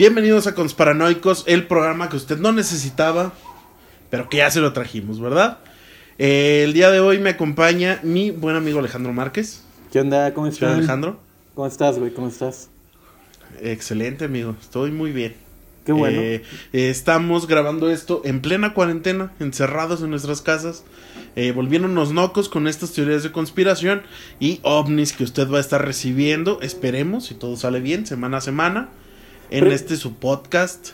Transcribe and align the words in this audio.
Bienvenidos 0.00 0.46
a 0.46 0.54
Consparanoicos, 0.54 1.44
el 1.46 1.66
programa 1.66 2.08
que 2.08 2.16
usted 2.16 2.38
no 2.38 2.52
necesitaba, 2.52 3.34
pero 4.08 4.30
que 4.30 4.38
ya 4.38 4.50
se 4.50 4.60
lo 4.60 4.72
trajimos, 4.72 5.20
¿verdad? 5.20 5.58
Eh, 6.16 6.62
el 6.64 6.72
día 6.72 6.90
de 6.90 7.00
hoy 7.00 7.18
me 7.18 7.28
acompaña 7.28 8.00
mi 8.02 8.30
buen 8.30 8.56
amigo 8.56 8.78
Alejandro 8.78 9.12
Márquez. 9.12 9.62
¿Qué 9.92 10.00
onda? 10.00 10.32
¿Cómo 10.32 10.46
¿Qué 10.46 10.54
estás? 10.54 10.78
Alejandro? 10.78 11.20
¿Cómo 11.54 11.66
estás, 11.66 11.98
güey? 11.98 12.14
¿Cómo 12.14 12.28
estás? 12.28 12.70
Excelente, 13.60 14.24
amigo. 14.24 14.56
Estoy 14.58 14.90
muy 14.90 15.12
bien. 15.12 15.34
Qué 15.84 15.92
bueno. 15.92 16.18
Eh, 16.18 16.44
eh, 16.72 16.88
estamos 16.88 17.46
grabando 17.46 17.90
esto 17.90 18.22
en 18.24 18.40
plena 18.40 18.72
cuarentena, 18.72 19.34
encerrados 19.38 20.00
en 20.00 20.08
nuestras 20.08 20.40
casas, 20.40 20.82
eh, 21.36 21.52
volviéndonos 21.52 22.14
locos 22.14 22.48
con 22.48 22.68
estas 22.68 22.92
teorías 22.92 23.22
de 23.22 23.32
conspiración 23.32 24.00
y 24.38 24.60
ovnis 24.62 25.12
que 25.12 25.24
usted 25.24 25.46
va 25.50 25.58
a 25.58 25.60
estar 25.60 25.84
recibiendo, 25.84 26.58
esperemos, 26.62 27.26
si 27.26 27.34
todo 27.34 27.54
sale 27.58 27.80
bien, 27.80 28.06
semana 28.06 28.38
a 28.38 28.40
semana, 28.40 28.88
en 29.50 29.64
Pre- 29.64 29.74
este 29.74 29.96
su 29.96 30.14
podcast 30.14 30.90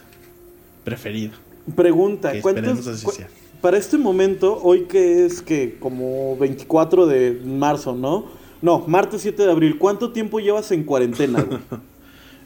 preferido. 0.85 1.33
Pregunta, 1.75 2.33
¿cuántos, 2.41 2.63
esperemos 2.63 2.87
así 2.87 3.05
cu- 3.05 3.13
sea. 3.13 3.29
para 3.61 3.77
este 3.77 3.99
momento, 3.99 4.61
hoy 4.63 4.83
que 4.85 5.27
es 5.27 5.43
que 5.43 5.77
como 5.81 6.37
24 6.37 7.07
de 7.07 7.41
marzo, 7.45 7.95
¿no? 7.95 8.27
No, 8.63 8.85
martes 8.87 9.23
7 9.23 9.43
de 9.45 9.51
abril, 9.51 9.79
¿cuánto 9.79 10.13
tiempo 10.13 10.39
llevas 10.41 10.71
en 10.73 10.85
cuarentena, 10.85 11.43
güey? 11.43 11.59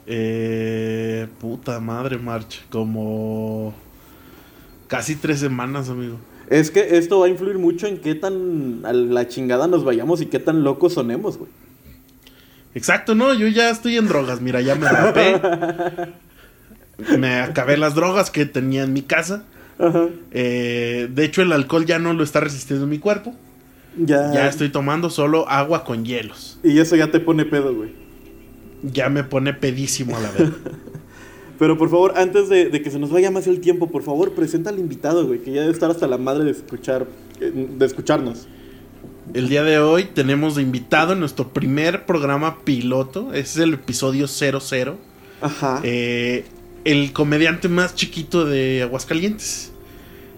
Eh, 0.07 1.27
puta 1.39 1.79
madre, 1.79 2.17
March, 2.17 2.65
como 2.71 3.71
casi 4.87 5.15
tres 5.15 5.39
semanas, 5.39 5.89
amigo. 5.89 6.17
es 6.49 6.71
que 6.71 6.97
esto 6.97 7.19
va 7.19 7.27
a 7.27 7.29
influir 7.29 7.59
mucho 7.59 7.85
en 7.85 7.99
qué 7.99 8.15
tan 8.15 8.81
a 8.83 8.91
la 8.93 9.27
chingada 9.27 9.67
nos 9.67 9.83
vayamos 9.85 10.19
y 10.21 10.25
qué 10.25 10.39
tan 10.39 10.63
locos 10.63 10.93
sonemos, 10.93 11.37
güey. 11.37 11.51
Exacto, 12.73 13.15
no, 13.15 13.33
yo 13.33 13.47
ya 13.47 13.69
estoy 13.69 13.97
en 13.97 14.07
drogas, 14.07 14.41
mira, 14.41 14.61
ya 14.61 14.75
me 14.75 14.87
rapé. 14.89 15.41
me 17.17 17.39
acabé 17.39 17.77
las 17.77 17.95
drogas 17.95 18.31
que 18.31 18.45
tenía 18.45 18.83
en 18.83 18.93
mi 18.93 19.01
casa. 19.01 19.43
Ajá. 19.77 20.07
Eh, 20.31 21.09
de 21.11 21.25
hecho, 21.25 21.41
el 21.41 21.51
alcohol 21.51 21.85
ya 21.85 21.99
no 21.99 22.13
lo 22.13 22.23
está 22.23 22.39
resistiendo 22.39 22.87
mi 22.87 22.99
cuerpo. 22.99 23.35
Ya, 23.97 24.31
Ya 24.31 24.47
estoy 24.47 24.69
tomando 24.69 25.09
solo 25.09 25.49
agua 25.49 25.83
con 25.83 26.05
hielos. 26.05 26.59
Y 26.63 26.79
eso 26.79 26.95
ya 26.95 27.11
te 27.11 27.19
pone 27.19 27.45
pedo, 27.45 27.75
güey. 27.75 27.91
Ya 28.83 29.09
me 29.09 29.23
pone 29.23 29.53
pedísimo 29.53 30.15
a 30.15 30.19
la 30.21 30.31
vez. 30.31 30.49
Pero 31.59 31.77
por 31.77 31.89
favor, 31.89 32.13
antes 32.15 32.49
de, 32.49 32.69
de 32.69 32.81
que 32.81 32.89
se 32.89 32.97
nos 32.97 33.11
vaya 33.11 33.29
más 33.29 33.45
el 33.47 33.59
tiempo, 33.59 33.91
por 33.91 34.01
favor, 34.01 34.33
presenta 34.33 34.71
al 34.71 34.79
invitado, 34.79 35.27
güey, 35.27 35.39
que 35.43 35.51
ya 35.51 35.61
debe 35.61 35.73
estar 35.73 35.91
hasta 35.91 36.07
la 36.07 36.17
madre 36.17 36.43
de 36.45 36.51
escuchar, 36.51 37.05
eh, 37.39 37.51
de 37.53 37.85
escucharnos. 37.85 38.47
El 39.33 39.47
día 39.47 39.63
de 39.63 39.79
hoy 39.79 40.03
tenemos 40.03 40.55
de 40.55 40.61
invitado 40.61 41.13
en 41.13 41.21
nuestro 41.21 41.53
primer 41.53 42.05
programa 42.05 42.59
piloto. 42.65 43.33
Es 43.33 43.55
el 43.55 43.75
episodio 43.75 44.27
00. 44.27 44.97
Ajá. 45.39 45.79
Eh, 45.83 46.43
el 46.83 47.13
comediante 47.13 47.69
más 47.69 47.95
chiquito 47.95 48.43
de 48.43 48.81
Aguascalientes. 48.83 49.71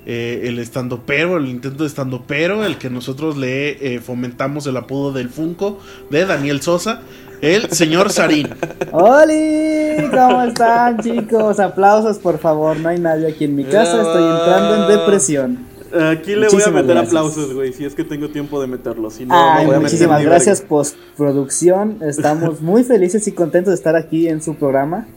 Eh, 0.06 0.42
el 0.44 0.60
estando 0.60 1.02
pero, 1.08 1.38
el 1.38 1.48
intento 1.48 1.84
de 1.84 1.88
estando 1.88 2.24
pero, 2.28 2.66
el 2.66 2.78
que 2.78 2.90
nosotros 2.90 3.36
le 3.38 3.96
eh, 3.96 4.00
fomentamos 4.00 4.68
el 4.68 4.76
apodo 4.78 5.14
del 5.14 5.30
Funko 5.30 5.80
de 6.10 6.26
Daniel 6.26 6.62
Sosa, 6.62 7.02
el 7.42 7.72
señor 7.72 8.12
Sarín. 8.12 8.50
¡Holi! 8.92 10.10
¿Cómo 10.12 10.44
están, 10.44 11.00
chicos? 11.00 11.60
Aplausos, 11.60 12.20
por 12.20 12.38
favor. 12.38 12.78
No 12.78 12.90
hay 12.90 13.00
nadie 13.00 13.28
aquí 13.28 13.46
en 13.46 13.56
mi 13.56 13.64
casa. 13.64 14.02
Estoy 14.02 14.24
entrando 14.24 14.84
en 14.84 15.00
depresión. 15.00 15.73
Aquí 15.94 16.36
le 16.36 16.48
voy 16.48 16.62
a 16.64 16.68
meter 16.70 16.86
gracias. 16.86 17.08
aplausos, 17.08 17.54
güey, 17.54 17.72
si 17.74 17.86
es 17.86 17.94
que 17.96 18.04
tengo 18.04 18.30
tiempo 18.30 18.60
de 18.62 18.68
meterlo. 18.68 19.10
Si 19.12 19.26
no, 19.26 19.34
Ay, 19.36 19.64
no 19.64 19.68
voy 19.68 19.76
a 19.76 19.80
meter 19.80 19.82
muchísimas 19.82 20.24
gracias, 20.24 20.62
postproducción. 20.62 22.00
Estamos 22.02 22.62
muy 22.62 22.84
felices 22.84 23.28
y 23.28 23.32
contentos 23.32 23.72
de 23.72 23.76
estar 23.76 23.96
aquí 23.96 24.28
en 24.28 24.42
su 24.42 24.56
programa. 24.56 25.08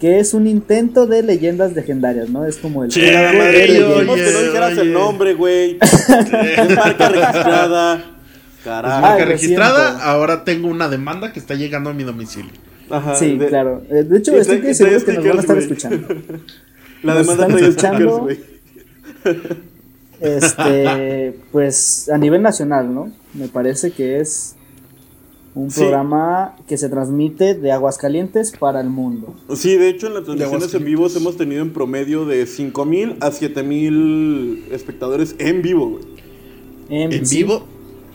Que 0.00 0.18
es 0.18 0.32
un 0.32 0.46
intento 0.46 1.06
de 1.06 1.22
leyendas 1.22 1.74
legendarias, 1.74 2.30
¿no? 2.30 2.46
Es 2.46 2.56
como 2.56 2.84
el. 2.84 2.90
Sí, 2.90 3.00
Chingada 3.00 3.34
madre, 3.34 3.66
dijimos 3.66 4.08
oye, 4.14 4.24
que 4.24 4.32
no 4.32 4.38
dijeras 4.40 4.72
oye. 4.72 4.80
el 4.80 4.92
nombre, 4.94 5.34
güey. 5.34 5.78
Es 5.82 6.76
marca 6.76 7.08
registrada. 7.10 7.96
Es 7.96 8.64
Carajo. 8.64 9.00
marca 9.02 9.14
Ay, 9.16 9.20
lo 9.20 9.26
registrada, 9.26 9.88
siento. 9.88 10.04
ahora 10.04 10.44
tengo 10.44 10.68
una 10.68 10.88
demanda 10.88 11.32
que 11.34 11.38
está 11.38 11.54
llegando 11.54 11.90
a 11.90 11.92
mi 11.92 12.04
domicilio. 12.04 12.50
Ajá, 12.88 13.14
Sí, 13.14 13.36
de- 13.36 13.46
claro. 13.48 13.82
Eh, 13.90 14.02
De 14.04 14.16
hecho, 14.18 14.34
estoy 14.36 14.72
seguro 14.74 15.04
que 15.04 15.12
nos 15.12 15.24
van 15.26 15.36
a 15.36 15.40
estar 15.40 15.58
escuchando. 15.58 16.08
La 17.02 17.14
Nos 17.14 17.26
demanda 17.26 17.46
están 17.46 17.56
trae 17.58 17.68
escuchando. 17.68 18.28
Este, 20.20 21.34
pues 21.52 22.08
a 22.08 22.18
nivel 22.18 22.42
nacional, 22.42 22.92
¿no? 22.94 23.10
Me 23.34 23.48
parece 23.48 23.90
que 23.90 24.20
es 24.20 24.56
un 25.54 25.70
Sí. 25.70 25.80
programa 25.80 26.54
que 26.68 26.76
se 26.76 26.88
transmite 26.88 27.54
de 27.54 27.72
Aguascalientes 27.72 28.52
para 28.52 28.80
el 28.80 28.88
mundo. 28.88 29.34
Sí, 29.54 29.76
de 29.76 29.88
hecho 29.88 30.06
en 30.06 30.14
las 30.14 30.24
transmisiones 30.24 30.36
en 30.38 30.44
Aguascalientes. 30.46 30.84
vivo 30.84 31.08
hemos 31.16 31.36
tenido 31.36 31.62
en 31.62 31.72
promedio 31.72 32.24
de 32.24 32.46
5000 32.46 33.16
a 33.20 33.30
7000 33.32 34.68
espectadores 34.70 35.34
en 35.38 35.62
vivo, 35.62 35.90
güey. 35.90 36.04
En 36.88 37.26
sí, 37.26 37.38
vivo, 37.38 37.64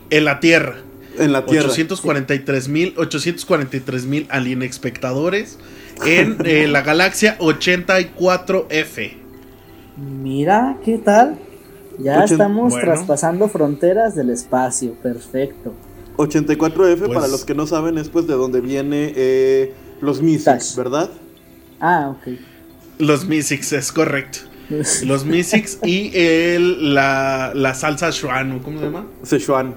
en 0.09 0.25
la 0.25 0.39
Tierra. 0.39 0.77
En 1.17 1.31
la 1.31 1.45
tierra. 1.45 1.69
843 1.69 2.67
mil 2.67 2.93
843 2.97 4.05
mil 4.05 4.27
alien 4.29 4.63
espectadores 4.63 5.57
en 6.05 6.35
eh, 6.43 6.67
la 6.67 6.81
galaxia 6.81 7.37
84F. 7.39 9.13
Mira, 9.97 10.77
¿qué 10.83 10.97
tal? 10.97 11.37
Ya 11.99 12.23
estamos 12.23 12.71
bueno. 12.73 12.85
traspasando 12.85 13.47
fronteras 13.47 14.15
del 14.15 14.29
espacio, 14.29 14.93
perfecto. 15.01 15.73
84F, 16.17 16.97
Pues- 17.05 17.13
para 17.13 17.27
los 17.27 17.43
que 17.45 17.53
no 17.55 17.67
saben, 17.67 17.97
es 17.97 18.09
pues 18.09 18.27
de 18.27 18.33
donde 18.33 18.61
viene 18.61 19.13
eh, 19.15 19.73
los 20.01 20.21
Mystics, 20.21 20.45
Tash. 20.45 20.75
¿verdad? 20.75 21.09
Ah, 21.79 22.15
ok. 22.17 22.33
Los 22.99 23.25
Mystics, 23.27 23.73
es 23.73 23.91
correcto. 23.91 24.39
Los 25.05 25.25
Mystics 25.25 25.77
y 25.83 26.09
el, 26.17 26.95
la, 26.95 27.51
la 27.53 27.75
salsa 27.75 28.09
Shuan, 28.09 28.59
¿cómo 28.59 28.79
se 28.79 28.85
llama? 28.85 29.05
Sichuan. 29.23 29.75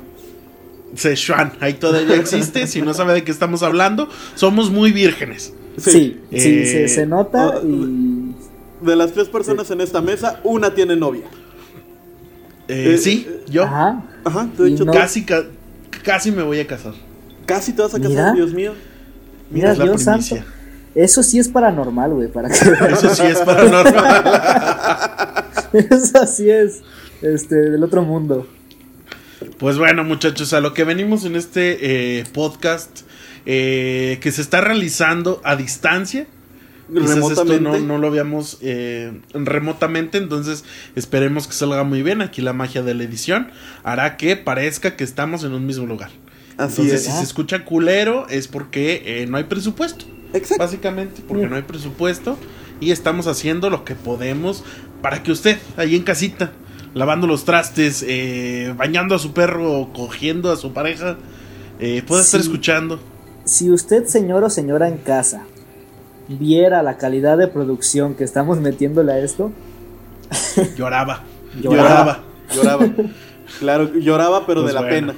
Szechuan, 0.97 1.53
ahí 1.61 1.75
todavía 1.75 2.15
existe. 2.17 2.67
Si 2.67 2.81
no 2.81 2.95
sabe 2.95 3.12
de 3.12 3.23
qué 3.25 3.31
estamos 3.31 3.62
hablando, 3.62 4.09
somos 4.34 4.71
muy 4.71 4.91
vírgenes. 4.93 5.53
Sí, 5.77 5.91
sí, 5.91 6.19
Eh, 6.31 6.67
se, 6.67 6.89
se 6.89 7.07
nota 7.07 7.49
ah, 7.57 7.61
y 7.62 8.34
De 8.84 8.97
las 8.97 9.12
tres 9.12 9.28
personas 9.28 9.71
en 9.71 9.81
esta 9.83 10.01
mesa, 10.01 10.41
una 10.45 10.75
tiene 10.75 10.97
novia. 10.97 11.25
Eh, 12.69 12.95
Eh, 12.95 12.99
sí, 12.99 13.27
yo 13.49 13.65
Ajá. 13.65 14.03
Ajá, 14.25 14.49
de 14.59 14.69
hecho, 14.69 14.84
no- 14.84 14.93
casi, 14.93 15.25
ca- 15.25 15.45
casi 16.05 16.31
me 16.31 16.43
voy 16.43 16.61
a 16.61 16.67
casar. 16.67 16.93
casi 17.47 17.73
te 17.73 17.83
vas 17.83 17.95
a 17.95 17.99
casar, 17.99 18.11
Mira. 18.11 18.33
Dios 18.33 18.53
mío. 18.53 18.75
Mira, 19.51 19.73
es 19.73 19.79
la 19.79 19.84
Dios 19.84 20.03
santo. 20.03 20.37
Eso 20.95 21.23
sí 21.23 21.39
es 21.39 21.49
paranormal, 21.49 22.11
güey, 22.12 22.28
para 22.28 22.49
que 22.49 22.55
Eso 22.93 23.15
sí 23.15 23.23
es 23.23 23.39
paranormal. 23.41 24.25
Eso 25.73 26.27
sí 26.27 26.51
es 26.51 26.81
este 27.23 27.55
del 27.57 27.83
otro 27.84 28.03
mundo. 28.03 28.47
Pues 29.59 29.78
bueno, 29.78 30.05
muchachos, 30.05 30.53
a 30.53 30.61
lo 30.61 30.75
que 30.75 30.84
venimos 30.84 31.25
en 31.25 31.37
este 31.37 32.19
eh, 32.21 32.25
podcast 32.33 33.03
eh, 33.47 34.19
que 34.21 34.33
se 34.33 34.43
está 34.43 34.61
realizando 34.61 35.41
a 35.45 35.57
distancia. 35.57 36.27
Esto 36.94 37.44
no, 37.60 37.78
no 37.78 37.99
lo 37.99 38.06
habíamos 38.06 38.59
eh, 38.62 39.21
remotamente, 39.34 40.19
entonces 40.19 40.65
esperemos 40.97 41.47
que 41.47 41.53
salga 41.53 41.84
muy 41.84 42.03
bien. 42.03 42.22
Aquí 42.22 42.41
la 42.41 42.53
magia 42.53 42.82
de 42.82 42.94
la 42.94 43.04
edición 43.04 43.50
hará 43.84 44.16
que 44.16 44.37
parezca 44.37 44.97
que 44.97 45.04
estamos 45.04 45.44
en 45.44 45.53
un 45.53 45.66
mismo 45.66 45.87
lugar. 45.87 46.10
Así 46.56 46.82
entonces, 46.82 47.06
es. 47.06 47.12
si 47.12 47.19
se 47.19 47.25
escucha 47.25 47.65
culero 47.65 48.27
es 48.28 48.48
porque 48.48 49.03
eh, 49.04 49.27
no 49.27 49.37
hay 49.37 49.44
presupuesto. 49.44 50.06
Exacto. 50.32 50.65
Básicamente, 50.65 51.22
porque 51.27 51.47
no 51.47 51.56
hay 51.56 51.62
presupuesto 51.62 52.38
y 52.81 52.91
estamos 52.91 53.27
haciendo 53.27 53.71
lo 53.71 53.84
que 53.84 53.95
podemos 53.95 54.65
para 55.03 55.22
que 55.22 55.33
usted, 55.33 55.59
ahí 55.77 55.95
en 55.95 56.03
casita, 56.03 56.53
lavando 56.95 57.27
los 57.27 57.45
trastes, 57.45 58.04
eh, 58.07 58.74
bañando 58.77 59.15
a 59.15 59.18
su 59.18 59.33
perro 59.33 59.72
o 59.72 59.92
cogiendo 59.92 60.51
a 60.51 60.57
su 60.57 60.72
pareja, 60.72 61.16
eh, 61.78 62.03
pueda 62.07 62.22
estar 62.22 62.41
escuchando. 62.41 63.01
Si 63.45 63.71
usted, 63.71 64.07
señor 64.07 64.45
o 64.45 64.51
señora 64.51 64.89
en 64.89 64.98
casa, 64.98 65.45
viera 66.28 66.83
la 66.83 66.97
calidad 66.98 67.39
de 67.39 67.48
producción 67.48 68.15
que 68.15 68.25
estamos 68.25 68.60
metiéndole 68.60 69.13
a 69.13 69.19
esto, 69.19 69.51
Lloraba. 70.77 71.22
lloraba. 71.60 72.22
Lloraba. 72.54 72.86
claro, 73.60 73.92
lloraba, 73.95 74.47
pero 74.47 74.63
Pues 74.63 74.75
de 74.75 74.80
la 74.80 74.86
bueno. 74.86 75.07
pena. 75.13 75.15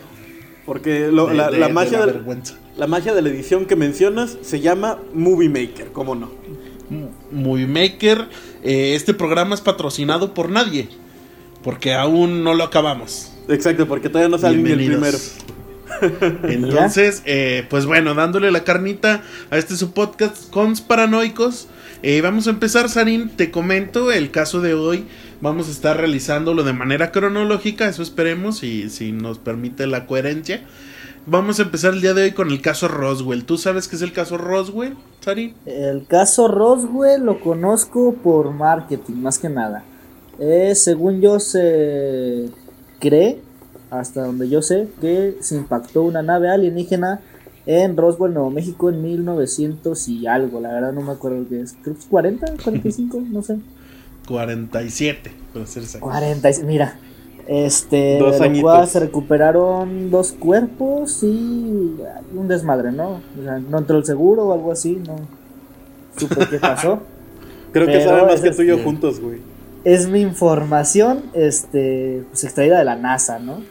Porque 0.66 1.08
lo- 1.08 1.26
De- 1.26 1.34
la, 1.34 1.50
de- 1.50 1.58
la 1.58 1.66
de 1.68 1.72
magia 1.72 1.98
la 2.00 2.06
de, 2.06 2.12
vergüenza. 2.12 2.54
la 2.76 2.86
magia 2.86 3.12
de 3.14 3.22
la 3.22 3.28
edición 3.28 3.66
que 3.66 3.74
mencionas 3.76 4.38
se 4.42 4.60
llama 4.60 4.98
Movie 5.14 5.48
Maker, 5.48 5.90
¿cómo 5.92 6.14
no? 6.14 6.30
Movie 7.32 7.66
Maker, 7.66 8.26
eh, 8.64 8.94
este 8.94 9.14
programa 9.14 9.54
es 9.54 9.60
patrocinado 9.60 10.34
por 10.34 10.50
nadie, 10.50 10.88
porque 11.62 11.94
aún 11.94 12.42
no 12.44 12.54
lo 12.54 12.64
acabamos. 12.64 13.32
Exacto, 13.48 13.86
porque 13.86 14.08
todavía 14.08 14.28
no 14.28 14.38
sale 14.38 14.56
ni 14.58 14.70
el 14.70 14.76
primero. 14.86 15.18
Entonces, 16.44 17.22
eh, 17.26 17.66
pues 17.68 17.86
bueno, 17.86 18.14
dándole 18.14 18.50
la 18.50 18.64
carnita 18.64 19.22
a 19.50 19.58
este 19.58 19.76
su 19.76 19.92
podcast 19.92 20.50
Cons 20.50 20.80
Paranoicos. 20.80 21.68
eh, 22.02 22.20
vamos 22.20 22.46
a 22.46 22.50
empezar, 22.50 22.88
Sarin. 22.88 23.30
Te 23.36 23.50
comento 23.50 24.10
el 24.12 24.30
caso 24.30 24.60
de 24.60 24.74
hoy. 24.74 25.06
Vamos 25.40 25.68
a 25.68 25.70
estar 25.70 25.96
realizándolo 25.96 26.64
de 26.64 26.72
manera 26.72 27.12
cronológica, 27.12 27.88
eso 27.88 28.02
esperemos, 28.02 28.62
y 28.62 28.90
si 28.90 29.12
nos 29.12 29.38
permite 29.38 29.86
la 29.86 30.06
coherencia. 30.06 30.62
vamos 31.26 31.58
a 31.60 31.62
empezar 31.62 31.94
el 31.94 32.00
día 32.00 32.14
de 32.14 32.24
hoy 32.24 32.32
con 32.32 32.50
el 32.50 32.60
caso 32.60 32.88
Roswell. 32.88 33.44
¿Tú 33.44 33.56
sabes 33.58 33.88
qué 33.88 33.96
es 33.96 34.02
el 34.02 34.12
caso 34.12 34.36
Roswell, 34.38 34.96
Sari? 35.20 35.54
El 35.66 36.06
caso 36.06 36.48
Roswell 36.48 37.22
lo 37.24 37.40
conozco 37.40 38.14
por 38.22 38.50
marketing, 38.52 39.14
más 39.14 39.38
que 39.38 39.48
nada. 39.48 39.84
Eh, 40.38 40.74
según 40.74 41.20
yo 41.20 41.38
se 41.38 42.50
cree, 42.98 43.42
hasta 43.90 44.24
donde 44.24 44.48
yo 44.48 44.62
sé, 44.62 44.88
que 45.00 45.36
se 45.40 45.56
impactó 45.56 46.02
una 46.02 46.22
nave 46.22 46.48
alienígena 46.50 47.20
en 47.66 47.96
Roswell, 47.96 48.32
Nuevo 48.32 48.50
México 48.50 48.88
en 48.90 49.02
1900 49.02 50.08
y 50.08 50.26
algo. 50.26 50.60
La 50.60 50.72
verdad 50.72 50.92
no 50.92 51.02
me 51.02 51.12
acuerdo 51.12 51.44
qué 51.48 51.60
es. 51.60 51.74
Creo 51.82 51.94
que 51.94 52.00
es 52.00 52.06
40, 52.06 52.46
45, 52.64 53.20
no 53.30 53.42
sé. 53.42 53.58
47, 54.28 55.30
por 55.52 55.66
ser 55.66 55.82
exacto. 55.82 56.06
47, 56.06 56.66
mira. 56.66 56.98
Este, 57.46 58.18
Dos 58.18 58.34
de 58.34 58.38
lo 58.38 58.44
añitos. 58.44 58.62
cual 58.62 58.86
se 58.88 59.00
recuperaron 59.00 60.10
dos 60.10 60.30
cuerpos 60.32 61.22
y 61.24 61.96
un 62.34 62.46
desmadre, 62.46 62.92
¿no? 62.92 63.20
O 63.38 63.42
sea, 63.42 63.58
no 63.58 63.78
entró 63.78 63.98
el 63.98 64.04
seguro 64.04 64.46
o 64.46 64.52
algo 64.52 64.70
así, 64.70 65.02
no 65.04 65.16
supe 66.16 66.46
qué 66.48 66.58
pasó. 66.58 67.00
Creo 67.72 67.86
que 67.86 67.92
Pero 67.92 68.04
saben 68.04 68.26
más 68.26 68.34
es 68.36 68.40
que 68.40 68.50
tú 68.52 68.62
y 68.62 68.66
yo 68.68 68.78
juntos, 68.78 69.18
güey. 69.20 69.40
es 69.84 70.08
mi 70.08 70.20
información, 70.20 71.24
este, 71.32 72.24
pues 72.30 72.44
extraída 72.44 72.78
de 72.78 72.84
la 72.84 72.94
NASA, 72.96 73.38
¿no? 73.40 73.62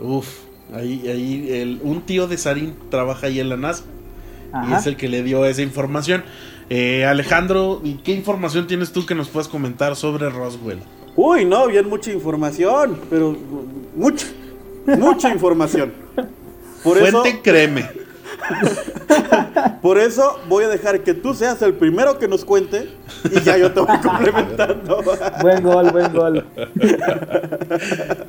Uf, 0.00 0.26
ahí, 0.74 1.08
ahí, 1.08 1.48
el, 1.50 1.80
un 1.82 2.02
tío 2.02 2.26
de 2.26 2.36
Sarin 2.36 2.74
trabaja 2.90 3.28
ahí 3.28 3.40
en 3.40 3.48
la 3.48 3.56
NASA 3.56 3.84
y 4.68 4.72
es 4.72 4.86
el 4.86 4.96
que 4.96 5.08
le 5.08 5.22
dio 5.22 5.44
esa 5.44 5.62
información. 5.62 6.24
Eh, 6.68 7.04
Alejandro, 7.04 7.80
¿y 7.84 7.94
¿qué 7.94 8.12
información 8.12 8.66
tienes 8.66 8.92
tú 8.92 9.06
que 9.06 9.14
nos 9.14 9.28
puedas 9.28 9.48
comentar 9.48 9.96
sobre 9.96 10.28
Roswell? 10.30 10.80
Uy, 11.14 11.44
no, 11.44 11.66
bien 11.68 11.88
mucha 11.88 12.12
información, 12.12 13.00
pero 13.08 13.36
mucha, 13.94 14.26
mucha 14.98 15.30
información. 15.32 15.92
Por 16.82 16.98
eso, 16.98 17.22
Fuente, 17.22 17.40
créeme. 17.42 17.88
por 19.82 19.98
eso 19.98 20.38
voy 20.48 20.64
a 20.64 20.68
dejar 20.68 21.00
que 21.02 21.14
tú 21.14 21.34
seas 21.34 21.60
el 21.62 21.74
primero 21.74 22.18
que 22.18 22.28
nos 22.28 22.44
cuente 22.44 22.90
y 23.30 23.40
ya 23.40 23.56
yo 23.56 23.72
te 23.72 23.80
voy 23.80 23.98
complementando. 24.02 25.02
Buen 25.42 25.62
gol, 25.62 25.90
buen 25.90 26.12
gol. 26.12 26.44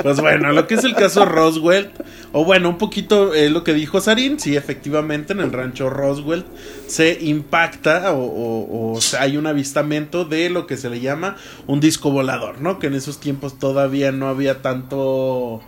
Pues 0.02 0.20
bueno, 0.22 0.52
lo 0.52 0.68
que 0.68 0.76
es 0.76 0.84
el 0.84 0.94
caso 0.96 1.26
Roswell, 1.26 1.90
o 2.32 2.46
bueno, 2.46 2.70
un 2.70 2.78
poquito 2.78 3.34
eh, 3.34 3.50
lo 3.50 3.64
que 3.64 3.74
dijo 3.74 4.00
Sarin, 4.02 4.40
sí, 4.40 4.56
efectivamente 4.56 5.34
en 5.34 5.40
el 5.40 5.52
rancho 5.52 5.90
Roswell 5.90 6.44
se 6.88 7.18
impacta 7.22 8.14
o, 8.14 8.20
o- 8.24 9.00
hay 9.20 9.38
un 9.38 9.48
avistamiento 9.48 10.26
de 10.26 10.50
lo 10.50 10.68
que 10.68 10.78
se 10.78 10.90
le 10.90 11.00
llama 11.00 11.36
un 11.66 11.80
disco 11.80 12.12
volador, 12.12 12.62
¿no? 12.62 12.80
Que 12.80 12.88
en 12.88 12.94
esos 12.96 13.20
tiempos 13.20 13.60
todavía 13.60 14.12
no 14.12 14.28
había 14.28 14.62
tanto, 14.62 15.62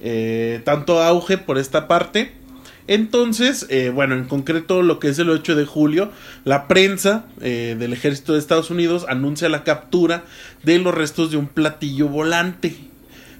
eh, 0.00 0.60
tanto 0.64 1.02
auge 1.02 1.38
por 1.38 1.58
esta 1.58 1.88
parte. 1.88 2.32
Entonces, 2.90 3.66
eh, 3.68 3.92
bueno, 3.94 4.16
en 4.16 4.24
concreto 4.24 4.82
lo 4.82 4.98
que 4.98 5.10
es 5.10 5.18
el 5.20 5.30
8 5.30 5.54
de 5.54 5.64
julio, 5.64 6.10
la 6.44 6.66
prensa 6.66 7.24
eh, 7.40 7.76
del 7.78 7.92
ejército 7.92 8.32
de 8.32 8.40
Estados 8.40 8.68
Unidos 8.68 9.06
anuncia 9.08 9.48
la 9.48 9.62
captura 9.62 10.24
de 10.64 10.80
los 10.80 10.92
restos 10.92 11.30
de 11.30 11.36
un 11.36 11.46
platillo 11.46 12.08
volante, 12.08 12.74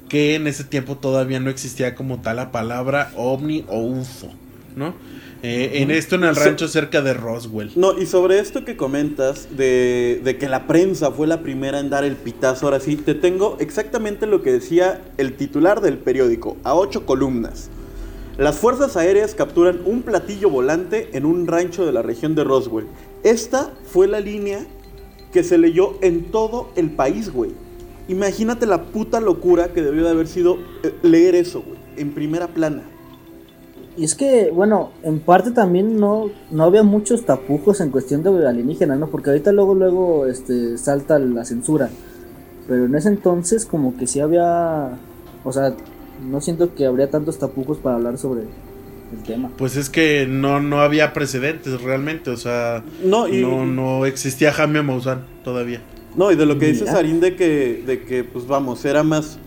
que 0.08 0.37
en 0.37 0.47
ese 0.47 0.62
tiempo 0.62 0.99
todavía 0.99 1.41
no 1.41 1.50
existía 1.50 1.97
como 1.97 2.20
tal 2.20 2.37
la 2.37 2.52
palabra 2.52 3.11
ovni 3.17 3.64
o 3.67 3.81
UFO, 3.81 4.29
¿no? 4.76 4.94
Eh, 5.43 5.82
en 5.82 5.91
esto 5.91 6.14
en 6.14 6.25
el 6.25 6.37
rancho 6.37 6.69
cerca 6.69 7.02
de 7.02 7.14
Roswell. 7.14 7.73
No, 7.75 7.99
y 7.99 8.06
sobre 8.06 8.38
esto 8.38 8.64
que 8.64 8.76
comentas 8.76 9.49
de, 9.56 10.20
de 10.23 10.38
que 10.38 10.49
la 10.49 10.69
prensa 10.69 11.11
fue 11.11 11.26
la 11.26 11.43
primera 11.43 11.81
en 11.81 11.91
dar 11.91 12.05
el 12.05 12.14
pitazo, 12.14 12.67
ahora 12.67 12.79
sí, 12.79 12.94
te 12.94 13.14
tengo 13.14 13.56
exactamente 13.58 14.29
lo 14.29 14.43
que 14.43 14.52
decía 14.52 15.02
el 15.17 15.32
titular 15.32 15.81
del 15.81 15.99
periódico, 15.99 16.56
a 16.62 16.75
ocho 16.75 17.05
columnas. 17.05 17.69
Las 18.38 18.56
fuerzas 18.56 18.97
aéreas 18.97 19.35
capturan 19.35 19.81
un 19.85 20.03
platillo 20.03 20.49
volante 20.50 21.11
en 21.12 21.27
un 21.27 21.47
rancho 21.47 21.85
de 21.85 21.93
la 21.93 22.03
región 22.03 22.35
de 22.35 22.44
Roswell. 22.44 22.87
Esta 23.23 23.73
fue 23.85 24.06
la 24.06 24.21
línea 24.21 24.65
que 25.32 25.44
se 25.44 25.59
leyó 25.59 25.94
en 26.00 26.31
todo 26.31 26.71
el 26.77 26.91
país, 26.91 27.32
güey. 27.32 27.53
Imagínate 28.09 28.67
la 28.67 28.85
puta 28.85 29.21
locura 29.21 29.73
que 29.73 29.82
debió 29.82 30.05
de 30.05 30.11
haber 30.11 30.27
sido 30.27 30.56
eh, 30.82 30.94
leer 31.03 31.35
eso, 31.35 31.62
güey, 31.62 31.79
en 31.97 32.12
primera 32.12 32.49
plana. 32.49 32.82
Y 33.97 34.05
es 34.05 34.15
que, 34.15 34.50
bueno, 34.50 34.91
en 35.03 35.21
parte 35.21 35.50
también 35.50 35.97
no, 35.97 36.31
no 36.50 36.65
había 36.65 36.83
muchos 36.83 37.26
tapujos 37.26 37.81
en 37.81 37.91
cuestión 37.91 38.23
de 38.23 38.49
alienígenas, 38.49 38.99
¿no? 38.99 39.09
Porque 39.09 39.31
ahorita 39.31 39.53
luego, 39.53 39.75
luego, 39.75 40.26
este, 40.26 40.79
salta 40.79 41.19
la 41.19 41.44
censura. 41.44 41.91
Pero 42.67 42.87
en 42.87 42.94
ese 42.94 43.09
entonces 43.09 43.67
como 43.67 43.97
que 43.97 44.06
sí 44.06 44.21
había, 44.21 44.97
o 45.44 45.53
sea, 45.53 45.75
no 46.29 46.41
siento 46.41 46.75
que 46.75 46.87
habría 46.87 47.11
tantos 47.11 47.39
tapujos 47.39 47.79
para 47.79 47.97
hablar 47.97 48.19
sobre 48.19 48.43
el 48.43 49.23
tema. 49.25 49.51
Pues 49.57 49.77
es 49.77 49.91
que 49.91 50.27
no, 50.27 50.61
no 50.61 50.81
había 50.81 51.13
precedentes 51.13 51.81
realmente, 51.83 52.31
o 52.31 52.37
sea, 52.37 52.85
No, 53.05 53.29
y, 53.29 53.43
no, 53.43 53.67
no 53.67 54.07
existía 54.07 54.53
Jaime 54.53 54.83
Maussan 54.83 55.25
todavía. 55.45 55.83
No, 56.17 56.33
y 56.33 56.37
de 56.37 56.47
lo 56.47 56.59
que 56.59 56.67
dice. 56.67 56.87
Sarín 56.87 57.21
de 57.21 57.37
que, 57.37 57.83
de 57.87 58.03
que, 58.03 58.25
pues 58.25 58.47
vamos, 58.47 58.85
era 58.85 59.03
más. 59.03 59.39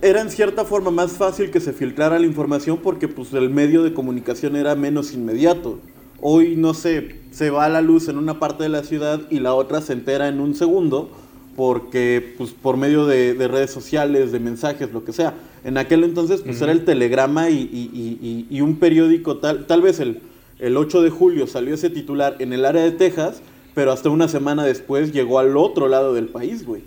Era 0.00 0.20
en 0.20 0.30
cierta 0.30 0.64
forma 0.64 0.90
más 0.90 1.12
fácil 1.12 1.50
que 1.50 1.60
se 1.60 1.72
filtrara 1.72 2.18
la 2.18 2.26
información 2.26 2.78
porque, 2.82 3.08
pues, 3.08 3.32
el 3.32 3.50
medio 3.50 3.82
de 3.82 3.92
comunicación 3.92 4.56
era 4.56 4.74
menos 4.74 5.12
inmediato. 5.12 5.80
Hoy, 6.20 6.56
no 6.56 6.72
sé, 6.72 7.16
se 7.30 7.50
va 7.50 7.64
a 7.64 7.68
la 7.68 7.80
luz 7.80 8.08
en 8.08 8.16
una 8.16 8.38
parte 8.38 8.62
de 8.62 8.68
la 8.68 8.82
ciudad 8.82 9.20
y 9.30 9.40
la 9.40 9.54
otra 9.54 9.80
se 9.80 9.92
entera 9.92 10.28
en 10.28 10.40
un 10.40 10.54
segundo 10.54 11.10
porque, 11.56 12.34
pues, 12.38 12.52
por 12.52 12.76
medio 12.76 13.06
de, 13.06 13.34
de 13.34 13.48
redes 13.48 13.72
sociales, 13.72 14.30
de 14.30 14.38
mensajes, 14.38 14.92
lo 14.92 15.04
que 15.04 15.12
sea. 15.12 15.34
En 15.64 15.76
aquel 15.78 16.04
entonces, 16.04 16.42
pues, 16.42 16.60
era 16.62 16.72
el 16.72 16.84
telegrama 16.84 17.50
y, 17.50 17.54
y- 17.62 18.46
y- 18.50 18.60
un 18.60 18.76
periódico, 18.76 19.38
tal, 19.38 19.66
tal 19.66 19.82
vez 19.82 19.98
el, 20.00 20.20
el 20.58 20.76
8 20.76 21.02
de 21.02 21.10
julio 21.10 21.46
salió 21.46 21.74
ese 21.74 21.90
titular 21.90 22.36
en 22.38 22.52
el 22.52 22.64
área 22.64 22.82
de 22.82 22.92
Texas, 22.92 23.42
pero 23.74 23.92
hasta 23.92 24.08
una 24.10 24.28
semana 24.28 24.64
después 24.64 25.12
llegó 25.12 25.38
al 25.38 25.56
otro 25.56 25.88
lado 25.88 26.14
del 26.14 26.26
país, 26.26 26.64
güey. 26.64 26.82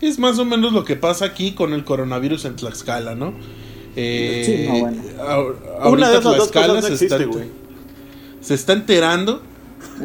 Es 0.00 0.18
más 0.18 0.38
o 0.38 0.44
menos 0.44 0.72
lo 0.72 0.84
que 0.84 0.96
pasa 0.96 1.24
aquí 1.24 1.52
con 1.52 1.72
el 1.72 1.84
coronavirus 1.84 2.44
en 2.46 2.56
Tlaxcala, 2.56 3.14
¿no? 3.14 3.32
Eh, 3.96 4.42
Sí, 4.44 4.66
no, 4.72 4.80
bueno. 4.80 5.02
ahor- 5.20 5.56
Una 5.62 5.84
ahorita 5.84 6.08
de 6.10 6.12
esas 6.18 6.24
dos 6.24 6.36
Tlaxcala 6.50 6.66
cosas 6.74 6.90
no 6.90 6.96
se, 6.96 7.04
está, 7.06 7.18
se 8.40 8.54
está 8.54 8.72
enterando 8.72 9.40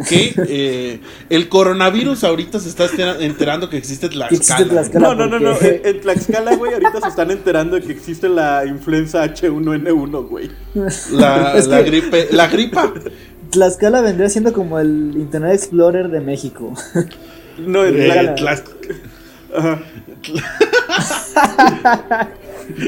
que 0.08 0.34
eh, 0.48 1.00
el 1.30 1.50
coronavirus 1.50 2.24
ahorita 2.24 2.60
se 2.60 2.70
está 2.70 2.88
enterando 3.20 3.70
que 3.70 3.78
existe 3.78 4.08
existe 4.08 4.18
Tlaxcala. 4.66 4.70
Tlaxcala. 4.70 5.08
No, 5.08 5.16
no, 5.16 5.28
no, 5.28 5.40
no. 5.40 5.58
En, 5.62 5.82
en 5.84 6.02
Tlaxcala, 6.02 6.56
güey, 6.56 6.74
ahorita 6.74 7.02
se 7.02 7.08
están 7.10 7.32
enterando 7.32 7.76
de 7.76 7.82
que 7.84 7.92
existe 7.92 8.30
la 8.30 8.66
influenza 8.66 9.24
H1N1, 9.26 10.28
güey. 10.30 10.50
La, 11.12 11.54
Es 11.58 11.68
la 11.68 11.84
que- 11.84 11.90
gripe, 11.90 12.28
la 12.32 12.48
gripa. 12.48 12.94
Tlaxcala 13.52 14.02
vendría 14.02 14.30
siendo 14.30 14.54
como 14.54 14.80
el 14.80 15.14
Internet 15.16 15.54
Explorer 15.54 16.10
de 16.10 16.20
México. 16.22 16.74
No, 17.58 17.84
en 17.86 17.96
Eh, 18.00 18.34
Tlaxcala. 18.38 19.84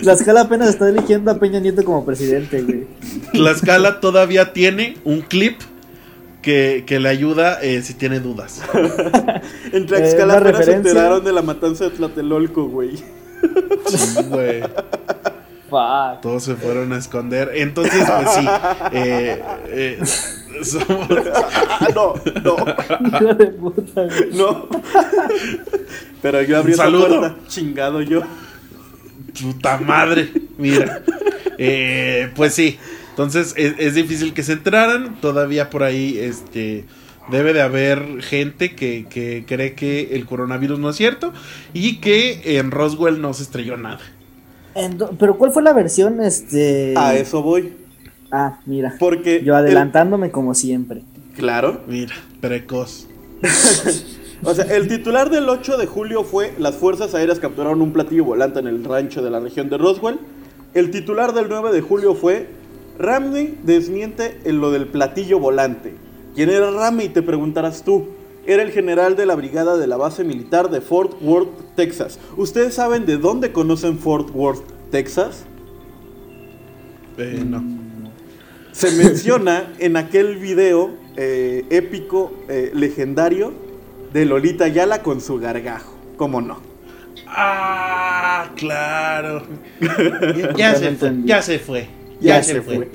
Tlaxcala 0.03 0.41
apenas 0.41 0.69
está 0.69 0.88
eligiendo 0.89 1.31
a 1.31 1.39
Peña 1.39 1.60
Nieto 1.60 1.83
como 1.83 2.05
presidente, 2.05 2.62
güey. 2.62 2.86
Tlaxcala 3.33 4.00
todavía 4.00 4.53
tiene 4.53 4.95
un 5.03 5.21
clip 5.21 5.57
que, 6.41 6.83
que 6.88 7.00
le 7.00 7.10
ayuda 7.10 7.60
eh, 7.62 7.81
si 7.83 7.93
tiene 7.93 8.19
dudas. 8.19 8.62
En 9.71 9.86
Tlaxcala 9.86 10.38
Eh, 10.50 10.63
se 10.63 10.74
enteraron 10.74 11.24
de 11.24 11.31
la 11.31 11.41
matanza 11.41 11.86
de 11.86 11.91
Tlatelolco, 11.91 12.65
güey. 12.65 12.98
Sí, 13.88 14.21
güey. 14.27 14.62
Fuck. 15.69 16.21
Todos 16.21 16.43
se 16.43 16.55
fueron 16.55 16.91
a 16.93 16.98
esconder. 16.98 17.51
Entonces, 17.55 18.03
pues 18.05 18.29
sí. 18.36 18.45
eh, 18.91 19.41
eh, 19.67 20.00
somos- 20.63 21.07
Ah, 21.33 21.88
no, 21.95 22.13
no, 22.43 22.55
Hijo 23.07 23.33
de 23.33 23.45
puta, 23.48 24.03
güey. 24.03 24.29
no. 24.33 24.67
Pero 26.21 26.41
yo 26.43 26.57
abrí 26.57 26.74
esa 26.74 26.89
puerta, 26.89 27.36
chingado 27.48 28.01
yo. 28.01 28.21
Puta 29.41 29.77
madre. 29.77 30.29
Mira. 30.57 31.01
Eh, 31.57 32.29
pues 32.36 32.53
sí. 32.53 32.77
Entonces 33.23 33.53
es, 33.57 33.75
es 33.77 33.95
difícil 33.95 34.33
que 34.33 34.43
se 34.43 34.53
entraran. 34.53 35.19
Todavía 35.21 35.69
por 35.69 35.83
ahí 35.83 36.17
este, 36.17 36.85
debe 37.29 37.53
de 37.53 37.61
haber 37.61 38.21
gente 38.21 38.75
que, 38.75 39.05
que 39.09 39.45
cree 39.47 39.73
que 39.73 40.15
el 40.15 40.25
coronavirus 40.25 40.79
no 40.79 40.89
es 40.89 40.95
cierto. 40.95 41.31
Y 41.73 41.97
que 41.97 42.57
en 42.57 42.71
Roswell 42.71 43.21
no 43.21 43.33
se 43.33 43.43
estrelló 43.43 43.77
nada. 43.77 43.99
Pero 45.19 45.37
¿cuál 45.37 45.51
fue 45.51 45.63
la 45.63 45.73
versión? 45.73 46.21
Este. 46.21 46.93
A 46.97 47.15
eso 47.15 47.41
voy. 47.43 47.73
Ah, 48.31 48.59
mira. 48.65 48.95
Porque. 48.99 49.41
Yo 49.43 49.53
el- 49.53 49.65
adelantándome 49.65 50.31
como 50.31 50.53
siempre. 50.53 51.03
claro. 51.35 51.81
Mira, 51.87 52.15
precoz. 52.39 53.07
O 54.43 54.55
sea, 54.55 54.65
el 54.75 54.87
titular 54.87 55.29
del 55.29 55.47
8 55.47 55.77
de 55.77 55.85
julio 55.85 56.23
fue 56.23 56.51
Las 56.57 56.75
fuerzas 56.75 57.13
aéreas 57.13 57.39
capturaron 57.39 57.79
un 57.79 57.93
platillo 57.93 58.25
volante 58.25 58.59
en 58.59 58.65
el 58.65 58.83
rancho 58.83 59.21
de 59.21 59.29
la 59.29 59.39
región 59.39 59.69
de 59.69 59.77
Roswell. 59.77 60.17
El 60.73 60.89
titular 60.89 61.33
del 61.33 61.45
9 61.47 61.71
de 61.71 61.81
julio 61.81 62.15
fue 62.15 62.47
Ramney 62.98 63.57
desmiente 63.63 64.39
en 64.43 64.60
lo 64.62 64.71
del 64.71 64.88
platillo 64.88 65.39
volante. 65.39 65.93
¿Quién 66.36 66.50
era 66.50 66.71
Ramney? 66.71 67.10
Te 67.10 67.21
preguntarás 67.21 67.83
tú. 67.83 68.07
Era 68.45 68.63
el 68.63 68.71
general 68.71 69.15
de 69.15 69.25
la 69.25 69.36
brigada 69.36 69.77
de 69.77 69.86
la 69.88 69.98
base 69.98 70.24
militar 70.24 70.69
de 70.71 70.81
Fort 70.81 71.13
Worth, 71.21 71.75
Texas. 71.75 72.19
¿Ustedes 72.38 72.74
saben 72.74 73.05
de 73.05 73.17
dónde 73.17 73.51
conocen 73.51 74.00
Fort 74.00 74.29
Worth, 74.33 74.63
Texas? 74.89 75.45
Eh, 77.17 77.43
no. 77.45 77.63
Se 78.71 78.91
menciona 79.03 79.71
en 79.79 79.95
aquel 79.98 80.38
video 80.38 80.89
eh, 81.17 81.65
épico, 81.69 82.31
eh, 82.50 82.71
legendario, 82.74 83.53
de 84.13 84.25
Lolita 84.25 84.67
Yala 84.67 85.03
con 85.03 85.21
su 85.21 85.38
gargajo. 85.39 85.93
¿Cómo 86.17 86.41
no? 86.41 86.60
Ah, 87.27 88.50
claro. 88.55 89.43
ya, 89.79 90.53
ya 90.57 90.74
Ya 90.74 90.74
se 90.74 90.74
lo 90.74 90.79
fue. 90.79 90.88
entendí. 90.88 91.27
Ya 91.27 91.41
se 91.41 91.60
fue. 91.60 91.88
Ya, 92.21 92.41
se, 92.43 92.61
fue. 92.61 92.87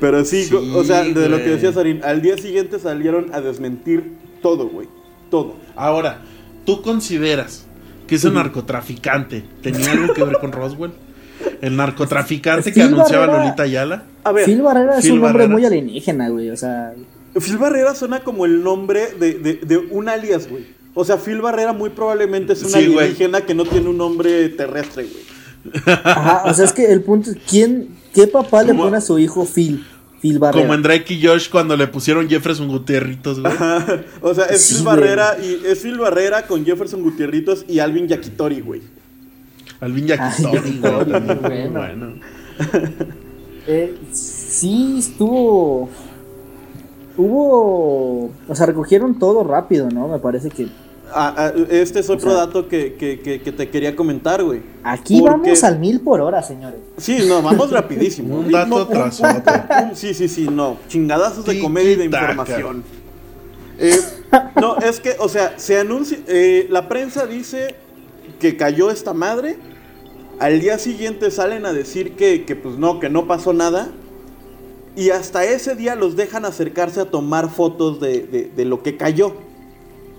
Pero 0.00 0.24
sí, 0.24 0.44
Sí, 0.44 0.54
o 0.54 0.82
sea, 0.84 1.04
de 1.04 1.28
lo 1.28 1.36
que 1.38 1.50
decía 1.50 1.72
Sarin, 1.72 2.02
al 2.02 2.22
día 2.22 2.36
siguiente 2.36 2.78
salieron 2.78 3.32
a 3.34 3.40
desmentir 3.40 4.12
todo, 4.40 4.68
güey. 4.68 4.88
Todo. 5.30 5.54
Ahora, 5.76 6.22
¿tú 6.66 6.82
consideras 6.82 7.66
que 8.06 8.16
ese 8.16 8.30
narcotraficante 8.30 9.44
tenía 9.62 9.92
algo 9.92 10.12
que 10.12 10.24
ver 10.24 10.38
con 10.38 10.50
Roswell? 10.52 10.90
El 11.60 11.76
narcotraficante 11.76 12.72
que 12.72 12.80
Phil 12.80 12.94
anunciaba 12.94 13.26
Barrera- 13.26 13.44
Lolita 13.44 13.62
Ayala. 13.62 14.02
A 14.24 14.32
ver, 14.32 14.44
Phil 14.44 14.62
Barrera 14.62 14.98
es 14.98 15.02
Phil 15.04 15.12
un 15.12 15.20
nombre 15.20 15.44
Barrera. 15.44 15.52
muy 15.52 15.64
alienígena, 15.64 16.28
güey. 16.28 16.50
O 16.50 16.56
sea, 16.56 16.92
Phil 17.40 17.58
Barrera 17.58 17.94
suena 17.94 18.20
como 18.20 18.44
el 18.44 18.62
nombre 18.62 19.12
de, 19.18 19.34
de- 19.34 19.54
de 19.62 19.78
un 19.78 20.08
alias, 20.08 20.48
güey. 20.48 20.66
O 20.94 21.04
sea, 21.04 21.16
Phil 21.16 21.40
Barrera 21.40 21.72
muy 21.72 21.90
probablemente 21.90 22.52
es 22.52 22.62
un 22.62 22.70
Sí, 22.70 22.86
güey. 22.86 22.98
alienígena 22.98 23.40
que 23.42 23.54
no 23.54 23.64
tiene 23.64 23.88
un 23.88 23.96
nombre 23.98 24.48
terrestre, 24.50 25.04
güey. 25.04 25.22
Ajá, 25.86 26.42
o 26.46 26.54
sea, 26.54 26.64
es 26.64 26.72
que 26.72 26.90
el 26.92 27.02
punto 27.02 27.30
es, 27.30 27.36
¿quién, 27.48 27.88
qué 28.14 28.26
papá 28.26 28.62
le 28.62 28.74
pone 28.74 28.96
a 28.96 29.00
su 29.00 29.18
hijo 29.18 29.44
Phil? 29.46 29.84
Phil 30.20 30.38
Barrera. 30.38 30.62
Como 30.62 30.74
en 30.74 30.82
Drake 30.82 31.14
y 31.14 31.26
Josh 31.26 31.50
cuando 31.50 31.76
le 31.76 31.88
pusieron 31.88 32.28
Jefferson 32.28 32.68
Gutierritos, 32.68 33.40
güey. 33.40 33.52
O 34.20 34.32
sea, 34.34 34.44
es 34.44 34.62
Sí, 34.62 34.74
Phil 34.74 34.84
güey. 34.84 34.96
Barrera 34.96 35.36
y 35.42 35.66
es 35.66 35.80
Phil 35.80 35.98
Barrera 35.98 36.46
con 36.46 36.64
Jefferson 36.64 37.02
Gutierritos 37.02 37.64
y 37.68 37.80
Alvin 37.80 38.06
Yakitori, 38.06 38.60
güey. 38.60 38.82
Alvin 39.80 40.06
Yakitori, 40.06 40.58
Ay, 40.58 40.80
güey. 40.80 41.68
Bueno. 41.68 41.80
bueno. 41.80 42.12
Eh, 43.66 43.94
sí, 44.12 44.96
estuvo. 44.98 45.88
Hubo. 47.16 48.32
O 48.48 48.54
sea, 48.54 48.66
recogieron 48.66 49.18
todo 49.18 49.44
rápido, 49.44 49.88
¿no? 49.90 50.08
Me 50.08 50.18
parece 50.18 50.50
que. 50.50 50.68
Ah, 51.14 51.34
ah, 51.36 51.52
este 51.70 52.00
es 52.00 52.08
otro 52.10 52.30
O 52.30 52.32
sea- 52.34 52.46
dato 52.46 52.68
que, 52.68 52.94
que- 52.94 53.20
que- 53.20 53.40
que 53.40 53.52
te 53.52 53.68
quería 53.68 53.94
comentar, 53.94 54.42
güey. 54.42 54.60
Aquí 54.82 55.20
Porque- 55.20 55.36
vamos 55.50 55.64
al 55.64 55.78
mil 55.78 56.00
por 56.00 56.20
hora, 56.20 56.42
señores. 56.42 56.78
Sí, 56.96 57.18
no, 57.28 57.42
vamos 57.42 57.70
rapidísimo. 57.70 58.36
Un 58.40 58.50
dato 58.50 58.68
No, 58.78 58.86
tras 58.88 59.20
otro. 59.20 59.52
Sí, 59.94 60.14
sí, 60.14 60.28
sí, 60.28 60.48
no. 60.50 60.78
Chingadazos 60.88 61.44
de 61.44 61.60
comedia 61.60 61.92
y 61.92 61.96
de 61.96 62.04
información. 62.06 62.82
Eh, 63.78 63.98
no, 64.60 64.76
es 64.78 65.00
que, 65.00 65.16
o 65.18 65.28
sea, 65.28 65.54
se 65.58 65.78
anuncia. 65.78 66.18
eh, 66.28 66.66
la 66.70 66.88
prensa 66.88 67.26
dice 67.26 67.74
que 68.40 68.56
cayó 68.56 68.90
esta 68.90 69.12
madre. 69.14 69.56
Al 70.38 70.60
día 70.60 70.78
siguiente 70.78 71.30
salen 71.30 71.66
a 71.66 71.72
decir 71.72 72.12
que, 72.16 72.44
que, 72.44 72.56
pues 72.56 72.76
no, 72.78 72.98
que 73.00 73.08
no 73.08 73.26
pasó 73.26 73.52
nada. 73.52 73.88
Y 74.96 75.10
hasta 75.10 75.44
ese 75.44 75.74
día 75.74 75.94
los 75.94 76.16
dejan 76.16 76.44
acercarse 76.44 77.00
a 77.00 77.04
tomar 77.06 77.48
fotos 77.50 78.00
de, 78.00 78.20
de- 78.26 78.50
de 78.54 78.64
lo 78.64 78.82
que 78.82 78.96
cayó. 78.96 79.34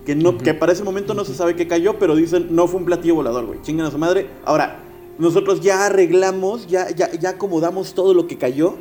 Que, 0.05 0.15
no, 0.15 0.37
que 0.37 0.53
para 0.53 0.73
ese 0.73 0.83
momento 0.83 1.13
no 1.13 1.23
se 1.23 1.33
sabe 1.33 1.55
qué 1.55 1.67
cayó, 1.67 1.97
pero 1.97 2.15
dicen 2.15 2.47
no 2.51 2.67
fue 2.67 2.79
un 2.81 2.85
platillo 2.85 3.15
volador, 3.15 3.45
güey. 3.45 3.61
Chingan 3.61 3.87
a 3.87 3.91
su 3.91 3.97
madre. 3.97 4.27
Ahora, 4.45 4.79
nosotros 5.17 5.61
ya 5.61 5.85
arreglamos, 5.85 6.67
ya, 6.67 6.89
ya, 6.91 7.11
ya 7.11 7.29
acomodamos 7.29 7.93
todo 7.93 8.13
lo 8.13 8.27
que 8.27 8.37
cayó. 8.37 8.75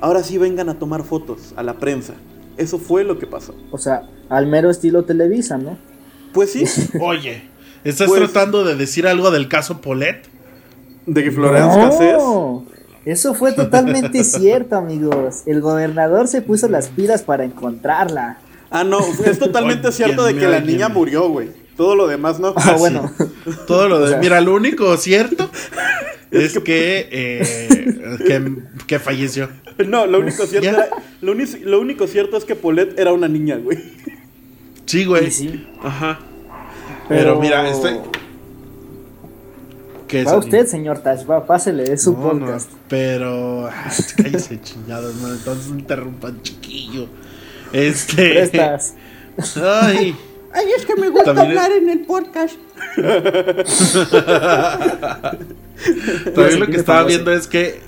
Ahora 0.00 0.22
sí 0.22 0.36
vengan 0.36 0.68
a 0.68 0.78
tomar 0.78 1.02
fotos 1.04 1.54
a 1.56 1.62
la 1.62 1.74
prensa. 1.78 2.14
Eso 2.58 2.78
fue 2.78 3.04
lo 3.04 3.18
que 3.18 3.26
pasó. 3.26 3.54
O 3.70 3.78
sea, 3.78 4.02
al 4.28 4.46
mero 4.46 4.68
estilo 4.70 5.04
Televisa, 5.04 5.56
¿no? 5.56 5.78
Pues 6.34 6.52
sí, 6.52 6.64
Oye, 7.00 7.42
¿estás 7.84 8.08
Pues- 8.08 8.20
tratando 8.20 8.64
de 8.64 8.74
decir 8.76 9.06
algo 9.06 9.30
del 9.30 9.48
caso 9.48 9.80
Polet? 9.80 10.22
de 11.06 11.22
que 11.22 11.30
Florence 11.30 11.76
Cassés. 11.78 12.16
No, 12.16 12.64
eso 13.04 13.34
fue 13.34 13.52
totalmente 13.52 14.24
cierto, 14.24 14.76
amigos. 14.76 15.42
El 15.46 15.60
gobernador 15.60 16.28
se 16.28 16.40
puso 16.42 16.66
las 16.68 16.88
pilas 16.88 17.22
para 17.22 17.44
encontrarla. 17.44 18.38
Ah, 18.76 18.82
no, 18.82 18.98
es 19.24 19.38
totalmente 19.38 19.92
cierto 19.92 20.24
de 20.24 20.34
que 20.34 20.48
la 20.48 20.58
niña 20.60 20.88
murió, 20.88 21.28
güey. 21.28 21.50
Todo 21.76 21.94
lo 21.94 22.08
demás 22.08 22.40
no. 22.40 22.52
Ah, 22.56 22.74
bueno. 22.78 23.08
Todo 23.68 23.88
lo 23.88 23.98
de. 24.00 24.04
O 24.06 24.08
sea- 24.08 24.18
Mira, 24.18 24.40
lo 24.40 24.52
único 24.54 24.96
cierto 24.96 25.48
es 26.32 26.58
que, 26.58 27.08
eh, 27.10 28.18
que, 28.26 28.52
que 28.88 28.98
falleció. 28.98 29.48
No, 29.86 30.06
lo 30.06 30.18
único 30.18 30.44
cierto, 30.46 30.68
era- 30.68 30.88
lo, 31.20 31.80
único 31.80 32.06
cierto 32.08 32.36
es 32.36 32.44
que 32.44 32.56
Paulette 32.56 32.98
era 32.98 33.12
una 33.12 33.28
niña, 33.28 33.56
güey. 33.58 33.78
Sí, 34.86 35.04
güey. 35.04 35.30
Sí. 35.30 35.66
Ajá. 35.82 36.18
Pero, 37.08 37.38
mira, 37.40 37.68
estoy. 37.70 37.98
¿Qué 40.08 40.22
es 40.22 40.26
Va 40.28 40.36
usted, 40.36 40.66
señor 40.66 40.98
Tash, 40.98 41.28
va, 41.28 41.46
pásele, 41.46 41.92
es 41.92 42.02
su 42.02 42.12
No, 42.12 42.34
no, 42.34 42.40
podcast. 42.46 42.70
pero. 42.88 43.66
ah, 43.68 43.90
cállese, 44.16 44.60
chingados, 44.60 45.14
no. 45.16 45.32
Entonces 45.32 45.68
interrumpan, 45.68 46.42
chiquillo. 46.42 47.06
Este. 47.74 48.34
Prestas. 48.50 48.94
Ay, 49.62 50.16
Ay. 50.52 50.66
es 50.76 50.86
que 50.86 50.94
me 50.96 51.08
gusta 51.08 51.34
También 51.34 51.52
es- 51.52 51.58
hablar 51.58 51.72
en 51.76 51.90
el 51.90 52.00
podcast. 52.06 52.54
También 56.34 56.60
lo 56.60 56.66
que 56.66 56.76
estaba 56.76 56.98
famoso. 57.00 57.06
viendo 57.08 57.32
es 57.32 57.46
que, 57.46 57.80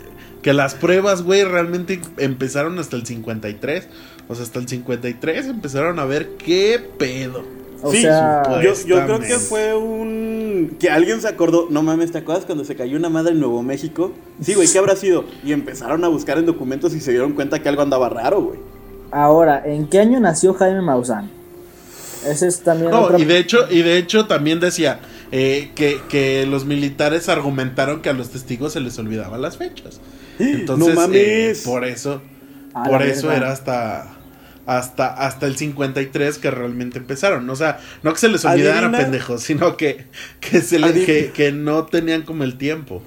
que 0.43 0.53
las 0.53 0.75
pruebas, 0.75 1.23
güey, 1.23 1.45
realmente 1.45 2.01
empezaron 2.19 2.79
hasta 2.79 2.97
el 2.97 3.07
53. 3.07 3.89
O 4.29 4.35
sea, 4.35 4.45
hasta 4.45 4.59
el 4.59 4.69
53 4.69 5.47
empezaron 5.47 5.99
a 5.99 6.05
ver 6.05 6.31
qué 6.39 6.81
pedo. 6.99 7.45
O 7.83 7.93
Sí, 7.93 8.03
sea, 8.03 8.43
Yo, 8.63 8.73
yo 8.87 9.05
creo 9.05 9.21
que 9.21 9.39
fue 9.39 9.75
un. 9.77 10.77
Que 10.81 10.91
alguien 10.91 11.21
se 11.21 11.29
acordó. 11.29 11.69
No 11.71 11.83
mames, 11.83 12.11
¿te 12.11 12.19
acuerdas 12.19 12.45
cuando 12.47 12.65
se 12.65 12.75
cayó 12.75 12.97
una 12.97 13.11
madre 13.11 13.33
en 13.33 13.41
Nuevo 13.41 13.63
México? 13.63 14.13
Sí, 14.41 14.55
güey, 14.55 14.67
¿qué 14.67 14.79
habrá 14.79 14.97
sido? 14.97 15.25
Y 15.45 15.53
empezaron 15.53 16.03
a 16.03 16.09
buscar 16.09 16.39
en 16.39 16.47
documentos 16.47 16.95
y 16.95 17.01
se 17.01 17.11
dieron 17.13 17.35
cuenta 17.35 17.63
que 17.63 17.69
algo 17.69 17.83
andaba 17.83 18.09
raro, 18.09 18.41
güey. 18.43 18.59
Ahora, 19.11 19.63
¿en 19.65 19.89
qué 19.89 20.01
año 20.01 20.21
nació 20.21 20.55
Jaime 20.55 20.83
Maussan? 20.83 21.31
Ese 22.27 22.49
es 22.49 22.61
también 22.63 22.91
No, 22.91 23.03
otra- 23.03 23.19
y 23.19 23.25
de 23.25 23.39
hecho, 23.39 23.67
y 23.71 23.83
de 23.83 23.99
hecho 23.99 24.27
también 24.27 24.59
decía 24.61 25.01
eh, 25.33 25.71
que, 25.75 26.01
que 26.09 26.47
los 26.47 26.65
militares 26.65 27.29
argumentaron 27.29 28.03
que 28.03 28.09
a 28.09 28.13
los 28.13 28.31
testigos 28.31 28.73
se 28.73 28.81
les 28.81 28.99
olvidaban 28.99 29.41
las 29.43 29.57
fechas. 29.57 30.01
Entonces, 30.39 30.95
No 30.95 31.01
mames. 31.01 31.17
eh, 31.21 31.57
por 31.65 31.85
eso, 31.85 32.21
A 32.75 32.85
por 32.85 33.03
eso 33.03 33.31
era 33.33 33.53
hasta 33.53 34.13
hasta 34.67 35.07
hasta 35.15 35.47
el 35.47 35.57
53 35.57 36.39
que 36.39 36.51
realmente 36.51 36.99
empezaron. 36.99 37.49
O 37.51 37.55
sea, 37.55 37.79
no 38.03 38.13
que 38.13 38.19
se 38.19 38.29
les 38.29 38.45
olvidara, 38.45 38.89
Adivina- 38.89 38.99
pendejos, 38.99 39.43
sino 39.43 39.77
que 39.77 40.07
que 40.41 40.61
se 40.61 40.81
les, 40.81 41.07
que, 41.07 41.31
que 41.33 41.53
no 41.53 41.87
tenían 41.87 42.23
como 42.23 42.43
el 42.43 42.59
tiempo. 42.59 43.01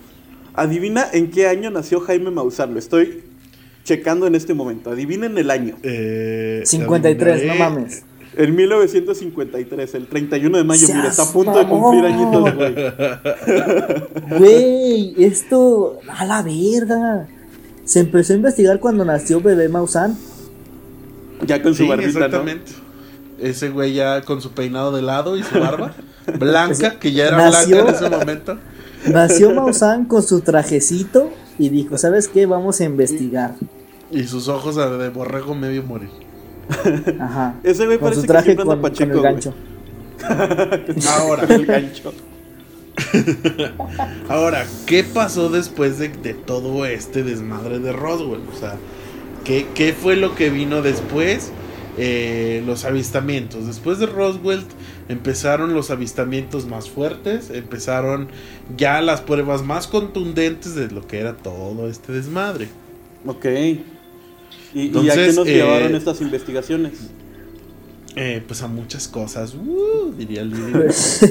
Adivina 0.53 1.05
en 1.11 1.29
qué 1.31 1.47
año 1.47 1.69
nació 1.71 1.99
Jaime 1.99 2.31
Maussan. 2.31 2.73
Lo 2.73 2.79
estoy 2.79 3.23
checando 3.83 4.27
en 4.27 4.35
este 4.35 4.53
momento. 4.53 4.91
Adivinen 4.91 5.37
el 5.37 5.49
año. 5.51 5.75
Eh, 5.83 6.61
53, 6.65 7.45
no 7.47 7.55
mames. 7.55 8.03
En 8.37 8.55
1953, 8.55 9.95
el 9.95 10.07
31 10.07 10.57
de 10.59 10.63
mayo. 10.63 10.87
Mira, 10.87 11.07
está 11.07 11.23
a 11.23 11.31
punto 11.33 11.57
de 11.57 11.67
cumplir 11.67 12.05
añitos, 12.05 12.55
güey. 12.55 12.75
Güey, 14.37 15.23
esto. 15.23 15.99
A 16.07 16.25
la 16.25 16.41
verga. 16.41 17.27
Se 17.85 18.01
empezó 18.01 18.33
a 18.33 18.35
investigar 18.35 18.79
cuando 18.79 19.03
nació 19.03 19.41
bebé 19.41 19.67
Maussan. 19.67 20.15
Ya 21.45 21.61
con 21.61 21.73
su 21.73 21.83
Sí, 21.83 21.89
barbita, 21.89 22.11
¿no? 22.19 22.25
exactamente. 22.25 22.71
Ese 23.39 23.69
güey 23.69 23.93
ya 23.93 24.21
con 24.21 24.41
su 24.41 24.51
peinado 24.51 24.91
de 24.91 25.01
lado 25.01 25.37
y 25.37 25.43
su 25.43 25.57
barba 25.59 25.93
blanca, 26.39 26.99
que 26.99 27.13
ya 27.13 27.27
era 27.29 27.37
Nació- 27.49 27.83
blanca 27.83 27.89
en 27.89 27.95
ese 27.95 28.09
momento. 28.09 28.57
Nació 29.07 29.53
Maussan 29.53 30.05
con 30.05 30.21
su 30.21 30.41
trajecito 30.41 31.31
y 31.59 31.69
dijo: 31.69 31.97
¿Sabes 31.97 32.27
qué? 32.27 32.47
Vamos 32.47 32.81
a 32.81 32.85
investigar. 32.85 33.55
Y 34.09 34.23
sus 34.23 34.47
ojos 34.47 34.75
de 34.75 35.09
borrego 35.09 35.53
medio 35.53 35.83
morir. 35.83 36.09
Ajá. 37.19 37.55
Ese 37.63 37.85
güey 37.85 37.99
Con 37.99 38.05
parece 38.05 38.21
su 38.21 38.27
que 38.27 38.27
traje 38.27 38.45
siempre 38.45 38.63
anda 38.63 38.73
con, 38.73 38.81
pacheco, 38.81 39.09
con 39.09 39.17
el 39.17 39.33
gancho. 39.33 39.53
Ahora, 41.09 41.43
El 41.43 41.65
gancho. 41.65 42.13
ahora, 44.29 44.65
¿qué 44.85 45.03
pasó 45.03 45.49
después 45.49 45.99
de, 45.99 46.09
de 46.09 46.33
todo 46.33 46.85
este 46.85 47.23
desmadre 47.23 47.79
de 47.79 47.93
Roswell? 47.93 48.41
O 48.53 48.59
sea, 48.59 48.75
¿qué, 49.45 49.67
qué 49.73 49.93
fue 49.93 50.15
lo 50.15 50.35
que 50.35 50.49
vino 50.49 50.81
después? 50.81 51.51
Eh, 51.97 52.63
los 52.65 52.85
avistamientos. 52.85 53.67
Después 53.67 53.99
de 53.99 54.05
Roswell 54.05 54.63
empezaron 55.09 55.73
los 55.73 55.91
avistamientos 55.91 56.65
más 56.65 56.89
fuertes, 56.89 57.49
empezaron 57.49 58.29
ya 58.77 59.01
las 59.01 59.21
pruebas 59.21 59.63
más 59.63 59.87
contundentes 59.87 60.75
de 60.75 60.89
lo 60.89 61.05
que 61.05 61.19
era 61.19 61.35
todo 61.35 61.89
este 61.89 62.13
desmadre. 62.13 62.69
Ok. 63.25 63.45
¿Y, 63.45 63.79
y 64.73 64.81
a 64.81 64.85
Entonces, 64.85 65.15
qué 65.15 65.33
nos 65.33 65.47
eh, 65.47 65.53
llevaron 65.55 65.95
estas 65.95 66.21
investigaciones? 66.21 66.93
Eh, 68.15 68.43
pues 68.45 68.61
a 68.61 68.67
muchas 68.67 69.07
cosas, 69.07 69.53
uh, 69.55 70.13
diría 70.17 70.43
Lili. 70.43 70.73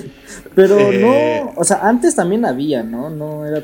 Pero 0.54 0.78
Eh. 0.78 1.00
no. 1.00 1.52
O 1.61 1.64
sea, 1.64 1.78
antes 1.88 2.14
también 2.14 2.44
había, 2.44 2.82
¿no? 2.82 3.11
No 3.11 3.47
era. 3.47 3.62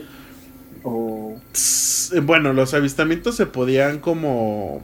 O. 0.82 1.36
Tss, 1.52 2.12
eh, 2.14 2.20
Bueno, 2.20 2.52
los 2.52 2.74
avistamientos 2.74 3.36
se 3.36 3.46
podían 3.46 3.98
como... 3.98 4.80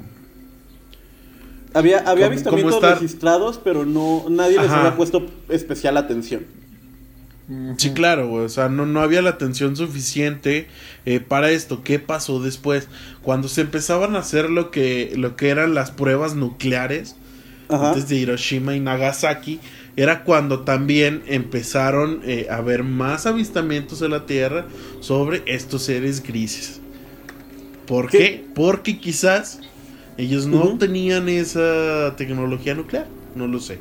Había, 1.74 1.98
había 1.98 2.24
¿Cómo- 2.26 2.26
avistamientos 2.26 2.74
estar? 2.76 2.94
registrados, 2.94 3.60
pero 3.62 3.84
no 3.84 4.24
nadie 4.28 4.56
les 4.58 4.66
Ajá. 4.66 4.80
había 4.80 4.96
puesto 4.96 5.26
especial 5.48 5.96
atención. 5.96 6.44
Sí, 7.78 7.90
claro, 7.90 8.28
güey. 8.28 8.44
O 8.44 8.48
sea, 8.48 8.68
no, 8.68 8.86
no 8.86 9.00
había 9.00 9.22
la 9.22 9.30
atención 9.30 9.74
suficiente 9.74 10.68
eh, 11.04 11.18
para 11.18 11.50
esto. 11.50 11.82
¿Qué 11.82 11.98
pasó 11.98 12.40
después? 12.40 12.86
Cuando 13.22 13.48
se 13.48 13.62
empezaban 13.62 14.14
a 14.14 14.20
hacer 14.20 14.50
lo 14.50 14.70
que, 14.70 15.12
lo 15.16 15.34
que 15.34 15.48
eran 15.48 15.74
las 15.74 15.90
pruebas 15.90 16.36
nucleares 16.36 17.16
Ajá. 17.68 17.88
antes 17.88 18.08
de 18.08 18.16
Hiroshima 18.16 18.76
y 18.76 18.80
Nagasaki, 18.80 19.58
era 19.96 20.22
cuando 20.22 20.60
también 20.60 21.24
empezaron 21.26 22.20
eh, 22.24 22.46
a 22.50 22.56
haber 22.58 22.84
más 22.84 23.26
avistamientos 23.26 24.00
en 24.02 24.12
la 24.12 24.26
Tierra 24.26 24.66
sobre 25.00 25.42
estos 25.46 25.82
seres 25.82 26.22
grises. 26.22 26.80
¿Por 27.88 28.08
¿Qué? 28.10 28.18
qué? 28.18 28.44
Porque 28.54 29.00
quizás 29.00 29.58
ellos 30.20 30.46
no 30.46 30.64
Ujú. 30.64 30.78
tenían 30.78 31.28
esa 31.28 32.14
tecnología 32.16 32.74
nuclear. 32.74 33.06
No 33.34 33.46
lo 33.46 33.60
sé. 33.60 33.78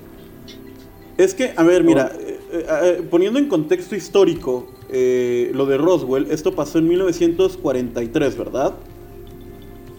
Es 1.17 1.34
que, 1.34 1.53
a 1.55 1.63
ver, 1.63 1.84
mira, 1.84 2.12
eh, 2.19 2.39
eh, 2.51 2.65
eh, 2.84 3.08
poniendo 3.10 3.39
en 3.39 3.48
contexto 3.48 3.96
histórico 3.96 4.67
eh, 4.89 5.51
lo 5.53 5.65
de 5.65 5.77
Roswell, 5.77 6.27
esto 6.31 6.53
pasó 6.55 6.79
en 6.79 6.88
1943, 6.88 8.38
¿verdad? 8.38 8.74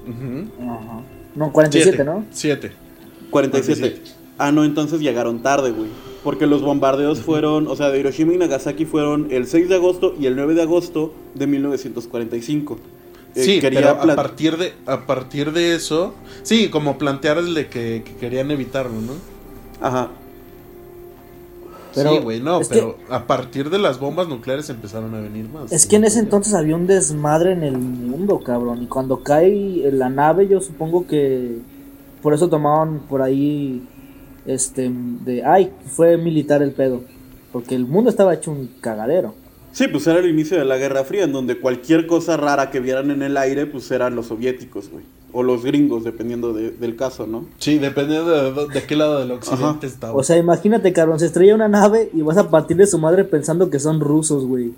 Ajá. 0.08 1.02
No, 1.34 1.52
47, 1.52 1.96
Siete. 1.96 2.04
¿no? 2.04 2.24
Siete. 2.30 2.72
47. 3.30 3.80
47. 3.80 4.20
Ah, 4.38 4.50
no, 4.52 4.64
entonces 4.64 5.00
llegaron 5.00 5.42
tarde, 5.42 5.70
güey. 5.70 5.88
Porque 6.24 6.46
los 6.46 6.62
bombardeos 6.62 7.20
fueron, 7.20 7.66
o 7.66 7.76
sea, 7.76 7.90
de 7.90 7.98
Hiroshima 8.00 8.34
y 8.34 8.38
Nagasaki 8.38 8.84
fueron 8.84 9.28
el 9.30 9.46
6 9.46 9.68
de 9.68 9.74
agosto 9.74 10.14
y 10.18 10.26
el 10.26 10.36
9 10.36 10.54
de 10.54 10.62
agosto 10.62 11.12
de 11.34 11.46
1945. 11.46 12.78
Eh, 13.34 13.42
Sí, 13.44 13.60
quería 13.60 13.98
pero 13.98 14.12
a 14.12 14.16
partir 14.16 14.56
de 14.56 14.72
a 14.86 15.06
partir 15.06 15.52
de 15.52 15.74
eso, 15.74 16.14
sí, 16.42 16.68
como 16.68 16.98
plantear 16.98 17.38
el 17.38 17.54
de 17.54 17.68
que, 17.68 18.02
que 18.04 18.14
querían 18.16 18.50
evitarlo, 18.50 19.00
¿no? 19.00 19.12
Ajá. 19.80 20.08
Pero 21.94 22.12
sí, 22.12 22.18
güey, 22.20 22.40
no, 22.40 22.60
que- 22.60 22.66
pero 22.68 22.98
a 23.08 23.26
partir 23.26 23.68
de 23.68 23.78
las 23.78 23.98
bombas 23.98 24.28
nucleares 24.28 24.70
empezaron 24.70 25.14
a 25.14 25.20
venir 25.20 25.48
más. 25.48 25.72
Es 25.72 25.86
que 25.86 25.96
en 25.96 26.04
ese 26.04 26.20
entonces 26.20 26.54
había 26.54 26.76
un 26.76 26.86
desmadre 26.86 27.52
en 27.52 27.64
el 27.64 27.78
mundo, 27.78 28.40
cabrón. 28.40 28.82
Y 28.82 28.86
cuando 28.86 29.22
cae 29.24 29.86
en 29.88 29.98
la 29.98 30.08
nave, 30.08 30.46
yo 30.46 30.60
supongo 30.60 31.06
que 31.06 31.58
por 32.22 32.32
eso 32.32 32.48
tomaban 32.48 33.00
por 33.08 33.22
ahí, 33.22 33.82
este, 34.46 34.90
de, 35.24 35.44
ay, 35.44 35.72
fue 35.86 36.16
militar 36.16 36.62
el 36.62 36.72
pedo. 36.72 37.02
Porque 37.52 37.74
el 37.74 37.86
mundo 37.86 38.08
estaba 38.10 38.34
hecho 38.34 38.52
un 38.52 38.70
cagadero. 38.80 39.34
Sí, 39.72 39.86
pues 39.88 40.06
era 40.06 40.18
el 40.18 40.28
inicio 40.28 40.58
de 40.58 40.64
la 40.64 40.76
Guerra 40.78 41.04
Fría, 41.04 41.24
en 41.24 41.32
donde 41.32 41.58
cualquier 41.58 42.06
cosa 42.06 42.36
rara 42.36 42.70
que 42.70 42.80
vieran 42.80 43.10
en 43.10 43.22
el 43.22 43.36
aire, 43.36 43.66
pues 43.66 43.90
eran 43.90 44.16
los 44.16 44.26
soviéticos, 44.26 44.90
güey. 44.90 45.04
O 45.32 45.44
los 45.44 45.64
gringos, 45.64 46.02
dependiendo 46.02 46.52
de- 46.52 46.72
del 46.72 46.96
caso, 46.96 47.26
¿no? 47.28 47.44
Sí, 47.58 47.78
dependiendo 47.78 48.52
de, 48.66 48.66
de 48.74 48.82
qué 48.84 48.96
lado 48.96 49.20
del 49.20 49.30
occidente 49.30 49.86
estaba. 49.86 50.14
O 50.14 50.24
sea, 50.24 50.36
imagínate, 50.36 50.92
cabrón, 50.92 51.20
se 51.20 51.26
estrella 51.26 51.54
una 51.54 51.68
nave 51.68 52.10
y 52.12 52.22
vas 52.22 52.36
a 52.36 52.50
partir 52.50 52.76
de 52.76 52.86
su 52.88 52.98
madre 52.98 53.22
pensando 53.24 53.70
que 53.70 53.78
son 53.78 54.00
rusos, 54.00 54.44
güey. 54.44 54.72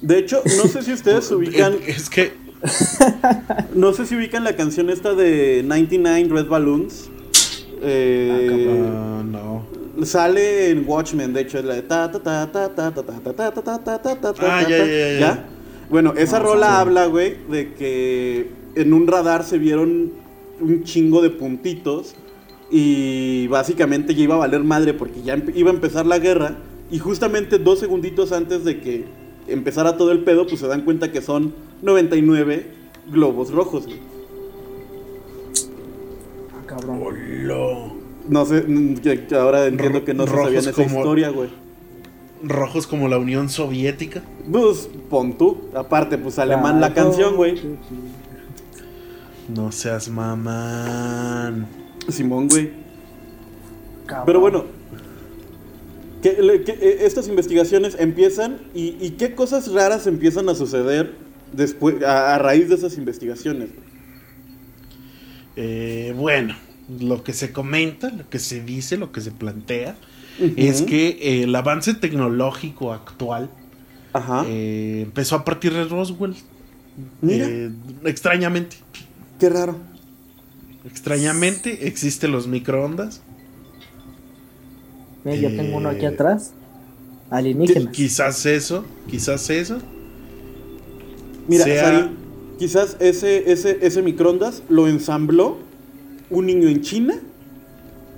De 0.00 0.18
hecho, 0.18 0.42
no 0.44 0.64
sé 0.68 0.82
si 0.82 0.92
ustedes 0.92 1.30
ubican, 1.30 1.74
es, 1.86 1.96
es 1.98 2.10
que 2.10 2.32
no 3.74 3.92
sé 3.92 4.06
si 4.06 4.16
ubican 4.16 4.42
la 4.42 4.56
canción 4.56 4.90
esta 4.90 5.14
de 5.14 5.62
99 5.64 6.26
Red 6.30 6.46
Balloons. 6.48 7.08
Eh, 7.82 8.82
ah, 8.84 9.22
no. 9.24 9.62
Sale 10.04 10.70
en 10.70 10.84
Watchmen, 10.88 11.32
de 11.32 11.42
hecho, 11.42 11.58
es 11.58 11.64
la 11.64 11.74
de 11.74 11.82
ta 11.82 12.10
ta 12.10 12.18
ta 12.18 12.50
ta 12.50 12.70
ta 12.70 12.90
ta 12.90 13.02
ta 13.02 13.02
ta 13.02 13.32
ta 13.32 13.32
ta 13.32 13.62
ta 13.62 13.78
ta 13.78 13.98
ta 14.02 14.14
ta 14.16 14.32
ta 14.32 14.58
Ah, 14.58 14.68
ya. 14.68 15.46
Bueno, 15.90 16.14
esa 16.16 16.38
rola 16.38 16.80
habla, 16.80 17.06
güey, 17.06 17.36
de 17.50 17.74
que 17.74 18.50
en 18.74 18.94
un 18.94 19.06
radar 19.06 19.44
se 19.44 19.58
vieron 19.58 20.12
un 20.60 20.84
chingo 20.84 21.20
de 21.20 21.28
puntitos 21.30 22.14
y 22.70 23.46
básicamente 23.48 24.14
ya 24.14 24.22
iba 24.22 24.34
a 24.36 24.38
valer 24.38 24.64
madre 24.64 24.94
porque 24.94 25.22
ya 25.22 25.36
iba 25.54 25.70
a 25.70 25.74
empezar 25.74 26.06
la 26.06 26.18
guerra 26.18 26.56
y 26.90 26.98
justamente 26.98 27.58
dos 27.58 27.78
segunditos 27.78 28.32
antes 28.32 28.64
de 28.64 28.80
que 28.80 29.04
empezara 29.46 29.98
todo 29.98 30.12
el 30.12 30.20
pedo, 30.24 30.46
pues 30.46 30.60
se 30.60 30.66
dan 30.68 30.82
cuenta 30.82 31.12
que 31.12 31.20
son 31.20 31.52
99 31.82 32.66
globos 33.10 33.50
rojos, 33.50 33.84
güey. 33.86 33.98
Ah, 36.54 36.66
cabrón. 36.66 37.02
Hola. 37.04 38.01
No 38.28 38.44
sé, 38.44 38.62
mm, 38.62 38.96
ahora 39.34 39.66
entiendo 39.66 40.04
que 40.04 40.14
no 40.14 40.26
se 40.26 40.34
sabían 40.34 40.54
esa 40.56 40.72
como- 40.72 40.98
historia, 40.98 41.30
güey. 41.30 41.50
Rojos 42.44 42.86
como 42.86 43.08
la 43.08 43.18
Unión 43.18 43.48
Soviética. 43.48 44.22
Pues, 44.50 44.88
pon 45.10 45.38
tú. 45.38 45.68
Aparte, 45.74 46.18
pues 46.18 46.38
alemán 46.38 46.80
la 46.80 46.92
Claro. 46.92 47.10
canción, 47.10 47.36
güey. 47.36 47.60
No 49.54 49.70
seas 49.72 50.08
mamán. 50.08 51.66
Simón, 52.08 52.48
güey. 52.48 52.70
Pero 54.26 54.40
bueno, 54.40 54.64
que, 56.22 56.30
eh, 56.38 56.98
estas 57.02 57.28
investigaciones 57.28 57.96
empiezan 57.98 58.58
y, 58.74 58.96
y 59.00 59.10
qué 59.12 59.34
cosas 59.34 59.72
raras 59.72 60.06
empiezan 60.06 60.48
a 60.48 60.54
suceder 60.54 61.14
después 61.52 62.02
a, 62.02 62.34
a 62.34 62.38
raíz 62.38 62.68
de 62.68 62.74
esas 62.74 62.98
investigaciones. 62.98 63.70
Eh, 65.56 66.14
bueno, 66.16 66.54
lo 67.00 67.22
que 67.24 67.32
se 67.32 67.52
comenta, 67.52 68.10
lo 68.10 68.28
que 68.28 68.38
se 68.38 68.62
dice, 68.62 68.96
lo 68.96 69.12
que 69.12 69.20
se 69.20 69.30
plantea, 69.30 69.96
es 70.56 70.82
que 70.82 71.08
eh, 71.20 71.42
el 71.44 71.54
avance 71.54 71.94
tecnológico 71.94 72.92
actual 72.92 73.50
Ajá. 74.12 74.44
eh, 74.48 75.02
empezó 75.02 75.36
a 75.36 75.44
partir 75.44 75.72
de 75.72 75.84
Roswell. 75.84 76.34
Mira. 77.20 77.46
Eh, 77.48 77.70
extrañamente. 78.04 78.76
Qué 79.38 79.48
raro. 79.48 79.76
Extrañamente 80.86 81.86
existen 81.86 82.32
los 82.32 82.46
microondas. 82.48 83.22
Mira, 85.24 85.36
yo 85.36 85.48
tengo 85.56 85.76
uno 85.76 85.88
aquí 85.88 86.04
atrás. 86.06 86.52
Alienígenas. 87.30 87.92
Quizás 87.94 88.44
eso, 88.44 88.84
quizás 89.08 89.48
eso. 89.50 89.78
Mira, 91.48 91.64
Sea- 91.64 91.84
Sari, 91.84 92.10
quizás 92.58 92.96
ese, 93.00 93.50
ese, 93.50 93.78
ese 93.82 94.02
microondas 94.02 94.62
lo 94.68 94.88
ensambló 94.88 95.58
un 96.32 96.46
niño 96.46 96.68
en 96.68 96.80
China 96.82 97.14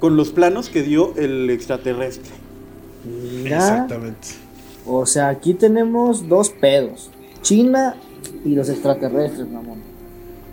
con 0.00 0.16
los 0.16 0.30
planos 0.30 0.68
que 0.70 0.82
dio 0.82 1.14
el 1.16 1.50
extraterrestre. 1.50 2.32
Mira. 3.42 3.56
Exactamente. 3.58 4.28
O 4.86 5.06
sea, 5.06 5.28
aquí 5.28 5.54
tenemos 5.54 6.28
dos 6.28 6.50
pedos. 6.50 7.10
China 7.42 7.96
y 8.44 8.54
los 8.54 8.68
extraterrestres, 8.68 9.48
mamón. 9.48 9.78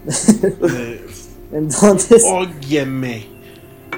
Eh, 0.07 1.05
Entonces, 1.53 2.23
óyeme. 2.25 3.25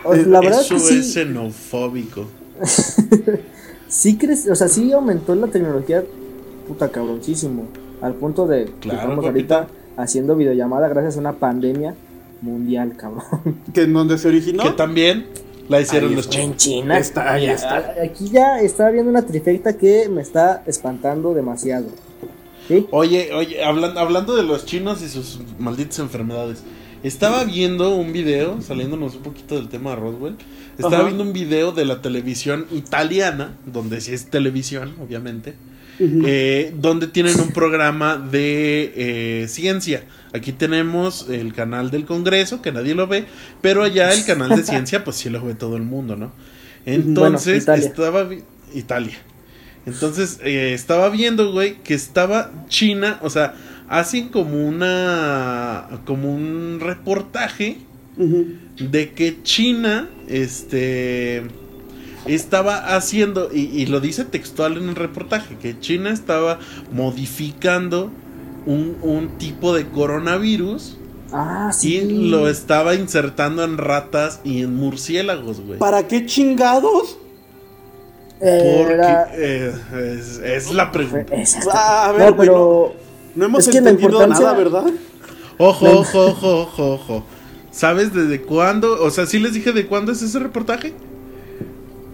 o- 0.03 0.13
la 0.15 0.39
verdad 0.41 0.61
Eso 0.61 0.75
es 0.75 0.83
que 0.89 0.99
es 0.99 1.13
xenofóbico. 1.13 2.25
sí 3.87 4.17
crees, 4.17 4.47
o 4.49 4.55
sea, 4.55 4.67
sí 4.67 4.91
aumentó 4.91 5.35
la 5.35 5.47
tecnología 5.47 6.03
puta 6.67 6.89
cabroncísimo. 6.89 7.65
Al 8.01 8.15
punto 8.15 8.47
de 8.47 8.65
que 8.65 8.71
Claro, 8.89 8.99
estamos 8.99 9.25
papita. 9.25 9.55
ahorita 9.59 9.73
haciendo 9.97 10.35
videollamada 10.35 10.87
gracias 10.89 11.17
a 11.17 11.19
una 11.19 11.33
pandemia 11.33 11.95
mundial, 12.43 12.95
cabrón. 12.97 13.57
Que 13.73 13.81
en 13.83 13.93
donde 13.93 14.17
se 14.17 14.27
originó. 14.27 14.63
Que 14.63 14.71
también 14.71 15.27
la 15.69 15.81
hicieron 15.81 16.09
Ahí 16.09 16.15
los 16.15 16.29
chinos. 16.29 16.45
En 16.47 16.57
China. 16.57 16.97
Está, 16.99 17.33
ahí 17.33 17.45
está. 17.47 17.95
Aquí 18.03 18.29
ya 18.29 18.59
estaba 18.59 18.91
viendo 18.91 19.09
una 19.09 19.25
trifecta 19.25 19.77
que 19.77 20.09
me 20.09 20.21
está 20.21 20.61
espantando 20.67 21.33
demasiado. 21.33 21.87
¿Sí? 22.67 22.85
Oye, 22.91 23.33
oye, 23.33 23.63
hablan- 23.63 23.97
hablando 23.97 24.35
de 24.35 24.43
los 24.43 24.65
chinos 24.65 25.01
y 25.01 25.09
sus 25.09 25.39
malditas 25.59 25.99
enfermedades. 25.99 26.63
Estaba 27.03 27.43
viendo 27.43 27.93
un 27.95 28.13
video, 28.13 28.61
saliéndonos 28.61 29.15
un 29.15 29.23
poquito 29.23 29.55
del 29.55 29.67
tema 29.67 29.89
de 29.89 29.95
Roswell. 29.97 30.35
Estaba 30.77 30.95
Ajá. 30.97 31.03
viendo 31.05 31.23
un 31.23 31.33
video 31.33 31.73
de 31.73 31.83
la 31.85 32.01
televisión 32.01 32.65
italiana, 32.71 33.57
donde 33.65 33.99
sí 33.99 34.13
es 34.13 34.27
televisión, 34.27 34.93
obviamente. 35.03 35.53
Eh, 35.99 36.73
donde 36.75 37.07
tienen 37.07 37.39
un 37.39 37.51
programa 37.51 38.17
de 38.17 38.93
eh, 38.95 39.47
ciencia. 39.47 40.03
Aquí 40.33 40.51
tenemos 40.51 41.29
el 41.29 41.53
canal 41.53 41.91
del 41.91 42.05
Congreso, 42.05 42.61
que 42.61 42.71
nadie 42.71 42.95
lo 42.95 43.07
ve, 43.07 43.25
pero 43.61 43.83
allá 43.83 44.11
el 44.11 44.25
canal 44.25 44.49
de 44.49 44.63
ciencia, 44.63 45.03
pues 45.03 45.17
sí 45.17 45.29
lo 45.29 45.43
ve 45.45 45.53
todo 45.53 45.77
el 45.77 45.83
mundo, 45.83 46.15
¿no? 46.15 46.31
Entonces, 46.85 47.63
Italia. 47.63 47.87
estaba... 47.87 48.29
Italia. 48.73 49.17
Entonces, 49.85 50.39
eh, 50.43 50.73
estaba 50.73 51.09
viendo, 51.09 51.51
güey, 51.51 51.75
que 51.83 51.93
estaba 51.93 52.51
China, 52.69 53.19
o 53.21 53.29
sea, 53.29 53.53
hacen 53.87 54.29
como 54.29 54.67
una... 54.67 56.01
como 56.05 56.33
un 56.33 56.79
reportaje 56.81 57.77
de 58.17 59.11
que 59.11 59.41
China, 59.43 60.09
este, 60.27 61.43
estaba 62.25 62.95
haciendo, 62.95 63.49
y, 63.53 63.61
y 63.61 63.85
lo 63.87 63.99
dice 63.99 64.25
textual 64.25 64.77
en 64.77 64.89
el 64.89 64.95
reportaje, 64.95 65.55
que 65.57 65.79
China 65.79 66.11
estaba 66.11 66.59
modificando 66.91 68.11
un, 68.65 68.97
un 69.01 69.37
tipo 69.37 69.73
de 69.75 69.87
coronavirus 69.89 70.97
Ah, 71.33 71.71
sí. 71.73 71.95
y 71.97 72.29
lo 72.29 72.47
estaba 72.47 72.93
insertando 72.95 73.63
en 73.63 73.77
ratas 73.77 74.39
y 74.43 74.61
en 74.61 74.75
murciélagos, 74.75 75.61
güey. 75.61 75.79
¿Para 75.79 76.07
qué 76.07 76.25
chingados? 76.25 77.17
Porque 78.39 78.93
Era- 78.93 79.29
eh, 79.33 79.73
es, 80.19 80.37
es 80.37 80.71
la 80.73 80.91
pregunta. 80.91 81.35
Exacto. 81.35 81.71
Ah, 81.73 82.09
a 82.09 82.11
ver, 82.11 82.31
no, 82.31 82.37
pero 82.37 82.93
No 83.35 83.45
hemos 83.45 83.59
Es 83.67 83.73
que 83.73 83.81
la 83.81 83.89
entendido 83.89 84.09
importancia- 84.21 84.45
nada, 84.45 84.57
¿verdad? 84.57 84.85
Ojo, 85.57 85.85
ojo, 85.99 86.25
ojo, 86.27 86.61
ojo, 86.61 86.93
ojo. 86.93 87.23
¿Sabes 87.71 88.13
desde 88.13 88.41
cuándo? 88.41 89.01
O 89.03 89.09
sea, 89.09 89.25
sí 89.25 89.39
les 89.39 89.53
dije 89.53 89.71
de 89.71 89.87
cuándo 89.87 90.11
es 90.11 90.21
ese 90.21 90.37
reportaje. 90.39 90.93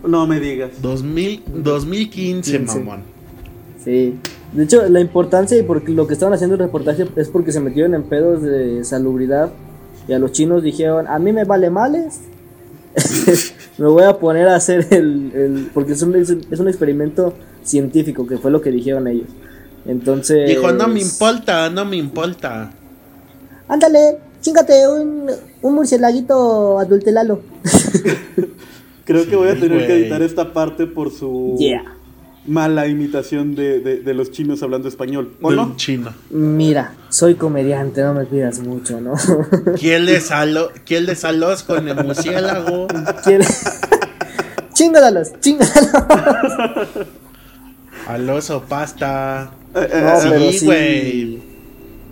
No 0.06 0.26
me 0.28 0.40
digas. 0.40 0.72
2000, 0.82 1.44
2015, 1.64 2.58
15. 2.60 2.80
mamón. 2.80 3.02
Sí. 3.84 4.16
De 4.54 4.64
hecho, 4.64 4.88
la 4.90 5.00
importancia 5.00 5.58
y 5.58 5.64
porque 5.64 5.92
lo 5.92 6.08
que 6.08 6.14
estaban 6.14 6.34
haciendo 6.34 6.56
el 6.56 6.62
reportaje 6.62 7.08
es 7.16 7.30
porque 7.30 7.52
se 7.52 7.60
metieron 7.60 7.94
en 7.94 8.04
pedos 8.04 8.42
de 8.42 8.84
salubridad 8.84 9.52
y 10.08 10.14
a 10.14 10.20
los 10.20 10.32
chinos 10.32 10.64
dijeron, 10.64 11.08
a 11.08 11.20
mí 11.20 11.32
me 11.32 11.44
vale 11.44 11.70
males, 11.70 12.20
me 13.78 13.88
voy 13.88 14.04
a 14.04 14.18
poner 14.18 14.48
a 14.48 14.56
hacer 14.56 14.88
el... 14.92 15.32
el- 15.36 15.70
porque 15.74 15.94
es 15.94 16.02
un, 16.02 16.16
es 16.16 16.60
un 16.60 16.68
experimento 16.68 17.34
científico, 17.64 18.26
que 18.26 18.38
fue 18.40 18.50
lo 18.50 18.62
que 18.62 18.72
dijeron 18.72 19.08
ellos. 19.08 19.28
Entonces... 19.86 20.48
Dijo, 20.50 20.72
no 20.72 20.88
me 20.88 21.00
importa, 21.02 21.70
no 21.70 21.86
me 21.86 21.98
importa. 21.98 22.72
Ándale, 23.68 24.18
chingate 24.42 24.88
un, 24.88 25.30
un 25.62 25.76
murcielaguito 25.76 26.80
adultelalo. 26.80 27.42
Creo 29.10 29.28
que 29.28 29.36
voy 29.36 29.50
a 29.50 29.56
tener 29.60 29.88
que 29.88 29.94
editar 29.96 30.22
esta 30.22 30.54
parte 30.54 30.86
por 30.86 31.12
su 31.12 31.56
Yeah. 31.60 31.84
mala 32.46 32.88
imitación 32.88 33.56
de, 33.56 33.80
de- 33.80 33.98
de 34.02 34.14
los 34.14 34.32
chinos 34.32 34.62
hablando 34.64 34.88
español. 34.88 35.34
¿O 35.42 35.52
no? 35.52 35.74
chino. 35.76 36.14
Mira, 36.30 36.94
soy 37.10 37.36
comediante, 37.36 38.02
no 38.02 38.14
me 38.14 38.26
pidas 38.26 38.60
mucho, 38.60 39.02
¿no? 39.02 39.14
¿Quién 39.80 40.06
le 40.06 40.22
saló, 40.22 40.70
quién 40.86 41.06
le 41.06 41.16
saló 41.16 41.50
con 41.68 41.88
el 41.88 41.96
murciélago? 42.04 42.88
¿Quiere- 43.24 43.46
Chingadalos, 44.74 45.32
chingadalos. 45.42 45.90
Al 48.08 48.30
oso 48.30 48.64
pasta. 48.68 49.52
Eh, 49.76 49.88
eh, 49.92 50.02
No, 50.04 50.52
Sí, 50.52 50.66
güey. 50.66 51.40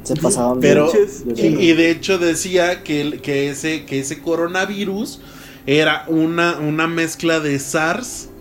Se 0.04 0.16
pasaban 0.16 0.60
Pero, 0.62 0.90
Pinches 0.92 1.24
y, 1.36 1.48
y 1.70 1.74
de 1.74 1.92
hecho 1.92 2.18
decía 2.18 2.82
que, 2.84 3.20
que, 3.22 3.50
ese, 3.50 3.86
que 3.86 4.00
ese 4.00 4.22
coronavirus 4.22 5.20
era 5.68 6.06
una, 6.08 6.58
una 6.60 6.88
mezcla 6.88 7.40
de 7.42 7.60
SARS. 7.60 8.32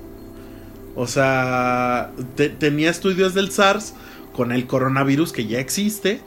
O 0.95 1.07
sea, 1.07 2.12
te- 2.37 2.49
tenía 2.51 2.91
estudios 2.91 3.35
del 3.35 3.51
SARS 3.51 3.95
con 4.33 4.53
el 4.53 4.67
coronavirus 4.67 5.33
que 5.33 5.47
ya 5.47 5.61
existe. 5.61 6.23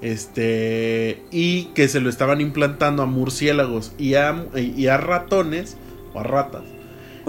Este, 0.00 1.26
y 1.32 1.66
que 1.74 1.88
se 1.88 2.00
lo 2.00 2.08
estaban 2.08 2.40
implantando 2.40 3.02
a 3.02 3.06
murciélagos 3.06 3.94
y 3.98 4.14
a, 4.14 4.46
y 4.56 4.86
a 4.88 4.96
ratones 4.98 5.78
o 6.14 6.20
a 6.20 6.24
ratas. 6.24 6.64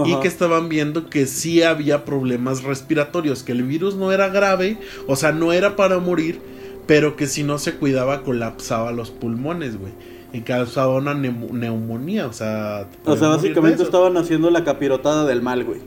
Y 0.01 0.19
que 0.19 0.27
estaban 0.29 0.69
viendo 0.69 1.09
que 1.09 1.25
sí 1.27 1.63
había 1.63 2.05
problemas 2.05 2.63
respiratorios, 2.63 3.43
que 3.43 3.51
el 3.53 3.63
virus 3.63 3.95
no 3.95 4.11
era 4.13 4.29
grave, 4.29 4.79
o 5.07 5.15
sea, 5.17 5.33
no 5.33 5.51
era 5.53 5.75
para 5.75 5.99
morir, 5.99 6.41
pero 6.87 7.17
que 7.17 7.27
si 7.27 7.43
no 7.43 7.57
se 7.59 7.75
cuidaba 7.75 8.23
colapsaba 8.23 8.93
los 8.93 9.11
pulmones, 9.11 9.77
güey. 9.77 9.93
Y 10.31 10.41
causaba 10.41 10.95
una 10.95 11.13
neumonía, 11.15 12.27
o 12.27 12.33
sea... 12.33 12.87
O 13.03 13.17
sea, 13.17 13.29
básicamente 13.29 13.81
estaban 13.83 14.15
haciendo 14.17 14.51
la 14.51 14.63
capirotada 14.63 15.25
del 15.25 15.41
mal, 15.41 15.63
güey. 15.63 15.79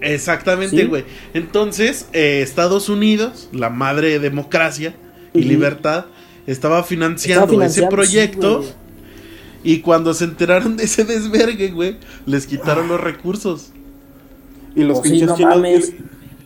Exactamente, 0.00 0.76
Sí. 0.78 0.84
güey. 0.86 1.04
Entonces, 1.34 2.08
eh, 2.12 2.40
Estados 2.42 2.88
Unidos, 2.88 3.48
la 3.52 3.68
madre 3.68 4.08
de 4.08 4.18
democracia 4.18 4.94
y 5.34 5.42
libertad, 5.42 6.06
estaba 6.46 6.82
financiando, 6.84 7.44
Estaba 7.44 7.66
ese 7.66 7.86
proyecto. 7.86 8.62
sí, 8.62 8.70
y 9.62 9.80
cuando 9.80 10.14
se 10.14 10.24
enteraron 10.24 10.78
de 10.78 10.84
ese 10.84 11.04
desvergue, 11.04 11.68
güey, 11.70 11.98
les 12.24 12.46
quitaron 12.46 12.88
los 12.88 12.98
recursos. 12.98 13.72
Y 14.74 14.84
los 14.84 14.98
Oh, 15.00 15.02
sí, 15.02 15.10
pinches 15.10 15.28
no 15.28 15.36
chinos. 15.36 15.54
mames. 15.56 15.92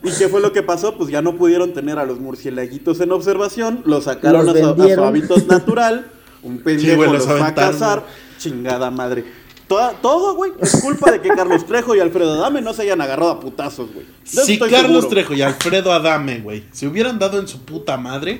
Y, 0.03 0.09
¿y 0.09 0.11
qué 0.19 0.27
fue 0.27 0.41
lo 0.41 0.51
que 0.51 0.63
pasó? 0.63 0.97
Pues 0.97 1.09
ya 1.09 1.21
no 1.21 1.37
pudieron 1.37 1.73
tener 1.73 1.97
a 1.97 2.03
los 2.03 2.19
murciélaguitos 2.19 2.99
en 2.99 3.13
observación, 3.13 3.83
los 3.85 4.03
sacaron 4.03 4.45
Los 4.45 4.55
a 4.57 4.59
su, 4.75 4.81
a 4.83 4.95
su 4.95 5.03
hábitat 5.03 5.45
natural. 5.47 6.07
Un 6.45 6.59
pendejo 6.59 6.95
güey, 6.97 7.11
los 7.11 7.25
fue 7.25 7.33
a 7.41 7.51
güey. 7.51 8.03
Chingada 8.37 8.91
madre. 8.91 9.25
Toda- 9.67 9.93
todo, 9.93 10.35
güey, 10.35 10.51
es 10.61 10.79
culpa 10.79 11.11
de 11.11 11.21
que 11.21 11.29
Carlos 11.29 11.65
Trejo 11.65 11.95
y 11.95 11.99
Alfredo 11.99 12.35
Adame 12.35 12.61
no 12.61 12.71
se 12.73 12.83
hayan 12.83 13.01
agarrado 13.01 13.31
a 13.31 13.39
putazos, 13.39 13.91
güey. 13.91 14.05
Si 14.23 14.59
Carlos 14.59 14.81
seguro. 14.83 15.07
Trejo 15.09 15.33
y 15.33 15.41
Alfredo 15.41 15.91
Adame, 15.91 16.39
güey, 16.39 16.63
se 16.71 16.87
hubieran 16.87 17.17
dado 17.17 17.39
en 17.39 17.47
su 17.47 17.61
puta 17.65 17.97
madre, 17.97 18.39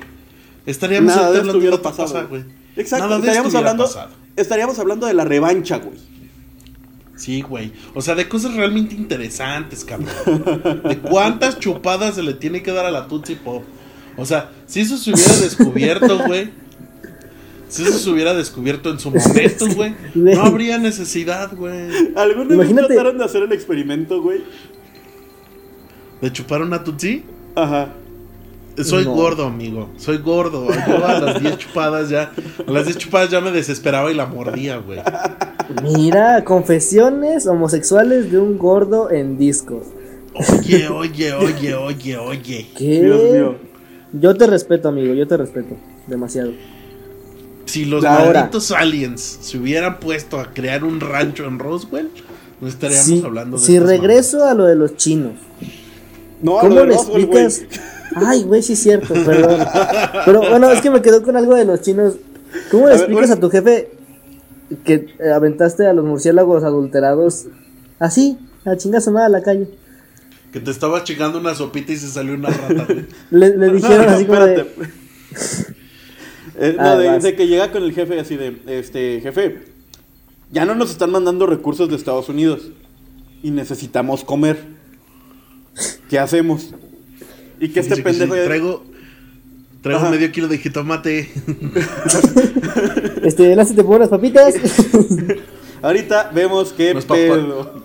estaríamos 0.66 1.16
Nada 1.16 1.32
de 1.32 1.40
esto 1.40 1.58
hubiera 1.58 1.82
pasado. 1.82 2.28
güey. 2.28 2.44
Exacto, 2.76 3.06
Nada 3.06 3.16
de 3.16 3.20
estaríamos 3.22 3.46
esto 3.48 3.58
hablando, 3.58 3.84
pasado. 3.84 4.10
estaríamos 4.36 4.78
hablando 4.78 5.06
de 5.06 5.14
la 5.14 5.24
revancha, 5.24 5.78
güey. 5.78 5.98
Sí, 7.16 7.40
güey. 7.42 7.72
O 7.94 8.02
sea, 8.02 8.14
de 8.14 8.28
cosas 8.28 8.54
realmente 8.54 8.94
interesantes, 8.94 9.84
cabrón. 9.84 10.10
De 10.84 10.98
cuántas 10.98 11.58
chupadas 11.58 12.14
se 12.14 12.22
le 12.22 12.34
tiene 12.34 12.62
que 12.62 12.70
dar 12.72 12.84
a 12.86 12.90
la 12.90 13.08
Tootsie 13.08 13.36
Pop. 13.36 13.64
O 14.18 14.26
sea, 14.26 14.50
si 14.66 14.80
eso 14.80 14.96
se 14.98 15.10
hubiera 15.12 15.34
descubierto, 15.38 16.18
güey. 16.26 16.50
Si 17.68 17.82
eso 17.82 17.98
se 17.98 18.10
hubiera 18.10 18.32
descubierto 18.34 18.90
en 18.90 18.98
su 18.98 19.10
momento, 19.14 19.66
güey. 19.74 19.94
No 20.14 20.42
habría 20.42 20.78
necesidad, 20.78 21.54
güey. 21.56 21.88
¿Alguna 22.16 22.54
Imagínate- 22.54 22.74
vez 22.82 22.86
trataron 22.88 23.18
de 23.18 23.24
hacer 23.24 23.42
el 23.42 23.52
experimento, 23.52 24.22
güey? 24.22 24.40
¿De 26.20 26.32
chupar 26.32 26.62
una 26.62 26.82
Tootsie? 26.82 27.22
Ajá. 27.54 27.88
Soy 28.82 29.04
No. 29.04 29.14
gordo, 29.14 29.44
amigo. 29.46 29.88
Soy 29.96 30.18
gordo. 30.18 30.68
Yo 30.86 31.06
a 31.06 31.18
las 31.20 31.40
10 31.42 31.56
chupadas 31.58 32.10
ya. 32.10 32.30
A 32.66 32.70
las 32.70 32.84
10 32.84 32.98
chupadas 32.98 33.30
ya 33.30 33.40
me 33.40 33.50
desesperaba 33.50 34.10
y 34.10 34.14
la 34.14 34.26
mordía, 34.26 34.76
güey. 34.78 35.00
Mira, 35.82 36.44
confesiones 36.44 37.46
homosexuales 37.46 38.30
de 38.30 38.38
un 38.38 38.58
gordo 38.58 39.10
en 39.10 39.38
discos. 39.38 39.86
Oye, 40.34 40.88
oye, 40.88 41.32
oye, 41.32 41.74
oye, 41.74 42.16
oye. 42.18 42.66
¿Qué? 42.76 43.02
Dios 43.02 43.22
mío. 43.32 43.54
Yo 44.12 44.34
te 44.36 44.46
respeto, 44.46 44.88
amigo, 44.88 45.14
yo 45.14 45.26
te 45.26 45.36
respeto. 45.38 45.74
Demasiado. 46.06 46.52
Si 47.66 47.84
los 47.84 48.02
malditos 48.02 48.70
aliens 48.70 49.38
se 49.40 49.58
hubieran 49.58 50.00
puesto 50.00 50.40
a 50.40 50.52
crear 50.52 50.84
un 50.84 51.00
rancho 51.00 51.44
en 51.44 51.58
Roswell, 51.58 52.10
no 52.60 52.68
estaríamos 52.68 53.04
Si, 53.06 53.22
hablando 53.22 53.58
de 53.58 53.62
si 53.62 53.78
regreso 53.78 54.44
a 54.44 54.54
lo 54.54 54.64
de 54.64 54.76
los 54.76 54.96
chinos, 54.96 55.32
No, 56.42 56.58
a 56.58 56.62
lo 56.62 56.68
¿cómo 56.68 56.80
de 56.82 56.86
le 56.86 56.94
explicas? 56.94 57.62
Ay, 58.14 58.44
güey, 58.44 58.62
sí 58.62 58.74
es 58.74 58.78
cierto, 58.78 59.12
perdón. 59.12 59.66
Pero 60.24 60.40
bueno, 60.48 60.70
es 60.70 60.80
que 60.80 60.90
me 60.90 61.02
quedó 61.02 61.22
con 61.22 61.36
algo 61.36 61.54
de 61.54 61.64
los 61.64 61.82
chinos. 61.82 62.14
¿Cómo 62.70 62.86
le 62.86 62.94
A 62.94 62.96
explicas 62.96 63.30
a 63.30 63.40
tu 63.40 63.50
jefe 63.50 63.90
que 64.84 65.14
aventaste 65.34 65.86
a 65.86 65.92
los 65.92 66.04
murciélagos 66.04 66.64
adulterados 66.64 67.46
así, 67.98 68.38
a 68.64 68.76
chingar 68.76 69.02
su 69.02 69.10
madre 69.10 69.26
a 69.26 69.28
la 69.30 69.42
calle? 69.42 69.68
Que 70.52 70.60
te 70.60 70.70
estaba 70.70 71.04
chingando 71.04 71.38
una 71.38 71.54
sopita 71.54 71.92
y 71.92 71.96
se 71.96 72.08
salió 72.08 72.34
una 72.34 72.48
rata, 72.48 72.86
güey. 72.88 73.06
Le, 73.30 73.56
le 73.56 73.70
dijeron 73.72 74.06
No, 74.06 74.12
así 74.12 74.24
como 74.24 74.40
de, 74.40 74.54
espérate. 74.54 74.92
Eh, 76.58 76.74
no, 76.76 76.82
Ah, 76.82 76.96
de, 77.18 77.34
que 77.36 77.46
llega 77.46 77.70
con 77.70 77.82
el 77.82 77.92
jefe 77.92 78.18
así 78.18 78.36
de, 78.36 78.56
este, 78.66 79.20
jefe, 79.20 79.64
ya 80.50 80.64
no 80.64 80.74
nos 80.74 80.90
están 80.90 81.10
mandando 81.10 81.46
recursos 81.46 81.88
de 81.88 81.96
Estados 81.96 82.28
Unidos 82.28 82.70
y 83.42 83.50
necesitamos 83.50 84.24
comer. 84.24 84.58
¿Qué 86.08 86.18
hacemos? 86.18 86.74
Y 87.60 87.68
que 87.68 87.80
este 87.80 87.96
sí, 87.96 88.02
pendejo 88.02 88.34
ya- 88.36 88.44
Traigo, 88.44 88.84
traigo 89.82 90.00
Ajá. 90.00 90.10
medio 90.10 90.30
kilo 90.32 90.48
de 90.48 90.58
jitomate. 90.58 91.30
este, 93.22 93.54
¿las 93.56 93.74
te 93.74 93.82
pongo 93.82 93.96
unas 93.96 94.08
papitas? 94.08 94.54
Ahorita 95.82 96.30
vemos 96.34 96.72
qué 96.72 96.94
pedo. 97.06 97.82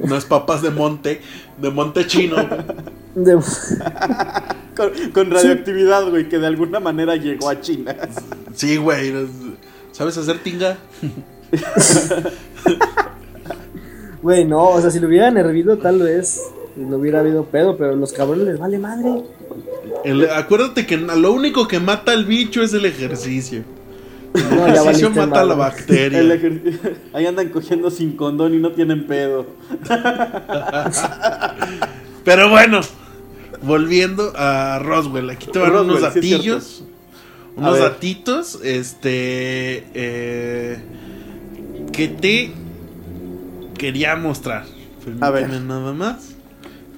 Unas 0.00 0.24
papas 0.24 0.62
de 0.62 0.70
monte, 0.70 1.20
de 1.60 1.70
monte 1.70 2.06
chino. 2.06 2.36
De- 3.14 3.38
Con, 4.76 4.90
con 5.12 5.30
radioactividad, 5.30 6.08
güey, 6.08 6.28
que 6.28 6.38
de 6.38 6.46
alguna 6.46 6.78
manera 6.78 7.16
llegó 7.16 7.48
a 7.50 7.60
China. 7.60 7.96
Sí, 8.54 8.76
güey. 8.76 9.12
¿Sabes 9.92 10.16
hacer 10.16 10.38
tinga? 10.38 10.76
Güey, 14.22 14.44
no, 14.44 14.68
o 14.70 14.80
sea, 14.80 14.90
si 14.90 14.98
lo 15.00 15.08
hubieran 15.08 15.36
hervido 15.36 15.78
tal 15.78 16.00
vez 16.00 16.40
no 16.76 16.96
hubiera 16.96 17.20
habido 17.20 17.44
pedo, 17.46 17.76
pero 17.76 17.96
los 17.96 18.12
cabrones 18.12 18.46
les 18.46 18.58
vale 18.58 18.78
madre. 18.78 19.22
El- 20.04 20.30
acuérdate 20.30 20.86
que 20.86 20.96
lo 20.96 21.32
único 21.32 21.66
que 21.66 21.80
mata 21.80 22.12
al 22.12 22.24
bicho 22.24 22.62
es 22.62 22.72
el 22.72 22.84
ejercicio. 22.84 23.62
El 24.34 24.56
No, 24.56 24.66
ya 24.68 24.74
ejercicio 24.82 25.10
mata 25.10 25.40
a 25.40 25.44
la 25.44 25.54
bacteria. 25.54 26.18
El 26.20 26.30
ejer- 26.32 26.96
Ahí 27.12 27.26
andan 27.26 27.48
cogiendo 27.48 27.90
sin 27.90 28.16
condón 28.16 28.54
y 28.54 28.58
no 28.58 28.72
tienen 28.72 29.06
pedo. 29.06 29.46
Pero 32.24 32.50
bueno, 32.50 32.80
volviendo 33.62 34.32
a 34.36 34.78
Roswell, 34.80 35.30
aquí 35.30 35.50
te 35.50 35.58
van 35.58 35.70
Roswell, 35.72 35.90
unos 35.98 36.02
datillos. 36.14 36.84
Unos 37.56 37.80
datitos, 37.80 38.60
este. 38.62 39.84
eh, 39.94 40.78
que 41.92 42.08
te 42.08 42.52
quería 43.76 44.14
mostrar. 44.16 44.64
A 45.20 45.30
ver. 45.30 45.48
Nada 45.48 45.92
más. 45.92 46.34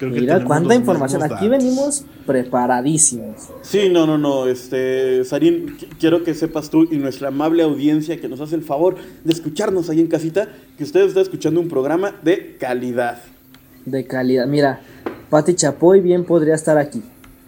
Creo 0.01 0.13
Mira 0.13 0.43
cuánta 0.45 0.75
información. 0.75 1.23
Aquí 1.23 1.47
venimos 1.47 2.07
preparadísimos. 2.27 3.37
Sí, 3.61 3.91
no, 3.91 4.07
no, 4.07 4.17
no, 4.17 4.47
este, 4.47 5.23
Sarín, 5.27 5.77
qu- 5.79 5.89
quiero 6.01 6.25
que 6.25 6.33
sepas 6.33 6.71
tú 6.71 6.89
y 6.91 6.97
nuestra 6.97 7.29
amable 7.29 7.63
audiencia 7.63 8.19
que 8.19 8.27
nos 8.27 8.41
hace 8.41 8.55
el 8.55 8.63
favor 8.63 8.97
de 9.25 9.31
escucharnos 9.33 9.91
ahí 9.91 10.01
en 10.01 10.07
casita, 10.07 10.49
que 10.79 10.85
usted 10.85 11.03
está 11.03 11.21
escuchando 11.21 11.61
un 11.61 11.69
programa 11.69 12.15
de 12.23 12.57
calidad. 12.59 13.19
De 13.85 14.07
calidad. 14.07 14.47
Mira, 14.47 14.81
Pati 15.29 15.53
Chapoy 15.55 16.01
bien 16.01 16.25
podría 16.25 16.55
estar 16.55 16.79
aquí. 16.79 17.03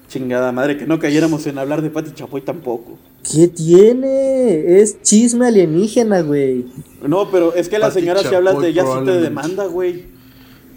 Chingada 0.08 0.52
madre, 0.52 0.76
que 0.76 0.86
no 0.86 0.98
cayéramos 0.98 1.46
en 1.46 1.56
hablar 1.56 1.80
de 1.80 1.88
Pati 1.88 2.12
Chapoy 2.12 2.42
tampoco. 2.42 2.98
¿Qué 3.22 3.48
tiene? 3.48 4.78
Es 4.80 5.00
chisme 5.00 5.46
alienígena, 5.46 6.20
güey. 6.20 6.66
No, 7.06 7.30
pero 7.30 7.54
es 7.54 7.70
que 7.70 7.78
la 7.78 7.86
Pati 7.88 8.00
señora 8.00 8.20
si 8.20 8.34
hablas 8.34 8.58
de 8.60 8.68
ella 8.68 8.82
sí 8.84 9.04
te 9.06 9.20
demanda, 9.20 9.64
güey. 9.64 10.04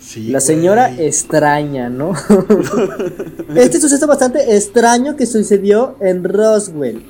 Sí, 0.06 0.28
La 0.30 0.39
señora 0.39 0.89
güey. 0.89 1.08
extraña, 1.08 1.89
¿no? 1.89 2.13
este 3.56 3.80
suceso 3.82 4.06
bastante 4.06 4.56
extraño 4.56 5.15
que 5.15 5.26
sucedió 5.26 5.96
en 6.00 6.24
Roswell. 6.24 7.04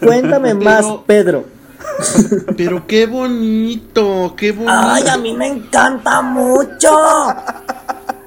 Cuéntame 0.00 0.54
Pero- 0.56 0.64
más, 0.64 0.86
Pedro. 1.06 1.44
Pero 2.56 2.86
qué 2.86 3.06
bonito, 3.06 4.34
qué 4.36 4.52
bonito. 4.52 4.72
Ay, 4.72 5.04
a 5.08 5.16
mí 5.18 5.34
me 5.34 5.46
encanta 5.48 6.22
mucho. 6.22 6.88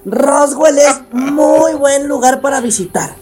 Roswell 0.05 0.77
es 0.77 1.01
muy 1.11 1.73
buen 1.73 2.07
lugar 2.07 2.41
para 2.41 2.61
visitar. 2.61 3.15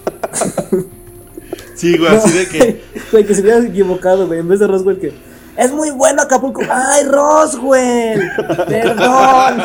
Sí, 1.75 1.97
güey, 1.97 2.13
así 2.15 2.31
de 2.31 2.47
que. 2.49 2.83
Güey, 3.11 3.25
que 3.25 3.35
se 3.35 3.41
hubiera 3.41 3.59
equivocado, 3.59 4.27
güey. 4.27 4.39
En 4.39 4.47
vez 4.49 4.59
de 4.59 4.67
Roswell, 4.67 4.99
que. 4.99 5.13
Es 5.55 5.71
muy 5.71 5.91
bueno 5.91 6.23
Acapulco. 6.23 6.61
¡Ay, 6.69 7.05
Roswell! 7.05 8.21
Perdón. 8.67 9.63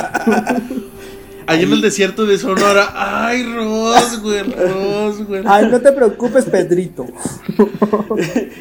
Ahí 1.49 1.63
en 1.63 1.73
el 1.73 1.81
desierto 1.81 2.27
de 2.27 2.37
Sonora. 2.37 2.93
Ay, 2.95 3.43
Roswell, 3.43 4.53
Roswell. 4.53 5.45
Ay, 5.47 5.67
no 5.71 5.81
te 5.81 5.93
preocupes, 5.93 6.45
Pedrito. 6.45 7.07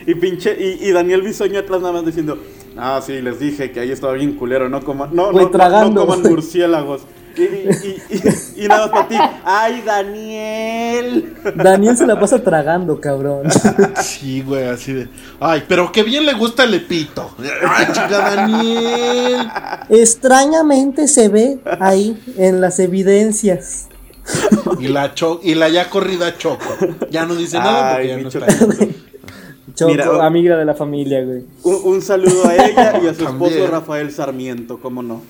Y 0.08 0.15
pinche, 0.15 0.56
y, 0.58 0.88
y 0.88 0.91
Daniel 0.91 1.21
Bisoño 1.21 1.60
atrás 1.60 1.82
nada 1.82 1.91
más 1.91 2.06
diciendo, 2.06 2.38
ah, 2.78 3.02
sí, 3.06 3.21
les 3.21 3.39
dije 3.39 3.71
que 3.71 3.82
ahí 3.82 3.91
estaba 3.91 4.13
bien 4.13 4.36
culero, 4.36 4.69
no 4.69 4.82
coman, 4.82 5.10
no, 5.13 5.34
no, 5.34 5.41
no, 5.41 5.50
tragando, 5.50 6.06
no 6.06 6.08
coman 6.08 6.32
murciélagos. 6.32 7.02
Y, 7.38 7.41
y, 7.43 8.02
y, 8.10 8.17
y- 8.60 8.65
y 8.65 8.67
nada 8.67 8.88
más 8.88 8.89
para 8.89 9.08
ti, 9.08 9.15
ay, 9.45 9.82
Daniel. 9.86 11.34
Daniel 11.56 11.95
se 11.97 12.06
la 12.08 12.19
pasa 12.19 12.41
tragando, 12.43 13.00
cabrón. 13.00 13.43
Sí, 14.02 14.41
güey, 14.41 14.65
así 14.65 14.93
de. 14.93 15.08
Ay, 15.39 15.63
pero 15.67 15.91
qué 15.91 16.04
bien 16.04 16.26
le 16.26 16.34
gusta 16.34 16.63
el 16.63 16.73
epito. 16.73 17.30
Ay, 17.69 17.86
chica 17.88 18.08
Daniel. 18.36 19.47
Extrañamente 19.89 21.08
se 21.08 21.30
ve 21.30 21.60
ahí 21.80 22.19
en 22.38 22.60
las 22.62 22.80
evidencias. 22.80 23.88
Y 24.80 24.88
la, 24.89 25.13
cho 25.13 25.39
y 25.43 25.56
la 25.56 25.69
ya 25.69 25.89
corrida 25.89 26.38
Choco. 26.38 26.65
Ya 27.10 27.26
no 27.26 27.36
dice 27.36 27.58
nada 27.60 27.93
porque 27.95 28.02
Ay, 28.13 28.17
ya 28.17 28.17
no 28.23 28.28
está. 28.28 28.47
Choco. 28.47 28.73
Choco, 29.76 29.91
Mira, 29.91 30.26
amiga 30.26 30.58
de 30.58 30.65
la 30.65 30.73
familia, 30.73 31.23
güey. 31.23 31.43
Un, 31.63 31.93
un 31.93 32.02
saludo 32.02 32.47
a 32.47 32.56
ella 32.56 33.00
y 33.04 33.08
a 33.08 33.13
su 33.13 33.23
esposo. 33.26 33.67
Rafael 33.69 34.12
Sarmiento, 34.12 34.80
¿cómo 34.80 35.04
no? 35.04 35.21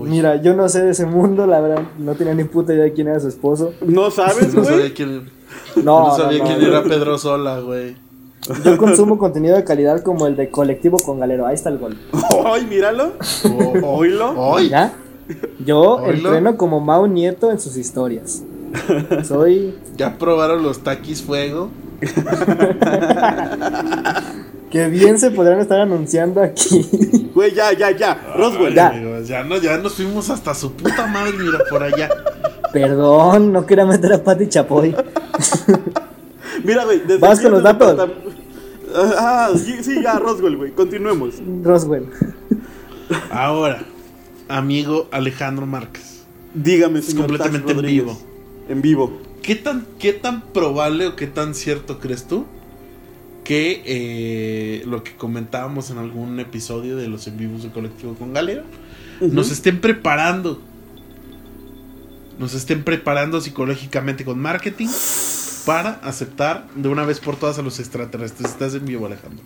Uy, 0.00 0.08
Mira, 0.10 0.36
yo 0.42 0.54
no 0.54 0.68
sé 0.68 0.82
de 0.82 0.90
ese 0.90 1.06
mundo, 1.06 1.46
la 1.46 1.60
verdad, 1.60 1.82
no 1.98 2.14
tenía 2.14 2.34
ni 2.34 2.44
puta 2.44 2.72
idea 2.74 2.84
de 2.84 2.92
quién 2.92 3.08
era 3.08 3.20
su 3.20 3.28
esposo. 3.28 3.72
¿No 3.82 4.10
sabes, 4.10 4.52
no 4.54 4.62
güey? 4.62 4.74
sabía 4.74 4.94
quién, 4.94 5.30
No, 5.82 6.08
no 6.08 6.16
sabía 6.16 6.38
no, 6.38 6.44
no, 6.44 6.56
quién 6.56 6.68
era 6.68 6.82
Pedro 6.82 7.18
Sola, 7.18 7.60
güey. 7.60 7.96
Yo 8.64 8.76
consumo 8.76 9.18
contenido 9.18 9.54
de 9.54 9.62
calidad 9.62 10.02
como 10.02 10.26
el 10.26 10.34
de 10.34 10.50
Colectivo 10.50 10.98
con 11.00 11.20
Galero. 11.20 11.46
Ahí 11.46 11.54
está 11.54 11.68
el 11.70 11.78
gol. 11.78 11.96
Ay, 12.44 12.66
míralo. 12.66 13.12
Oh, 13.44 13.96
Oílo. 13.98 14.56
Ay, 14.56 14.68
¿Ya? 14.70 14.92
Yo 15.64 15.78
Oílo. 15.98 16.30
entreno 16.30 16.56
como 16.56 16.80
Mau 16.80 17.06
Nieto 17.06 17.50
en 17.52 17.60
sus 17.60 17.76
historias. 17.76 18.42
Soy. 19.24 19.74
ya 19.96 20.18
probaron 20.18 20.62
los 20.64 20.80
taquis 20.80 21.22
fuego. 21.22 21.68
Que 24.70 24.88
bien 24.88 25.18
se 25.20 25.30
podrán 25.30 25.60
estar 25.60 25.80
anunciando 25.80 26.40
aquí. 26.42 27.21
Güey, 27.34 27.54
ya, 27.54 27.72
ya, 27.72 27.90
ya. 27.90 28.34
Roswell. 28.36 28.68
Ay, 28.68 28.74
Ya. 28.74 28.88
amigos, 28.88 29.28
ya, 29.28 29.42
no, 29.44 29.56
ya 29.58 29.78
nos 29.78 29.94
fuimos 29.94 30.28
hasta 30.30 30.54
su 30.54 30.72
puta 30.74 31.06
madre, 31.06 31.32
mira, 31.38 31.58
por 31.70 31.82
allá. 31.82 32.08
Perdón, 32.72 33.52
no 33.52 33.64
quería 33.66 33.84
meter 33.86 34.12
a 34.14 34.22
Pati 34.24 34.48
Chapoy. 34.48 34.94
Mira, 36.64 36.84
güey. 36.84 37.00
desde 37.00 37.18
¿Vas 37.18 37.40
con 37.40 37.50
los 37.52 37.62
datos? 37.62 37.96
departam- 37.96 38.12
Ah, 39.18 39.50
sí, 39.56 39.82
sí, 39.82 40.02
ya, 40.02 40.18
Roswell, 40.18 40.56
güey. 40.56 40.70
Continuemos. 40.72 41.36
Roswell. 41.62 42.06
Ahora, 43.30 43.82
amigo 44.48 45.08
Alejandro 45.10 45.66
Márquez. 45.66 46.22
Dígame, 46.54 46.98
Es 46.98 47.06
señor 47.06 47.22
completamente 47.22 47.60
Tax 47.66 47.70
en 47.70 47.76
Rodríguez. 47.76 48.04
vivo. 48.04 48.18
En 48.68 48.82
vivo. 48.82 49.18
¿Qué 49.42 49.54
tan, 49.56 49.86
¿Qué 49.98 50.12
tan 50.12 50.42
probable 50.42 51.06
o 51.06 51.16
qué 51.16 51.26
tan 51.26 51.54
cierto 51.54 51.98
crees 51.98 52.24
tú 52.26 52.44
que 53.44 53.82
eh, 53.84 54.82
lo 54.86 55.02
que 55.02 55.14
comentábamos 55.16 55.90
en 55.90 55.98
algún 55.98 56.38
episodio 56.40 56.96
de 56.96 57.08
los 57.08 57.26
en 57.26 57.36
vivos 57.36 57.62
de 57.62 57.70
Colectivo 57.70 58.14
con 58.14 58.32
Galera 58.32 58.64
nos 59.20 59.50
estén 59.50 59.80
preparando? 59.80 60.60
Nos 62.38 62.54
estén 62.54 62.82
preparando 62.82 63.40
psicológicamente 63.40 64.24
con 64.24 64.38
marketing 64.38 64.88
para 65.64 65.92
aceptar 66.02 66.66
de 66.74 66.88
una 66.88 67.04
vez 67.04 67.20
por 67.20 67.36
todas 67.36 67.58
a 67.58 67.62
los 67.62 67.78
extraterrestres. 67.78 68.50
Estás 68.50 68.74
en 68.74 68.84
vivo, 68.84 69.06
Alejandro. 69.06 69.44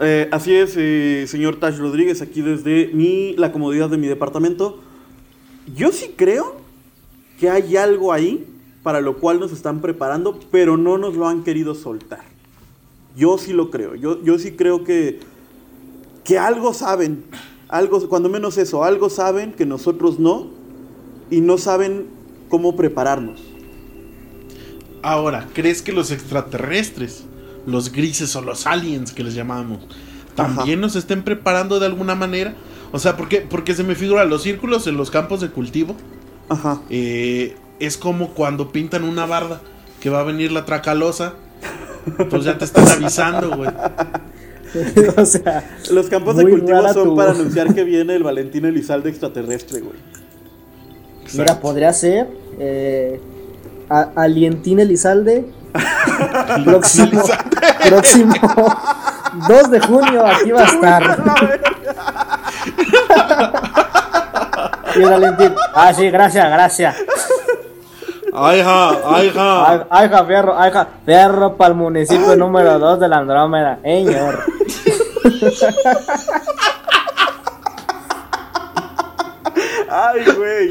Eh, 0.00 0.28
así 0.30 0.54
es, 0.54 0.74
eh, 0.76 1.24
señor 1.26 1.56
Tash 1.56 1.78
Rodríguez, 1.78 2.20
aquí 2.20 2.42
desde 2.42 2.90
mi, 2.92 3.34
la 3.36 3.50
comodidad 3.50 3.88
de 3.88 3.96
mi 3.96 4.06
departamento. 4.08 4.82
Yo 5.74 5.90
sí 5.90 6.12
creo 6.16 6.60
que 7.40 7.48
hay 7.48 7.76
algo 7.76 8.12
ahí 8.12 8.46
para 8.82 9.00
lo 9.00 9.16
cual 9.16 9.40
nos 9.40 9.52
están 9.52 9.80
preparando, 9.80 10.38
pero 10.50 10.76
no 10.76 10.98
nos 10.98 11.16
lo 11.16 11.28
han 11.28 11.44
querido 11.44 11.74
soltar. 11.74 12.35
Yo 13.16 13.38
sí 13.38 13.52
lo 13.52 13.70
creo. 13.70 13.94
Yo, 13.94 14.22
yo 14.22 14.38
sí 14.38 14.52
creo 14.52 14.84
que, 14.84 15.20
que 16.24 16.38
algo 16.38 16.74
saben, 16.74 17.24
algo, 17.68 18.08
cuando 18.08 18.28
menos 18.28 18.58
eso, 18.58 18.84
algo 18.84 19.10
saben 19.10 19.52
que 19.52 19.66
nosotros 19.66 20.18
no, 20.18 20.48
y 21.30 21.40
no 21.40 21.58
saben 21.58 22.06
cómo 22.48 22.76
prepararnos. 22.76 23.40
Ahora, 25.02 25.48
¿crees 25.54 25.82
que 25.82 25.92
los 25.92 26.10
extraterrestres, 26.10 27.24
los 27.66 27.92
grises 27.92 28.34
o 28.36 28.42
los 28.42 28.66
aliens 28.66 29.12
que 29.12 29.24
les 29.24 29.34
llamamos, 29.34 29.86
también 30.34 30.80
nos 30.80 30.96
estén 30.96 31.22
preparando 31.22 31.80
de 31.80 31.86
alguna 31.86 32.14
manera? 32.14 32.54
O 32.92 32.98
sea, 32.98 33.16
porque, 33.16 33.40
porque 33.40 33.74
se 33.74 33.82
me 33.82 33.94
figura 33.94 34.24
los 34.24 34.42
círculos 34.42 34.86
en 34.86 34.96
los 34.96 35.10
campos 35.10 35.40
de 35.40 35.50
cultivo. 35.50 35.96
Ajá. 36.48 36.80
eh, 36.90 37.56
es 37.80 37.96
como 37.96 38.30
cuando 38.34 38.70
pintan 38.70 39.04
una 39.04 39.26
barda 39.26 39.60
que 40.00 40.10
va 40.10 40.20
a 40.20 40.24
venir 40.24 40.52
la 40.52 40.64
tracalosa. 40.64 41.34
Pues 42.30 42.44
ya 42.44 42.56
te 42.56 42.64
están 42.64 42.86
avisando, 42.88 43.56
güey. 43.56 43.70
o 45.16 45.24
sea, 45.24 45.64
Los 45.90 46.06
campos 46.08 46.36
de 46.36 46.48
cultivo 46.48 46.92
son 46.92 47.04
tu- 47.04 47.16
para 47.16 47.30
anunciar 47.32 47.74
que 47.74 47.84
viene 47.84 48.14
el 48.16 48.22
Valentín 48.22 48.64
Elizalde 48.64 49.10
extraterrestre, 49.10 49.80
güey. 49.80 49.96
mira, 51.32 51.42
Exacto. 51.44 51.60
podría 51.62 51.92
ser 51.92 52.28
eh, 52.58 53.20
a- 53.88 54.10
Alientín 54.16 54.80
Elizalde. 54.80 55.46
próximo, 56.64 57.22
próximo 57.86 58.34
2 59.48 59.70
de 59.70 59.80
junio 59.80 60.24
aquí 60.26 60.50
va 60.50 60.62
a 60.62 60.64
estar. 60.64 61.18
Y 64.96 65.02
el 65.02 65.12
Alientín, 65.12 65.52
ah, 65.74 65.92
sí, 65.92 66.08
gracias, 66.10 66.48
gracias. 66.50 66.96
Ay, 68.38 68.60
ja, 68.60 68.90
ay, 69.16 69.32
ja. 69.32 69.70
Ay, 69.70 69.80
ay, 69.88 70.08
ja, 70.10 70.24
fierro, 70.26 70.58
ay, 70.58 70.70
ja, 70.70 70.86
fierro 71.06 71.56
para 71.56 71.70
el 71.70 71.74
municipio 71.74 72.36
número 72.36 72.78
2 72.78 73.00
de 73.00 73.08
la 73.08 73.16
Andrómeda. 73.16 73.78
Señor. 73.82 74.44
Ay, 79.88 80.24
güey. 80.36 80.70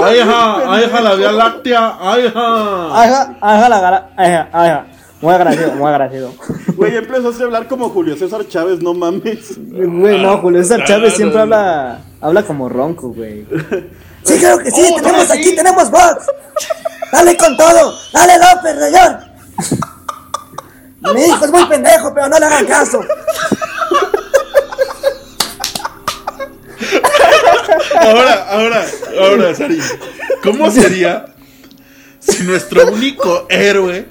Ay, 0.00 0.18
ja, 0.20 0.72
ay, 0.72 0.88
ja, 0.88 1.00
la 1.00 1.14
Vía 1.16 1.32
Láctea. 1.32 1.96
Ay, 1.98 2.30
ja. 2.32 3.00
Ay, 3.02 3.08
ja, 3.10 3.36
ay, 3.40 3.60
ja, 3.60 3.68
la 3.68 3.80
gara, 3.80 4.10
ay, 4.16 4.30
ja, 4.30 4.48
ay, 4.52 4.68
ja. 4.68 4.86
Muy 5.20 5.34
agradecido, 5.34 5.72
muy 5.72 5.88
agradecido. 5.88 6.30
Güey, 6.76 6.96
empezaste 6.98 7.42
a 7.42 7.46
hablar 7.46 7.66
como 7.66 7.88
Julio 7.88 8.16
César 8.16 8.46
Chávez, 8.46 8.80
no 8.80 8.94
mames. 8.94 9.58
Güey, 9.58 10.22
no, 10.22 10.38
Julio 10.38 10.62
César 10.62 10.84
Chávez 10.84 11.14
siempre 11.14 11.40
habla, 11.40 11.98
habla 12.20 12.44
como 12.44 12.68
ronco, 12.68 13.08
güey. 13.08 13.44
Sí, 14.26 14.38
creo 14.38 14.58
que 14.58 14.70
sí, 14.70 14.82
Oh, 14.92 14.96
tenemos 14.96 15.26
sí. 15.26 15.32
aquí, 15.38 15.54
tenemos 15.56 15.90
voz. 15.90 16.16
Dale 17.12 17.36
con 17.36 17.56
todo, 17.56 17.98
dale 18.12 18.34
López, 18.38 18.78
señor. 18.84 19.18
Mi 21.14 21.22
hijo 21.24 21.44
es 21.44 21.50
muy 21.52 21.64
pendejo, 21.66 22.12
pero 22.12 22.28
no 22.28 22.38
le 22.38 22.46
hagan 22.46 22.66
caso. 22.66 23.00
Ahora, 28.00 28.46
ahora, 28.50 28.84
ahora, 29.20 29.54
Sari. 29.54 29.80
¿Cómo 30.42 30.70
sería 30.70 31.26
si 32.18 32.42
nuestro 32.44 32.86
único 32.88 33.46
héroe 33.48 34.06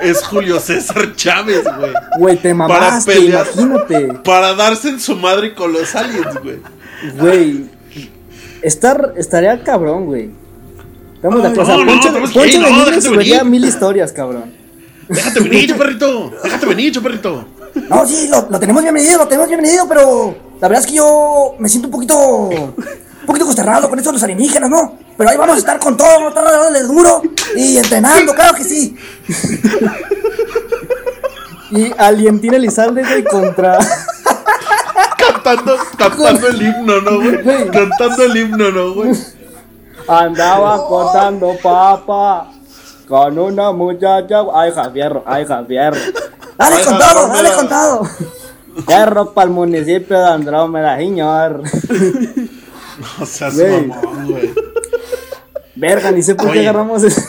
es 0.00 0.22
Julio 0.24 0.60
César 0.60 1.14
Chávez, 1.14 1.64
güey? 1.78 1.92
Güey, 2.18 2.36
te 2.36 2.54
Para 2.54 2.68
mamaste, 2.68 3.12
pelear. 3.14 3.46
imagínate. 3.54 4.14
Para 4.24 4.54
darse 4.54 4.88
en 4.88 5.00
su 5.00 5.16
madre 5.16 5.54
con 5.54 5.72
los 5.72 5.94
aliens, 5.94 6.34
güey. 6.42 6.60
Güey, 7.14 7.70
estar, 8.68 9.14
estaría 9.16 9.62
cabrón, 9.62 10.06
güey. 10.06 10.30
Estamos 11.14 11.42
de 11.42 11.48
acuerdo. 11.48 11.62
O 11.62 11.76
sea, 11.76 11.84
no, 11.84 11.90
Poncho, 11.90 12.12
Poncho 12.12 12.40
de 12.40 12.70
niño 12.70 13.00
subiría 13.00 13.44
mil 13.44 13.64
historias, 13.64 14.12
cabrón. 14.12 14.52
Déjate 15.08 15.40
venir, 15.40 15.68
chaparrito. 15.70 16.32
Déjate 16.44 16.66
venir, 16.66 16.92
chaparrito. 16.92 17.48
No, 17.88 18.06
sí, 18.06 18.28
lo, 18.28 18.48
lo 18.50 18.60
tenemos 18.60 18.82
bien 18.82 18.94
medido, 18.94 19.18
lo 19.18 19.26
tenemos 19.26 19.48
bien 19.48 19.60
medido, 19.60 19.88
pero 19.88 20.36
la 20.60 20.68
verdad 20.68 20.84
es 20.84 20.90
que 20.90 20.96
yo 20.96 21.54
me 21.58 21.68
siento 21.68 21.88
un 21.88 21.92
poquito, 21.92 22.16
un 22.48 23.26
poquito 23.26 23.44
consternado 23.44 23.88
con 23.88 23.98
esto 23.98 24.10
de 24.10 24.14
los 24.14 24.22
alienígenas, 24.22 24.68
¿no? 24.68 24.98
Pero 25.16 25.30
ahí 25.30 25.36
vamos 25.36 25.56
a 25.56 25.58
estar 25.58 25.78
con 25.78 25.96
todo, 25.96 26.30
dándole 26.30 26.82
duro 26.82 27.22
y 27.56 27.76
entrenando, 27.76 28.34
claro 28.34 28.54
que 28.54 28.64
sí. 28.64 28.96
Y 31.70 31.92
Alientina 31.98 32.56
Elizalde, 32.56 33.02
güey, 33.02 33.24
contra... 33.24 33.78
cantando, 35.56 35.76
cantando 35.96 36.48
el 36.48 36.62
himno, 36.62 37.00
¿no, 37.00 37.16
güey? 37.20 37.70
Cantando 37.70 38.22
el 38.24 38.36
himno, 38.36 38.70
¿no, 38.70 38.94
güey? 38.94 39.12
Andaba 40.06 40.86
cortando 40.86 41.54
papa 41.62 42.50
con 43.06 43.38
una 43.38 43.72
muchacha. 43.72 44.42
Ay, 44.54 44.72
Javierro, 44.72 45.22
ay, 45.26 45.44
Javierro. 45.46 45.98
Dale 46.56 46.76
Ay, 46.76 46.84
con 46.84 46.98
todo, 46.98 47.04
Javierro. 47.28 47.32
dale 47.32 47.52
con 47.54 47.68
todo. 47.68 48.08
Fierro 48.86 49.34
para 49.34 49.46
el 49.46 49.50
municipio 49.54 50.18
de 50.18 50.26
Andrómeda, 50.26 50.96
señor. 50.96 51.62
O 53.20 53.26
sea, 53.26 53.50
su 53.50 53.58
Güey. 53.58 53.86
mamón, 53.86 54.30
güey. 54.32 54.54
Verga, 55.76 56.10
ni 56.10 56.22
sé 56.22 56.34
por 56.34 56.50
qué 56.52 56.60
agarramos 56.60 57.02
eso. 57.04 57.20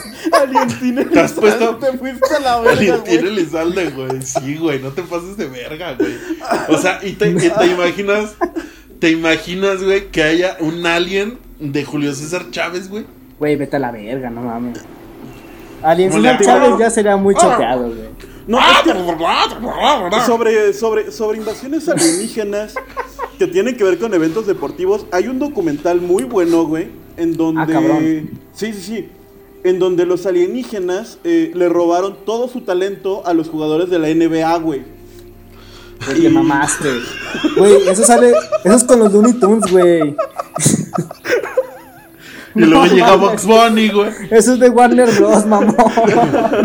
Alientine 0.50 1.06
¿Te 1.06 1.20
has 1.20 1.34
puesto- 1.34 1.78
Te 1.78 1.98
fuiste 1.98 2.36
a 2.36 2.40
la 2.40 2.60
verga, 2.60 2.76
Valentín 2.76 3.22
güey. 3.22 3.28
Elizalde, 3.40 3.90
güey. 3.92 4.22
Sí, 4.22 4.58
güey, 4.58 4.80
no 4.80 4.90
te 4.92 5.02
pases 5.04 5.38
de 5.38 5.48
verga, 5.48 5.96
güey. 5.96 6.14
O 6.70 6.78
sea, 6.78 7.00
y 7.04 7.14
te, 7.14 7.30
y 7.30 7.36
te 7.36 7.66
imaginas, 7.68 8.36
te 9.00 9.12
imaginas, 9.12 9.84
güey, 9.84 10.08
que 10.10 10.24
haya 10.24 10.58
un 10.60 10.86
alien 10.86 11.38
de 11.60 11.84
Julio 11.84 12.14
César 12.14 12.52
Chávez, 12.52 12.90
güey. 12.90 13.06
Güey, 13.40 13.56
vete 13.56 13.78
a 13.78 13.80
la 13.80 13.92
verga, 13.92 14.30
no 14.30 14.42
mames. 14.42 14.80
Alien 15.82 16.10
¿Cómo 16.12 16.22
le 16.24 16.38
César? 16.38 16.62
Chávez 16.62 16.80
ya 16.80 16.90
sería 16.90 17.16
muy 17.16 17.36
choteado, 17.36 17.88
güey. 17.88 18.10
No, 18.48 18.60
es 18.60 18.80
que 18.82 20.26
sobre, 20.26 20.74
sobre, 20.74 21.12
sobre 21.12 21.38
invasiones 21.38 21.88
alienígenas 21.88 22.74
que 23.38 23.46
tienen 23.48 23.78
que 23.78 23.84
ver 23.84 24.00
con 24.00 24.14
eventos 24.14 24.48
deportivos, 24.48 25.06
hay 25.12 25.28
un 25.28 25.38
documental 25.40 26.02
muy 26.02 26.24
bueno, 26.24 26.66
güey, 26.66 26.88
en 27.16 27.38
donde... 27.38 27.62
Ah, 27.62 27.68
cabrón. 27.68 28.30
Sí, 28.54 28.74
sí, 28.74 28.82
sí. 28.82 29.10
En 29.64 29.78
donde 29.80 30.06
los 30.06 30.26
alienígenas 30.26 31.18
eh, 31.24 31.52
le 31.54 31.68
robaron 31.70 32.18
todo 32.26 32.48
su 32.48 32.62
talento 32.62 33.24
a 33.26 33.34
los 33.34 33.50
jugadores 33.50 33.90
de 33.90 34.00
la 34.00 34.08
NBA, 34.08 34.58
güey. 34.60 34.82
Güey, 36.06 36.22
te 36.22 36.30
mamaste. 36.30 36.88
Güey, 37.58 37.90
eso 37.90 38.04
sale. 38.06 38.32
Eso 38.64 38.76
es 38.76 38.84
con 38.86 39.00
los 39.00 39.12
Looney 39.12 39.34
Tunes, 39.34 39.70
güey. 39.70 40.16
Y 42.56 42.62
luego 42.62 42.86
No 42.86 42.94
llega. 42.94 43.16
Box 43.16 43.46
Bunny, 43.46 43.90
güey. 43.90 44.10
Eso 44.32 44.54
es 44.54 44.60
de 44.60 44.70
Warner 44.70 45.10
Bros, 45.12 45.46
mamón. 45.46 45.76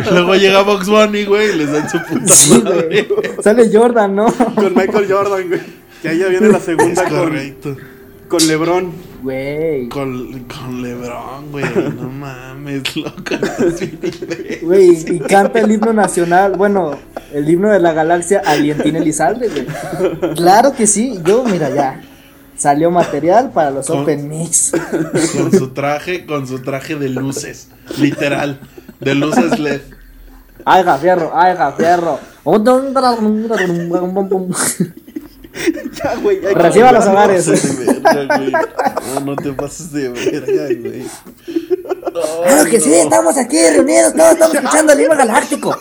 Y 0.07 0.11
luego 0.15 0.35
llega 0.37 0.63
Box 0.63 0.89
Bunny, 0.89 1.25
güey, 1.25 1.51
y 1.51 1.59
les 1.59 1.73
dan 1.73 1.91
su 1.91 1.99
puta 1.99 2.27
Sí, 2.33 2.63
madre. 2.63 3.03
güey. 3.09 3.31
Sale 3.43 3.71
Jordan, 3.73 4.15
¿no? 4.17 4.27
Con 4.33 4.75
Michael 4.75 5.07
Jordan, 5.13 5.49
güey. 5.49 5.61
Que 6.01 6.09
ahí 6.11 6.19
ya 6.19 6.29
viene 6.29 6.49
la 6.49 6.59
Es 6.59 6.65
segunda 6.65 7.05
con, 7.05 7.19
correcto. 7.19 7.77
con 8.29 8.47
LeBron. 8.47 8.93
Güey. 9.25 9.89
Con, 9.89 10.45
con 10.45 10.83
Lebron, 10.83 11.51
güey. 11.51 11.65
No 11.97 12.11
mames, 12.11 12.95
loco. 12.95 13.35
Güey, 14.63 15.15
y 15.17 15.19
canta 15.21 15.61
el 15.61 15.73
himno 15.73 15.95
nacional, 15.95 16.53
bueno, 16.57 16.99
el 17.33 17.49
himno 17.49 17.71
de 17.71 17.81
la 17.81 17.95
galaxia 17.95 18.43
Alientín 18.45 18.97
Elizalde, 18.97 19.49
güey. 19.49 20.35
Claro 20.35 20.75
que 20.75 20.87
sí, 20.87 21.19
yo, 21.25 21.43
mira, 21.43 21.71
ya. 21.71 22.03
Salió 22.57 22.91
material 22.91 23.51
para 23.51 23.71
los 23.71 23.87
Con- 23.87 24.03
Open 24.03 24.29
Mix. 24.29 24.73
Con 25.37 25.51
su 25.51 25.69
traje, 25.71 26.27
con 26.27 26.47
su 26.47 26.61
traje 26.61 26.95
de 26.95 27.09
luces. 27.09 27.69
Literal. 27.99 28.61
De 29.01 29.15
luces 29.15 29.59
LED. 29.59 29.81
Ay, 30.67 30.85
fierro, 31.01 31.33
ay, 31.35 31.57
fierro. 31.79 32.21
Ya, 36.03 36.15
güey. 36.17 36.41
Reciba 36.41 36.93
los 36.93 37.07
hogares. 37.07 37.47
No 39.25 39.37
te 39.37 39.53
pases 39.53 39.93
de 39.93 40.09
verga, 40.09 40.65
güey. 40.81 41.07
No. 42.13 42.43
Claro 42.43 42.65
que 42.71 42.81
sí, 42.81 42.93
estamos 42.95 43.37
aquí 43.39 43.59
reunidos, 43.71 44.15
todos 44.15 44.33
estamos 44.33 44.55
escuchando 44.57 44.93
el 44.93 45.01
himno 45.01 45.17
galáctico. 45.17 45.77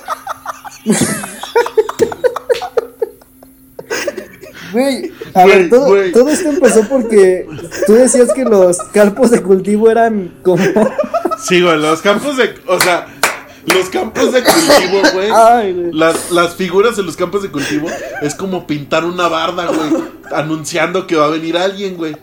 Güey, 4.72 5.12
a 5.36 5.44
Güey, 5.44 5.58
ver, 5.60 5.70
todo, 5.70 5.88
güey. 5.88 6.12
todo 6.12 6.30
esto 6.30 6.50
empezó 6.50 6.88
porque 6.90 7.48
tú 7.86 7.94
decías 7.94 8.34
que 8.34 8.44
los 8.44 8.78
campos 8.92 9.30
de 9.30 9.42
cultivo 9.44 9.90
eran 9.92 10.34
como... 10.44 10.64
Sí, 11.44 11.62
güey, 11.62 11.78
los 11.78 12.02
campos 12.02 12.38
de. 12.38 12.56
O 12.68 12.80
sea, 12.80 13.06
los 13.66 13.90
campos 13.90 14.32
de 14.34 14.44
cultivo, 14.44 15.02
güey. 15.14 15.30
Ay, 15.32 15.74
güey. 15.74 15.94
Las, 15.94 16.32
las 16.32 16.56
figuras 16.56 16.98
en 16.98 17.06
los 17.06 17.16
campos 17.16 17.44
de 17.44 17.52
cultivo 17.52 17.88
es 18.22 18.36
como 18.36 18.68
pintar 18.68 19.06
una 19.06 19.28
barda, 19.28 19.68
güey. 19.68 20.04
Anunciando 20.34 21.08
que 21.08 21.16
va 21.16 21.26
a 21.26 21.30
venir 21.30 21.58
alguien, 21.58 21.96
güey. 21.98 22.16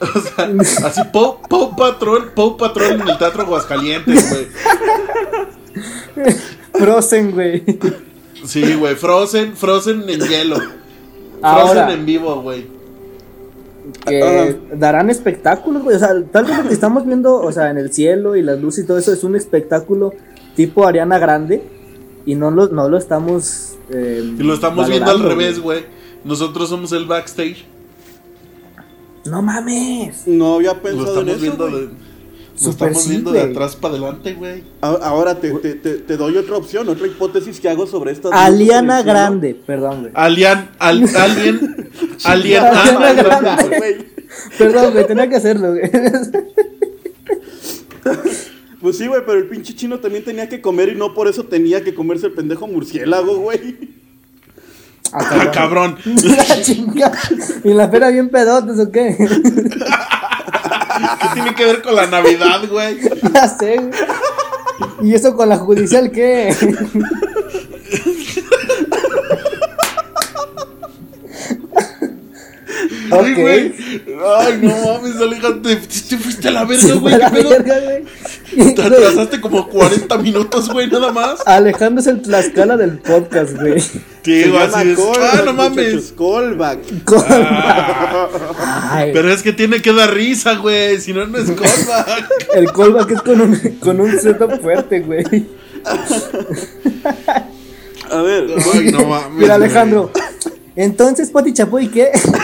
O 0.00 0.20
sea, 0.20 0.50
así 0.86 1.00
Pau, 1.12 1.40
Pau 1.48 1.74
Patrón, 1.76 2.30
Pau 2.34 2.56
Patrón 2.56 3.00
en 3.00 3.08
el 3.08 3.18
Teatro 3.18 3.42
Aguascalientes, 3.42 4.30
güey. 4.30 4.48
Frozen, 6.74 7.30
güey. 7.30 7.62
Sí, 8.44 8.74
güey, 8.74 8.96
Frozen, 8.96 9.56
Frozen 9.56 10.08
en 10.08 10.20
hielo. 10.20 10.56
Frozen 11.40 11.90
en 11.90 12.06
vivo, 12.06 12.42
güey. 12.42 12.73
Que 14.06 14.60
darán 14.76 15.10
espectáculos, 15.10 15.82
güey. 15.82 15.96
O 15.96 15.98
sea, 15.98 16.10
tal 16.30 16.44
vez 16.44 16.56
lo 16.58 16.68
que 16.68 16.74
estamos 16.74 17.06
viendo, 17.06 17.36
o 17.40 17.52
sea, 17.52 17.70
en 17.70 17.78
el 17.78 17.92
cielo 17.92 18.36
y 18.36 18.42
las 18.42 18.60
luces 18.60 18.84
y 18.84 18.86
todo 18.86 18.98
eso 18.98 19.12
es 19.12 19.24
un 19.24 19.36
espectáculo 19.36 20.12
tipo 20.54 20.86
Ariana 20.86 21.18
Grande 21.18 21.62
y 22.26 22.34
no 22.34 22.50
lo, 22.50 22.68
no 22.68 22.88
lo 22.88 22.96
estamos. 22.96 23.76
eh, 23.90 24.22
Y 24.38 24.42
lo 24.42 24.54
estamos 24.54 24.88
viendo 24.88 25.10
al 25.10 25.22
revés, 25.22 25.60
güey. 25.60 25.84
Nosotros 26.24 26.68
somos 26.68 26.92
el 26.92 27.04
backstage. 27.06 27.64
No 29.26 29.42
mames. 29.42 30.26
No 30.26 30.54
había 30.56 30.74
Lo 30.74 30.82
pensado 30.82 31.20
en 31.22 31.28
estamos 31.28 31.42
eso, 31.42 31.56
viendo 31.68 31.90
Súper 32.54 32.90
estamos 32.90 33.02
sí, 33.02 33.10
viendo 33.10 33.32
de 33.32 33.42
atrás 33.42 33.74
para 33.74 33.94
adelante, 33.94 34.34
güey. 34.34 34.62
Ahora 34.80 35.40
te, 35.40 35.50
te, 35.54 35.74
te, 35.74 35.94
te 35.94 36.16
doy 36.16 36.36
otra 36.36 36.56
opción, 36.56 36.88
otra 36.88 37.06
hipótesis 37.06 37.58
que 37.58 37.68
hago 37.68 37.86
sobre 37.86 38.12
esta. 38.12 38.28
Aliana 38.30 39.02
Grande, 39.02 39.54
perdón, 39.54 40.02
güey. 40.02 40.12
Alien, 40.14 40.70
al, 40.78 41.02
alien, 41.16 41.16
alien, 41.16 41.90
Ariana 42.24 42.70
ah, 42.72 43.12
Grande. 43.12 43.78
güey. 43.78 43.96
Perdón, 44.56 44.92
güey, 44.92 45.06
tenía 45.06 45.28
que 45.28 45.36
hacerlo, 45.36 45.72
güey. 45.72 45.90
Pues 48.84 48.98
sí, 48.98 49.06
güey, 49.06 49.22
pero 49.24 49.38
el 49.38 49.48
pinche 49.48 49.74
chino 49.74 49.98
también 49.98 50.24
tenía 50.24 50.46
que 50.46 50.60
comer 50.60 50.90
y 50.90 50.94
no 50.94 51.14
por 51.14 51.26
eso 51.26 51.44
tenía 51.44 51.82
que 51.82 51.94
comerse 51.94 52.26
el 52.26 52.34
pendejo 52.34 52.66
murciélago, 52.66 53.38
güey. 53.38 53.96
ah, 55.10 55.50
cabrón. 55.54 55.96
La 56.04 56.60
chinga. 56.60 57.10
¿Y 57.64 57.72
la 57.72 57.90
pera 57.90 58.10
bien 58.10 58.28
pedotes 58.28 58.78
o 58.78 58.92
qué? 58.92 59.16
¿Qué 61.20 61.28
tiene 61.34 61.54
que 61.54 61.64
ver 61.64 61.82
con 61.82 61.94
la 61.94 62.06
Navidad, 62.06 62.68
güey? 62.68 62.98
ya 63.32 63.48
sé. 63.48 63.90
¿Y 65.02 65.14
eso 65.14 65.34
con 65.34 65.48
la 65.48 65.58
judicial 65.58 66.10
qué? 66.10 66.54
Ay, 73.10 73.32
Ok. 73.32 73.38
güey. 73.40 73.74
Ay, 74.38 74.58
no 74.62 74.76
mames, 74.92 75.16
Alejandro. 75.20 75.60
Te, 75.62 75.76
te 75.76 76.16
fuiste 76.18 76.48
a 76.48 76.50
la 76.52 76.64
verga, 76.64 76.94
güey. 76.94 77.14
¿Qué 77.14 77.18
la 77.20 77.30
pedo? 77.30 77.50
verga, 77.50 77.80
güey. 77.80 78.74
Te 78.74 78.82
atrasaste 78.82 79.40
como 79.40 79.68
40 79.68 80.18
minutos, 80.18 80.68
güey, 80.70 80.88
nada 80.88 81.10
más. 81.12 81.40
Alejandro 81.46 82.00
es 82.00 82.06
el 82.06 82.22
Tlaxcala 82.22 82.76
del 82.76 82.98
podcast, 82.98 83.56
güey. 83.58 83.82
Llama 84.24 84.64
así. 84.64 84.88
de, 84.88 84.94
callback, 84.94 85.34
Ah, 85.34 85.42
no 85.44 85.52
mames. 85.52 86.14
Callback. 86.16 86.78
Ah, 87.16 88.90
Ay, 88.92 89.10
pero 89.12 89.32
es 89.32 89.42
que 89.42 89.52
tiene 89.52 89.82
que 89.82 89.92
dar 89.92 90.12
risa, 90.14 90.54
güey. 90.54 91.00
Si 91.00 91.12
no, 91.12 91.26
no 91.26 91.38
es 91.38 91.50
callback. 91.50 92.30
el 92.54 92.72
callback 92.72 93.10
es 93.10 93.22
con 93.22 93.40
un, 93.40 93.56
con 93.80 94.00
un 94.00 94.10
fuerte, 94.62 95.00
güey. 95.00 95.24
A 98.10 98.22
ver, 98.22 98.46
Ay, 98.74 98.92
no 98.92 99.04
mames. 99.06 99.38
Mira, 99.38 99.56
güey. 99.58 99.68
Entonces, 100.76 101.30
Pati 101.30 101.52
Chapoy, 101.52 101.88
¿qué? 101.88 102.10